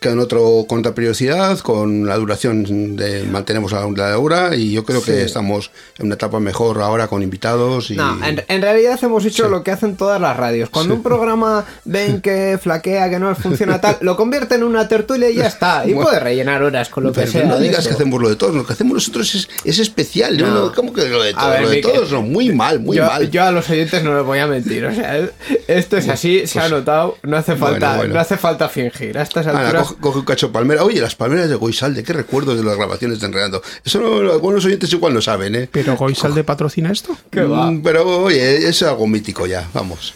con 0.04 0.20
otro 0.20 0.66
con 0.68 0.80
otra 0.80 0.94
periodicidad, 0.94 1.60
con 1.60 2.06
la 2.08 2.16
duración 2.18 2.96
de 2.96 3.24
mantenemos 3.24 3.74
a 3.74 3.86
la 3.88 4.18
hora 4.20 4.56
y 4.56 4.72
yo 4.72 4.84
creo 4.84 5.02
que 5.02 5.14
Sí. 5.14 5.22
estamos 5.22 5.72
en 6.00 6.06
una 6.08 6.16
etapa 6.16 6.40
mejor 6.40 6.82
ahora 6.82 7.08
con 7.08 7.22
invitados 7.24 7.92
y 7.92 7.96
No, 7.96 8.24
en, 8.26 8.44
en 8.48 8.62
realidad 8.62 9.00
hemos 9.02 9.26
hecho 9.26 9.48
lo 9.50 9.64
que 9.64 9.72
hacen 9.72 9.96
todas 9.96 10.20
las 10.22 10.36
radios. 10.38 10.70
Cuando 10.70 10.94
un 10.96 11.04
programa 11.04 11.66
ven 11.86 12.22
que 12.22 12.60
flaquea, 12.62 13.10
que 13.10 13.20
no 13.20 13.34
funciona 13.36 13.80
tal, 13.82 13.98
lo 14.02 14.16
convierte 14.16 14.56
en 14.56 14.64
una 14.64 14.88
tertulia 14.88 15.30
y 15.30 15.36
ya 15.36 15.48
está. 15.48 15.84
Y 15.86 15.94
Bueno. 15.94 16.10
puede 16.10 16.20
rellenar 16.20 16.64
horas 16.64 16.90
con 16.90 17.04
lo 17.04 17.12
que 17.12 17.22
Pero 17.22 17.32
sea. 17.32 17.46
no 17.46 17.58
digas 17.60 17.88
que 17.88 17.94
hacemos 17.94 18.22
lo 18.22 18.30
de 18.30 18.36
todos, 18.36 18.56
lo 18.56 18.66
que 18.66 18.74
hacemos 18.74 18.94
nosotros 18.96 19.34
es, 19.36 19.50
es 19.64 19.80
especial. 19.80 20.38
¿no? 20.38 20.48
No. 20.48 20.72
¿Cómo 20.74 20.94
que 20.94 21.08
lo 21.08 21.22
de 21.24 21.34
todos? 21.34 21.50
ver, 21.50 21.62
lo 21.64 21.70
de 21.70 21.82
todos 21.82 22.12
no, 22.12 22.22
muy 22.22 22.52
mal, 22.52 22.80
muy 22.80 22.98
yo, 22.98 23.06
mal. 23.06 23.30
yo 23.30 23.44
a 23.44 23.52
los 23.52 23.70
oyentes 23.70 24.04
no 24.04 24.16
les 24.16 24.26
voy 24.26 24.40
a 24.40 24.48
mentir. 24.48 24.86
O 24.86 24.94
sea, 24.94 25.30
esto 25.68 25.98
es 25.98 26.10
así, 26.10 26.48
se 26.48 26.60
ha 26.60 26.70
notado. 26.70 27.18
No 27.24 27.38
hace 27.38 27.56
falta, 27.56 27.64
Pues, 27.74 27.80
Bueno, 27.80 27.98
bueno. 27.98 28.14
no 28.16 28.20
hace 28.20 28.38
falta 28.38 28.70
fingir. 28.70 29.18
A 29.18 29.22
estas 29.24 29.48
alturas. 29.48 29.93
Coge, 29.94 30.02
coge 30.02 30.20
un 30.20 30.26
cacho 30.26 30.48
de 30.48 30.54
palmera. 30.54 30.84
Oye, 30.84 31.02
las 31.02 31.16
palmeras 31.16 31.50
de 31.50 31.56
Goisalde, 31.56 32.04
qué 32.04 32.14
recuerdos 32.14 32.58
de 32.58 32.64
las 32.64 32.76
grabaciones 32.78 33.20
de 33.20 33.28
Enredando. 33.28 33.62
Eso 33.84 34.00
no, 34.00 34.32
algunos 34.32 34.66
oyentes 34.66 34.92
igual 34.94 35.14
no 35.14 35.22
saben, 35.22 35.56
¿eh? 35.56 35.70
¿Pero 35.72 35.96
Goisalde 35.96 36.44
patrocina 36.44 36.92
esto? 36.92 37.16
Mm, 37.32 37.82
Pero 37.84 38.24
oye, 38.24 38.68
es 38.68 38.84
algo 38.84 39.08
mítico 39.08 39.46
ya, 39.46 39.70
vamos. 39.74 40.14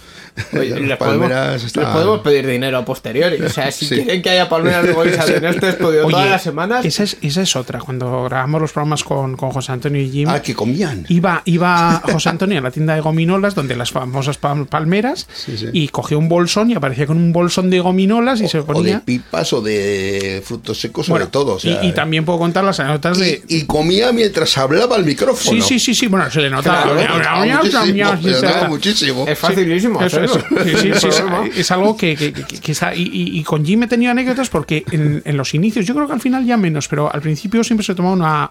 Oye, 0.54 0.70
Las 0.80 0.82
les, 0.82 0.98
podemos, 0.98 1.20
palmeras 1.30 1.54
les 1.54 1.64
están- 1.66 1.94
podemos 1.94 2.20
pedir 2.22 2.48
dinero 2.48 2.78
a 2.78 2.86
posteriori. 2.86 3.42
O 3.42 3.50
sea, 3.50 3.72
si 3.72 3.86
Sí. 3.88 3.96
quieren 3.96 4.22
que 4.22 4.30
haya 4.30 4.50
palmeras 4.50 4.84
de 4.86 4.94
Goisal 4.94 5.30
en 5.36 5.46
este 5.46 5.70
estudio 5.70 6.06
Oye, 6.06 6.12
todas 6.12 6.30
las 6.30 6.44
semanas. 6.44 6.86
Esa 6.86 7.04
es, 7.04 7.18
esa 7.22 7.42
es 7.42 7.56
otra. 7.56 7.80
Cuando 7.80 8.24
grabamos 8.26 8.62
los 8.62 8.72
programas 8.72 9.04
con, 9.04 9.36
con 9.38 9.52
José 9.52 9.72
Antonio 9.72 10.02
y 10.02 10.10
Jim. 10.10 10.30
Ah, 10.30 10.42
que 10.42 10.54
comían. 10.54 11.06
Iba, 11.10 11.42
iba 11.46 12.02
José 12.12 12.30
Antonio 12.30 12.60
a 12.60 12.62
la 12.62 12.72
tienda 12.72 12.96
de 12.96 13.02
gominolas, 13.02 13.56
donde 13.56 13.76
las 13.76 13.92
famosas 13.92 14.40
pal- 14.40 14.68
palmeras, 14.68 15.28
sí. 15.34 15.56
y 15.74 15.88
cogió 15.90 16.18
un 16.20 16.30
bolsón 16.30 16.72
y 16.72 16.76
aparecía 16.76 17.06
con 17.08 17.18
un 17.18 17.32
bolsón 17.34 17.70
de 17.70 17.80
gominolas 17.80 18.42
y 18.42 18.48
se 18.48 18.60
O 18.60 18.62
de 18.62 18.74
ponía. 18.74 19.02
pipas 19.06 19.54
o 19.54 19.62
de 19.62 20.42
frutos 20.46 20.80
secos 20.80 21.10
o 21.10 21.12
Bueno, 21.14 21.26
de 21.26 21.32
todo. 21.32 21.56
o 21.56 21.60
sea, 21.60 21.84
y, 21.84 21.88
y 21.90 21.92
también 21.94 22.26
puedo 22.26 22.40
contar 22.40 22.64
las 22.64 22.80
anécdotas 22.80 23.18
de. 23.18 23.42
y 23.48 23.64
comía 23.66 24.12
mientras 24.12 24.58
hablaba 24.58 24.96
al 24.96 25.06
micrófono. 25.06 25.62
Sí, 25.62 25.62
sí, 25.62 25.80
sí, 25.80 25.96
sí. 25.96 26.08
Bueno, 26.08 26.30
se 26.30 26.42
le 26.42 26.50
nota. 26.50 26.84
Claro, 26.84 26.96
muchísimo, 26.96 28.18
se 28.22 28.28
le 28.30 28.42
nota 28.42 28.68
muchísimo. 28.68 29.26
Es 29.28 29.38
facilísimo 29.40 30.02
Eso. 30.04 30.27
Eso. 30.28 30.40
Sí, 30.64 30.72
sí, 30.76 30.92
sí, 31.00 31.08
es, 31.56 31.72
algo 31.72 31.98
que, 31.98 32.16
que- 32.16 32.32
que- 32.34 32.44
que 32.60 32.72
está. 32.72 32.94
Y, 32.96 33.02
y- 33.04 33.40
y 33.40 33.44
con 33.44 33.66
Jim 33.66 33.84
he 33.84 33.88
tenido 33.88 34.12
anécdotas 34.12 34.50
porque 34.50 34.84
en, 34.92 35.22
en 35.26 35.38
los 35.38 35.54
inicios, 35.54 35.86
yo 35.86 35.94
creo 35.96 36.08
que 36.08 36.14
al 36.14 36.22
final 36.22 36.46
ya 36.46 36.58
menos, 36.58 36.88
pero 36.88 37.12
al 37.14 37.22
principio 37.22 37.64
siempre 37.64 37.86
se 37.86 37.96
tomaba 37.96 38.14
una 38.16 38.50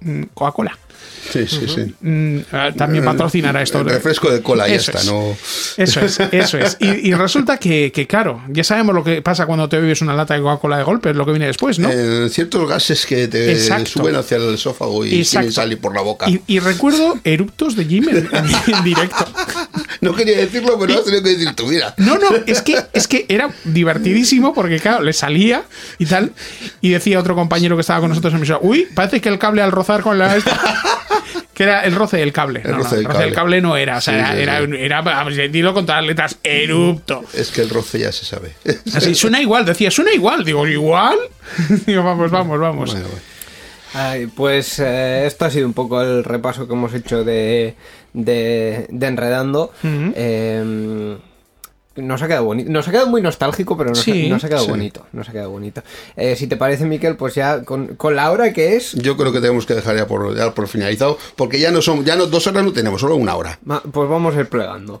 mm, 0.00 0.22
Coca-Cola. 0.34 0.78
Sí, 1.30 1.44
sí, 1.48 1.66
sí. 1.66 1.94
Mm, 2.02 2.38
eh, 2.52 2.72
también 2.76 3.04
patrocinará 3.04 3.60
esto. 3.60 3.80
El 3.80 3.86
refresco 3.86 4.30
de 4.30 4.42
cola, 4.42 4.68
ya 4.68 4.76
Eso 4.76 4.92
está, 4.92 5.00
es. 5.02 5.06
no. 5.06 5.36
Eso 5.76 6.00
es, 6.00 6.20
eso 6.32 6.58
es. 6.58 6.76
Y, 6.78 7.08
y 7.10 7.14
resulta 7.14 7.58
que, 7.58 7.90
que, 7.92 8.06
claro, 8.06 8.42
ya 8.48 8.62
sabemos 8.62 8.94
lo 8.94 9.02
que 9.02 9.22
pasa 9.22 9.44
cuando 9.44 9.68
te 9.68 9.76
bebes 9.80 10.00
una 10.02 10.14
lata 10.14 10.34
de 10.34 10.40
Coca-Cola 10.42 10.78
de 10.78 10.84
golpe, 10.84 11.10
es 11.10 11.16
lo 11.16 11.26
que 11.26 11.32
viene 11.32 11.46
después, 11.46 11.80
¿no? 11.80 11.88
Eh, 11.92 12.28
ciertos 12.30 12.68
gases 12.68 13.04
que 13.06 13.26
te 13.26 13.50
Exacto. 13.50 13.86
suben 13.90 14.14
hacia 14.14 14.36
el 14.36 14.54
esófago 14.54 15.04
y 15.04 15.24
quieren 15.24 15.50
salir 15.52 15.78
por 15.80 15.94
la 15.94 16.02
boca. 16.02 16.30
Y, 16.30 16.40
y 16.46 16.60
recuerdo 16.60 17.18
eruptos 17.24 17.74
de 17.74 17.84
Jim 17.86 18.08
en- 18.08 18.28
en 18.76 18.84
directo. 18.84 19.26
No 20.00 20.14
quería 20.14 20.36
decirlo, 20.38 20.78
pero 20.78 20.94
has 20.94 21.04
tenido 21.04 21.22
que 21.22 21.30
decir 21.30 21.54
tú, 21.54 21.66
mira. 21.66 21.94
No, 21.96 22.18
no, 22.18 22.28
es 22.46 22.62
que, 22.62 22.78
es 22.92 23.06
que 23.08 23.26
era 23.28 23.50
divertidísimo 23.64 24.52
porque, 24.54 24.78
claro, 24.78 25.02
le 25.02 25.12
salía 25.12 25.64
y 25.98 26.06
tal. 26.06 26.32
Y 26.80 26.90
decía 26.90 27.18
otro 27.18 27.34
compañero 27.34 27.76
que 27.76 27.80
estaba 27.80 28.00
con 28.00 28.10
nosotros 28.10 28.34
en 28.34 28.40
mesa, 28.40 28.58
uy, 28.60 28.86
parece 28.94 29.20
que 29.20 29.28
el 29.28 29.38
cable 29.38 29.62
al 29.62 29.72
rozar 29.72 30.02
con 30.02 30.18
la. 30.18 30.36
esta-". 30.36 30.60
que 31.54 31.62
era 31.62 31.84
el 31.84 31.94
roce 31.94 32.18
del 32.18 32.32
cable. 32.32 32.60
El 32.62 32.72
No, 32.72 32.76
no, 32.78 32.82
roce 32.84 32.96
del 32.96 33.04
el 33.04 33.10
roce 33.10 33.18
del 33.24 33.28
cable. 33.32 33.34
cable 33.34 33.60
no 33.62 33.76
era. 33.78 33.96
O 33.96 34.00
sea, 34.02 34.14
Sí, 34.14 34.20
era, 34.42 34.58
sí, 34.58 34.64
era, 34.74 35.02
sí. 35.02 35.10
era, 35.10 35.24
decirlo 35.24 35.72
con 35.72 35.86
todas 35.86 36.02
las 36.02 36.08
letras, 36.08 36.36
erupto. 36.42 37.24
Es 37.32 37.50
que 37.50 37.62
el 37.62 37.70
roce 37.70 37.98
ya 37.98 38.12
se 38.12 38.24
sabe. 38.26 38.52
Así, 38.94 39.14
suena 39.14 39.40
igual, 39.40 39.64
decía, 39.64 39.90
suena 39.90 40.12
igual. 40.12 40.44
Digo, 40.44 40.66
¿igual? 40.66 41.16
Digo, 41.86 42.02
vamos, 42.02 42.30
vamos, 42.30 42.60
vamos. 42.60 42.90
Bueno, 42.92 43.06
bueno. 43.08 43.24
Ay, 43.94 44.26
pues 44.26 44.78
eh, 44.80 45.24
esto 45.26 45.46
ha 45.46 45.50
sido 45.50 45.66
un 45.66 45.72
poco 45.72 46.02
el 46.02 46.22
repaso 46.24 46.66
que 46.68 46.74
hemos 46.74 46.92
hecho 46.92 47.24
de, 47.24 47.74
de, 48.16 48.86
de 48.90 49.06
Enredando. 49.06 49.70
Ujú. 49.84 50.12
Eh, 50.16 51.16
nos 51.96 52.20
ha 52.20 52.26
quedado 52.26 52.44
bonito. 52.44 52.70
Nos 52.70 52.86
ha 52.86 52.90
quedado 52.90 53.06
muy 53.06 53.22
nostálgico, 53.22 53.74
pero 53.76 53.88
nos, 53.90 54.00
Sí, 54.00 54.26
ha, 54.26 54.28
nos 54.28 54.44
ha 54.44 54.48
quedado 54.48 54.64
sí. 54.64 54.70
bonito. 54.70 55.06
Nos 55.12 55.28
ha 55.28 55.32
quedado 55.32 55.50
bonito. 55.50 55.82
Eh, 56.14 56.36
si 56.36 56.46
te 56.46 56.56
parece, 56.58 56.84
Miquel, 56.84 57.16
pues 57.16 57.34
ya 57.34 57.62
con, 57.62 57.96
con 57.96 58.14
la 58.14 58.30
hora 58.30 58.52
que 58.52 58.76
es, 58.76 58.92
Yo 58.92 59.16
creo 59.16 59.32
que 59.32 59.40
tenemos 59.40 59.64
que 59.64 59.74
dejar 59.74 59.96
ya 59.96 60.06
por, 60.06 60.36
ya 60.36 60.52
por 60.52 60.68
finalizado, 60.68 61.16
porque 61.36 61.58
ya 61.58 61.70
no 61.70 61.80
son, 61.80 62.04
ya 62.04 62.14
no 62.16 62.26
dos 62.26 62.46
horas 62.48 62.64
no 62.64 62.72
tenemos, 62.74 63.00
solo 63.00 63.16
una 63.16 63.34
hora. 63.36 63.58
ma- 63.64 63.80
pues 63.80 64.10
vamos 64.10 64.36
a 64.36 64.40
ir 64.40 64.48
plegando. 64.50 65.00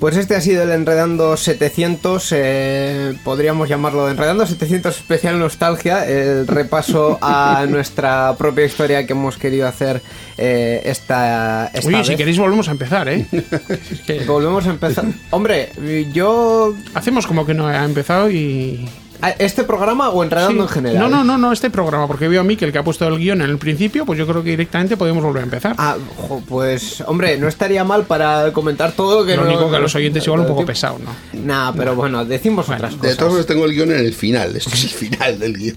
Pues 0.00 0.16
este 0.16 0.34
ha 0.34 0.40
sido 0.40 0.62
el 0.62 0.70
Enredando 0.70 1.36
700, 1.36 2.32
eh, 2.34 3.14
podríamos 3.22 3.68
llamarlo 3.68 4.08
Enredando 4.08 4.46
700 4.46 4.96
especial 4.96 5.38
nostalgia, 5.38 6.08
el 6.08 6.46
repaso 6.46 7.18
a 7.20 7.66
nuestra 7.68 8.34
propia 8.38 8.64
historia 8.64 9.06
que 9.06 9.12
hemos 9.12 9.36
querido 9.36 9.68
hacer 9.68 10.00
eh, 10.38 10.80
esta, 10.86 11.70
esta 11.74 11.86
Uy, 11.86 11.96
vez. 11.96 12.06
si 12.06 12.16
queréis 12.16 12.38
volvemos 12.38 12.68
a 12.68 12.70
empezar, 12.70 13.10
¿eh? 13.10 13.26
Es 13.30 14.00
que 14.06 14.20
Volvemos 14.20 14.66
a 14.66 14.70
empezar. 14.70 15.04
Hombre, 15.28 15.68
yo... 16.14 16.74
hacemos 16.94 17.26
como 17.26 17.44
que 17.44 17.52
no 17.52 17.66
ha 17.66 17.84
empezado 17.84 18.30
y... 18.30 18.88
¿a 19.22 19.30
¿Este 19.30 19.64
programa 19.64 20.10
o 20.10 20.22
Enredando 20.24 20.62
Sí. 20.64 20.68
en 20.68 20.74
general? 20.74 20.98
No, 20.98 21.08
no, 21.08 21.24
no, 21.24 21.38
no, 21.38 21.52
este 21.52 21.70
programa, 21.70 22.06
porque 22.06 22.28
veo 22.28 22.40
a 22.40 22.44
Mikel 22.44 22.72
que 22.72 22.78
ha 22.78 22.84
puesto 22.84 23.06
el 23.06 23.18
guion 23.18 23.40
en 23.42 23.50
el 23.50 23.58
principio, 23.58 24.04
pues 24.06 24.18
yo 24.18 24.26
creo 24.26 24.42
que 24.42 24.50
directamente 24.50 24.96
podemos 24.96 25.22
volver 25.22 25.42
a 25.42 25.44
empezar. 25.44 25.74
Ah, 25.78 25.96
jo, 26.16 26.42
pues, 26.48 27.02
hombre, 27.06 27.36
no 27.38 27.48
estaría 27.48 27.84
mal 27.84 28.04
para 28.04 28.52
comentar 28.52 28.92
todo. 28.92 29.24
Que 29.24 29.36
Lo 29.36 29.42
no- 29.44 29.50
único 29.50 29.70
que 29.70 29.76
a 29.76 29.80
los 29.80 29.94
oyentes 29.94 30.24
igual 30.26 30.40
un 30.40 30.46
poco 30.46 30.64
pesado, 30.66 30.98
¿no? 30.98 31.10
Nah, 31.40 31.72
pero 31.72 31.94
bueno, 31.94 32.24
decimos 32.24 32.68
otras 32.68 32.92
De 32.92 32.98
cosas. 32.98 33.16
todos 33.16 33.32
modos 33.32 33.46
tengo 33.46 33.64
el 33.64 33.72
guion 33.74 33.90
en 33.92 33.98
el 34.00 34.12
final, 34.14 34.56
esto 34.56 34.70
es 34.72 34.84
el 34.84 34.90
final 34.90 35.38
del 35.38 35.56
guion. 35.56 35.76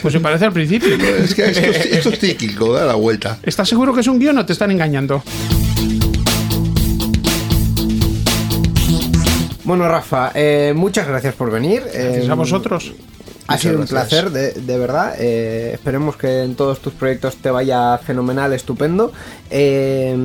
Pues 0.00 0.12
se 0.14 0.20
parece 0.20 0.46
al 0.46 0.52
principio. 0.52 0.94
Es 0.94 1.34
que 1.34 1.44
esto, 1.50 1.60
es- 1.60 1.86
esto 1.86 2.08
es 2.10 2.18
cíclico, 2.18 2.72
da 2.72 2.86
la 2.86 2.94
vuelta. 2.94 3.38
¿Estás 3.42 3.68
seguro 3.68 3.92
que 3.92 4.00
es 4.00 4.06
un 4.06 4.18
guion 4.18 4.38
o 4.38 4.46
te 4.46 4.52
están 4.54 4.70
engañando? 4.70 5.22
Bueno, 9.64 9.88
Rafa, 9.88 10.32
eh, 10.34 10.72
muchas 10.74 11.06
gracias 11.06 11.34
por 11.34 11.50
venir. 11.50 11.82
Gracias 11.82 12.26
Eh, 12.26 12.30
a 12.30 12.34
vosotros. 12.34 12.92
Ha 13.46 13.54
Muchas 13.54 13.60
sido 13.62 13.80
un 13.80 13.86
placer, 13.86 14.30
de, 14.30 14.52
de 14.52 14.78
verdad. 14.78 15.14
Eh, 15.18 15.72
esperemos 15.74 16.16
que 16.16 16.42
en 16.44 16.54
todos 16.54 16.78
tus 16.80 16.92
proyectos 16.92 17.36
te 17.36 17.50
vaya 17.50 17.98
fenomenal, 17.98 18.52
estupendo. 18.52 19.12
Eh, 19.50 20.16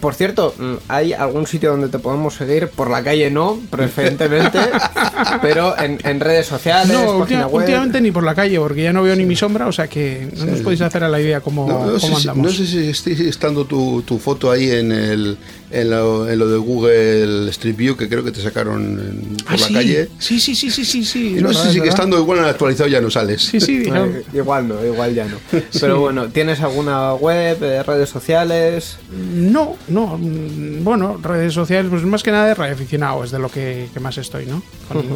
por 0.00 0.14
cierto, 0.14 0.54
mm, 0.58 0.74
¿hay 0.88 1.12
algún 1.12 1.46
sitio 1.46 1.70
donde 1.70 1.88
te 1.88 1.98
podemos 1.98 2.34
seguir? 2.34 2.68
Por 2.68 2.90
la 2.90 3.02
calle 3.02 3.30
no, 3.30 3.58
preferentemente, 3.70 4.58
pero 5.42 5.78
en, 5.78 5.98
en 6.04 6.20
redes 6.20 6.46
sociales, 6.46 6.88
No, 6.92 7.18
página 7.18 7.18
última- 7.18 7.46
web. 7.46 7.54
últimamente 7.62 8.00
ni 8.00 8.10
por 8.10 8.24
la 8.24 8.34
calle, 8.34 8.58
porque 8.58 8.82
ya 8.82 8.92
no 8.92 9.02
veo 9.02 9.14
ni 9.16 9.24
mi 9.24 9.36
sombra, 9.36 9.66
o 9.66 9.72
sea 9.72 9.88
que 9.88 10.28
no 10.36 10.44
nos 10.46 10.60
podéis 10.60 10.80
hacer 10.80 11.04
a 11.04 11.08
la 11.08 11.20
idea 11.20 11.40
cómo, 11.40 11.66
No, 11.68 11.86
no 11.86 11.98
sé, 11.98 12.06
cómo 12.06 12.18
si, 12.20 12.28
andamos. 12.28 12.46
no 12.46 12.52
sé 12.52 12.66
si 12.66 12.88
esté 12.88 13.28
estando 13.28 13.64
tu, 13.64 14.02
tu 14.02 14.18
foto 14.18 14.50
ahí 14.50 14.70
en, 14.70 14.92
el, 14.92 15.36
en, 15.70 15.90
lo, 15.90 16.28
en 16.28 16.38
lo 16.38 16.48
de 16.48 16.58
Google 16.58 17.50
Street 17.50 17.76
View, 17.76 17.96
que 17.96 18.08
creo 18.08 18.24
que 18.24 18.32
te 18.32 18.40
sacaron 18.42 19.36
por 19.44 19.54
Ah, 19.54 19.56
la 19.58 19.66
sí. 19.68 19.74
calle. 19.74 20.08
Sí, 20.18 20.40
sí, 20.40 20.54
sí, 20.54 20.70
sí, 20.70 20.84
sí, 20.84 21.04
sí. 21.04 21.36
No 21.40 21.52
sé 21.52 21.72
si 21.72 21.78
estando 21.80 22.18
igual 22.18 22.38
en 22.38 22.44
el 22.44 22.50
actualizado 22.50 22.88
ya 22.88 23.00
no 23.00 23.10
sales. 23.10 23.42
Sí, 23.42 23.60
sí, 23.60 23.82
Eh, 23.92 24.24
igual 24.32 24.68
no, 24.68 24.84
igual 24.84 25.14
ya 25.14 25.26
no. 25.26 25.36
Pero 25.80 26.00
bueno, 26.00 26.28
¿tienes 26.28 26.60
alguna 26.60 27.14
web, 27.14 27.58
eh, 27.62 27.82
redes 27.82 28.08
sociales? 28.08 28.96
No, 29.34 29.76
no. 29.88 30.18
mm, 30.18 30.82
Bueno, 30.84 31.18
redes 31.22 31.52
sociales, 31.52 31.90
pues 31.90 32.02
más 32.04 32.22
que 32.22 32.30
nada 32.30 32.46
de 32.46 32.54
radioaficionado, 32.54 33.24
es 33.24 33.30
de 33.30 33.38
lo 33.38 33.48
que, 33.50 33.88
que 33.92 34.00
más 34.00 34.16
estoy, 34.18 34.46
¿no? 34.46 34.62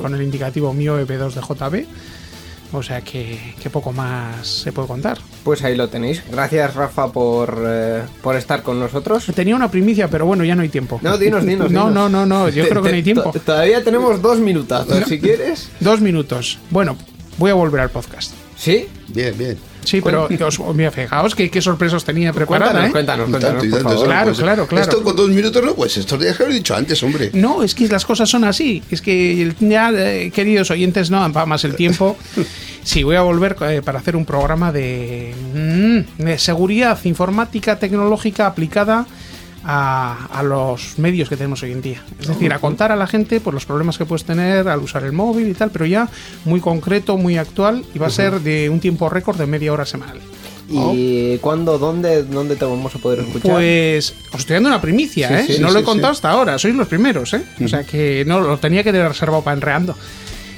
Con, 0.02 0.14
el 0.14 0.22
indicativo 0.22 0.72
mío 0.72 0.98
EP2 1.00 1.32
de 1.34 1.40
JB. 1.40 1.86
O 2.72 2.82
sea 2.82 3.00
que, 3.00 3.54
que 3.62 3.70
poco 3.70 3.92
más 3.92 4.44
se 4.46 4.72
puede 4.72 4.88
contar. 4.88 5.18
Pues 5.44 5.62
ahí 5.62 5.76
lo 5.76 5.88
tenéis. 5.88 6.22
Gracias, 6.30 6.74
Rafa, 6.74 7.12
por, 7.12 7.62
eh, 7.64 8.02
por 8.22 8.34
estar 8.34 8.62
con 8.64 8.80
nosotros. 8.80 9.24
Tenía 9.36 9.54
una 9.54 9.70
primicia, 9.70 10.08
pero 10.08 10.26
bueno, 10.26 10.42
ya 10.44 10.56
no 10.56 10.62
hay 10.62 10.68
tiempo. 10.68 10.98
No, 11.00 11.16
dinos, 11.16 11.46
dinos. 11.46 11.70
No, 11.70 11.88
dinos. 11.88 11.94
no, 11.94 12.08
no, 12.08 12.26
no, 12.26 12.48
yo 12.48 12.64
Te- 12.64 12.70
creo 12.70 12.82
que 12.82 12.88
te- 12.88 12.92
no 12.92 12.96
hay 12.96 13.02
tiempo. 13.04 13.30
to- 13.32 13.38
Todavía 13.40 13.84
tenemos 13.84 14.20
dos 14.20 14.40
minutazos, 14.40 15.04
si 15.06 15.20
quieres. 15.20 15.68
Dos 15.78 16.00
minutos. 16.00 16.58
Bueno, 16.70 16.96
voy 17.38 17.52
a 17.52 17.54
volver 17.54 17.82
al 17.82 17.90
podcast. 17.90 18.32
¿Sí? 18.58 18.88
Bien, 19.08 19.38
bien. 19.38 19.56
Sí, 19.86 20.00
pero 20.00 20.28
os, 20.46 20.60
mira, 20.74 20.90
fijaos 20.90 21.34
que, 21.34 21.48
qué 21.48 21.62
sorpresas 21.62 22.04
tenía 22.04 22.32
preparada, 22.32 22.90
Cuéntanos, 22.90 23.28
¿eh? 23.28 23.30
cuéntanos, 23.30 23.30
cuéntanos, 23.30 23.64
Y 23.64 23.68
por 23.70 23.80
tanto, 23.80 23.80
y 23.80 23.82
tanto, 23.82 23.88
favor. 23.88 24.06
Claro, 24.06 24.26
pues, 24.26 24.38
claro, 24.38 24.66
claro. 24.66 24.84
Esto 24.84 25.02
con 25.04 25.16
dos 25.16 25.28
minutos 25.30 25.64
no, 25.64 25.74
pues 25.74 25.96
estos 25.96 26.20
días 26.20 26.36
que 26.36 26.44
lo 26.44 26.50
he 26.50 26.54
dicho 26.54 26.74
antes, 26.74 27.02
hombre. 27.02 27.30
No, 27.32 27.62
es 27.62 27.74
que 27.74 27.86
las 27.86 28.04
cosas 28.04 28.28
son 28.28 28.44
así. 28.44 28.82
Es 28.90 29.00
que 29.00 29.54
ya, 29.60 29.92
eh, 29.92 30.32
queridos 30.32 30.70
oyentes, 30.72 31.10
no 31.10 31.32
va 31.32 31.46
más 31.46 31.64
el 31.64 31.76
tiempo. 31.76 32.16
Sí, 32.86 33.02
voy 33.02 33.16
a 33.16 33.22
volver 33.22 33.56
eh, 33.62 33.82
para 33.84 33.98
hacer 33.98 34.14
un 34.14 34.24
programa 34.24 34.70
de, 34.70 35.34
mm, 35.54 36.22
de 36.22 36.38
seguridad 36.38 36.96
informática 37.02 37.80
tecnológica 37.80 38.46
aplicada 38.46 39.06
a, 39.68 40.28
a 40.32 40.42
los 40.44 40.96
medios 40.98 41.28
que 41.28 41.36
tenemos 41.36 41.60
hoy 41.64 41.72
en 41.72 41.82
día. 41.82 42.02
Es 42.20 42.28
decir, 42.28 42.52
a 42.52 42.60
contar 42.60 42.92
a 42.92 42.96
la 42.96 43.08
gente 43.08 43.40
pues, 43.40 43.52
los 43.52 43.66
problemas 43.66 43.98
que 43.98 44.04
puedes 44.06 44.24
tener 44.24 44.68
al 44.68 44.78
usar 44.78 45.02
el 45.02 45.12
móvil 45.12 45.48
y 45.48 45.54
tal, 45.54 45.70
pero 45.70 45.84
ya 45.86 46.08
muy 46.44 46.60
concreto, 46.60 47.16
muy 47.16 47.36
actual 47.36 47.84
y 47.92 47.98
va 47.98 48.06
a 48.06 48.10
ser 48.10 48.40
de 48.40 48.70
un 48.70 48.78
tiempo 48.78 49.08
récord 49.08 49.36
de 49.36 49.46
media 49.46 49.72
hora 49.72 49.84
semanal. 49.84 50.20
¿Y 50.68 51.38
cuándo, 51.38 51.78
dónde, 51.78 52.24
dónde 52.24 52.56
te 52.56 52.64
vamos 52.64 52.94
a 52.94 52.98
poder 52.98 53.20
escuchar? 53.20 53.52
Pues 53.52 54.14
os 54.32 54.40
estoy 54.40 54.54
dando 54.54 54.68
una 54.68 54.80
primicia, 54.80 55.28
Sí, 55.28 55.34
¿eh? 55.34 55.54
sí, 55.56 55.62
no 55.62 55.68
sí, 55.68 55.74
lo 55.74 55.80
he 55.80 55.84
contado 55.84 56.12
hasta 56.12 56.30
ahora, 56.30 56.58
sois 56.58 56.74
los 56.74 56.88
primeros, 56.88 57.34
¿eh? 57.34 57.42
O 57.64 57.68
sea 57.68 57.84
que 57.84 58.24
no 58.26 58.40
lo 58.40 58.58
tenía 58.58 58.82
que 58.82 58.90
tener 58.92 59.08
reservado 59.08 59.42
para 59.42 59.56
enreando. 59.56 59.96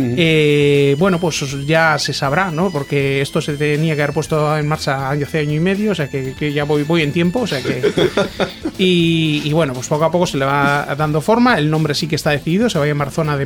Eh, 0.01 0.97
bueno, 0.99 1.19
pues 1.19 1.45
ya 1.67 1.99
se 1.99 2.13
sabrá, 2.13 2.51
¿no? 2.51 2.71
Porque 2.71 3.21
esto 3.21 3.41
se 3.41 3.55
tenía 3.57 3.97
que 3.97 4.03
haber 4.03 4.15
puesto 4.15 4.57
en 4.57 4.69
marcha 4.69 5.11
hace 5.11 5.41
año 5.41 5.55
y 5.55 5.61
medio, 5.61 5.93
o 5.93 5.95
sea 5.95 6.09
que, 6.09 6.35
que 6.39 6.53
ya 6.53 6.65
voy, 6.65 6.85
voy 6.85 7.03
en 7.03 7.13
tiempo, 7.13 7.41
o 7.41 7.47
sea 7.47 7.61
que. 7.63 7.83
Y, 8.81 9.43
y 9.45 9.53
bueno, 9.53 9.73
pues 9.73 9.89
poco 9.89 10.05
a 10.05 10.11
poco 10.13 10.25
se 10.25 10.39
le 10.39 10.45
va 10.45 10.95
dando 10.97 11.21
forma. 11.21 11.59
El 11.59 11.69
nombre 11.69 11.97
sí 11.97 12.07
que 12.07 12.15
está 12.15 12.31
decidido, 12.31 12.71
se 12.71 12.79
va 12.79 12.85
a 12.85 12.89
llamar 12.89 13.11
Zona 13.11 13.37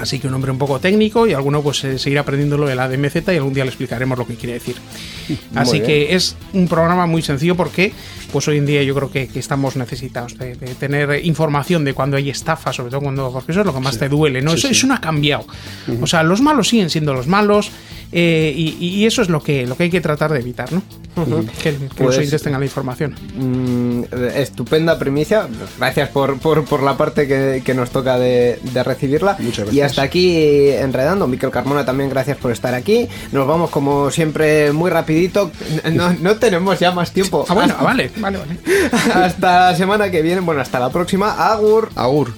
Así 0.00 0.18
que 0.18 0.26
un 0.26 0.32
nombre 0.32 0.50
un 0.50 0.58
poco 0.58 0.78
técnico 0.80 1.26
y 1.26 1.32
alguno 1.32 1.62
pues 1.62 1.84
eh, 1.84 1.98
seguirá 1.98 2.22
aprendiendo 2.22 2.56
lo 2.56 2.66
de 2.66 2.74
la 2.74 2.88
DMZ 2.88 3.16
y 3.28 3.36
algún 3.36 3.54
día 3.54 3.64
le 3.64 3.70
explicaremos 3.70 4.18
lo 4.18 4.26
que 4.26 4.34
quiere 4.34 4.54
decir. 4.54 4.76
Así 5.54 5.80
que 5.80 6.14
es 6.14 6.36
un 6.52 6.68
programa 6.68 7.06
muy 7.06 7.22
sencillo 7.22 7.56
porque 7.56 7.92
pues 8.32 8.46
hoy 8.48 8.58
en 8.58 8.66
día 8.66 8.82
yo 8.82 8.94
creo 8.94 9.10
que, 9.10 9.28
que 9.28 9.38
estamos 9.38 9.76
necesitados 9.76 10.38
de, 10.38 10.54
de 10.54 10.74
tener 10.74 11.24
información 11.24 11.84
de 11.84 11.94
cuando 11.94 12.16
hay 12.16 12.30
estafa, 12.30 12.72
sobre 12.72 12.90
todo 12.90 13.00
cuando 13.00 13.32
porque 13.32 13.52
eso 13.52 13.60
es 13.60 13.66
lo 13.66 13.74
que 13.74 13.80
más 13.80 13.98
te 13.98 14.08
duele, 14.08 14.42
¿no? 14.42 14.52
Sí, 14.52 14.58
eso, 14.58 14.68
sí. 14.68 14.72
eso 14.74 14.86
no 14.86 14.94
ha 14.94 15.00
cambiado. 15.00 15.46
O 16.00 16.06
sea, 16.06 16.22
los 16.22 16.40
malos 16.40 16.68
siguen 16.68 16.90
siendo 16.90 17.14
los 17.14 17.26
malos 17.26 17.70
eh, 18.12 18.52
y, 18.56 18.76
y 18.86 19.06
eso 19.06 19.22
es 19.22 19.28
lo 19.28 19.40
que, 19.42 19.66
lo 19.66 19.76
que 19.76 19.84
hay 19.84 19.90
que 19.90 20.00
tratar 20.00 20.32
de 20.32 20.40
evitar, 20.40 20.72
¿no? 20.72 20.82
Que, 21.14 21.50
que 21.62 21.72
los 21.72 21.94
Pues- 21.96 22.18
oyentes 22.18 22.42
tengan 22.42 22.60
la 22.60 22.66
información. 22.66 23.14
Mm, 23.36 24.02
estupenda 24.34 24.98
primicia. 24.98 25.48
Gracias 25.78 26.08
por, 26.10 26.38
por, 26.38 26.64
por 26.64 26.82
la 26.82 26.96
parte 26.96 27.26
que, 27.28 27.62
que 27.64 27.74
nos 27.74 27.90
toca 27.90 28.18
de, 28.18 28.58
de 28.62 28.82
recibirla. 28.84 29.36
Muchas 29.40 29.58
Y 29.58 29.76
gracias. 29.76 29.90
hasta 29.92 30.02
aquí 30.02 30.68
enredando. 30.70 31.26
Miquel 31.26 31.50
Carmona 31.50 31.84
también 31.84 32.08
gracias 32.10 32.36
por 32.38 32.52
estar 32.52 32.74
aquí. 32.74 33.08
Nos 33.32 33.46
vamos 33.46 33.70
como 33.70 34.10
siempre 34.10 34.72
muy 34.72 34.90
rapidito. 34.90 35.50
No, 35.92 36.12
no 36.14 36.36
tenemos 36.36 36.78
ya 36.78 36.92
más 36.92 37.12
tiempo. 37.12 37.44
Ah, 37.48 37.54
bueno, 37.54 37.72
Hasta- 37.74 37.84
vale, 37.90 38.10
vale, 38.18 38.38
vale. 38.38 38.56
Hasta 39.14 39.70
la 39.72 39.76
semana 39.76 40.10
que 40.10 40.22
viene. 40.22 40.40
Bueno, 40.40 40.60
hasta 40.62 40.78
la 40.80 40.90
próxima. 40.90 41.32
Agur. 41.52 41.90
Agur. 41.96 42.32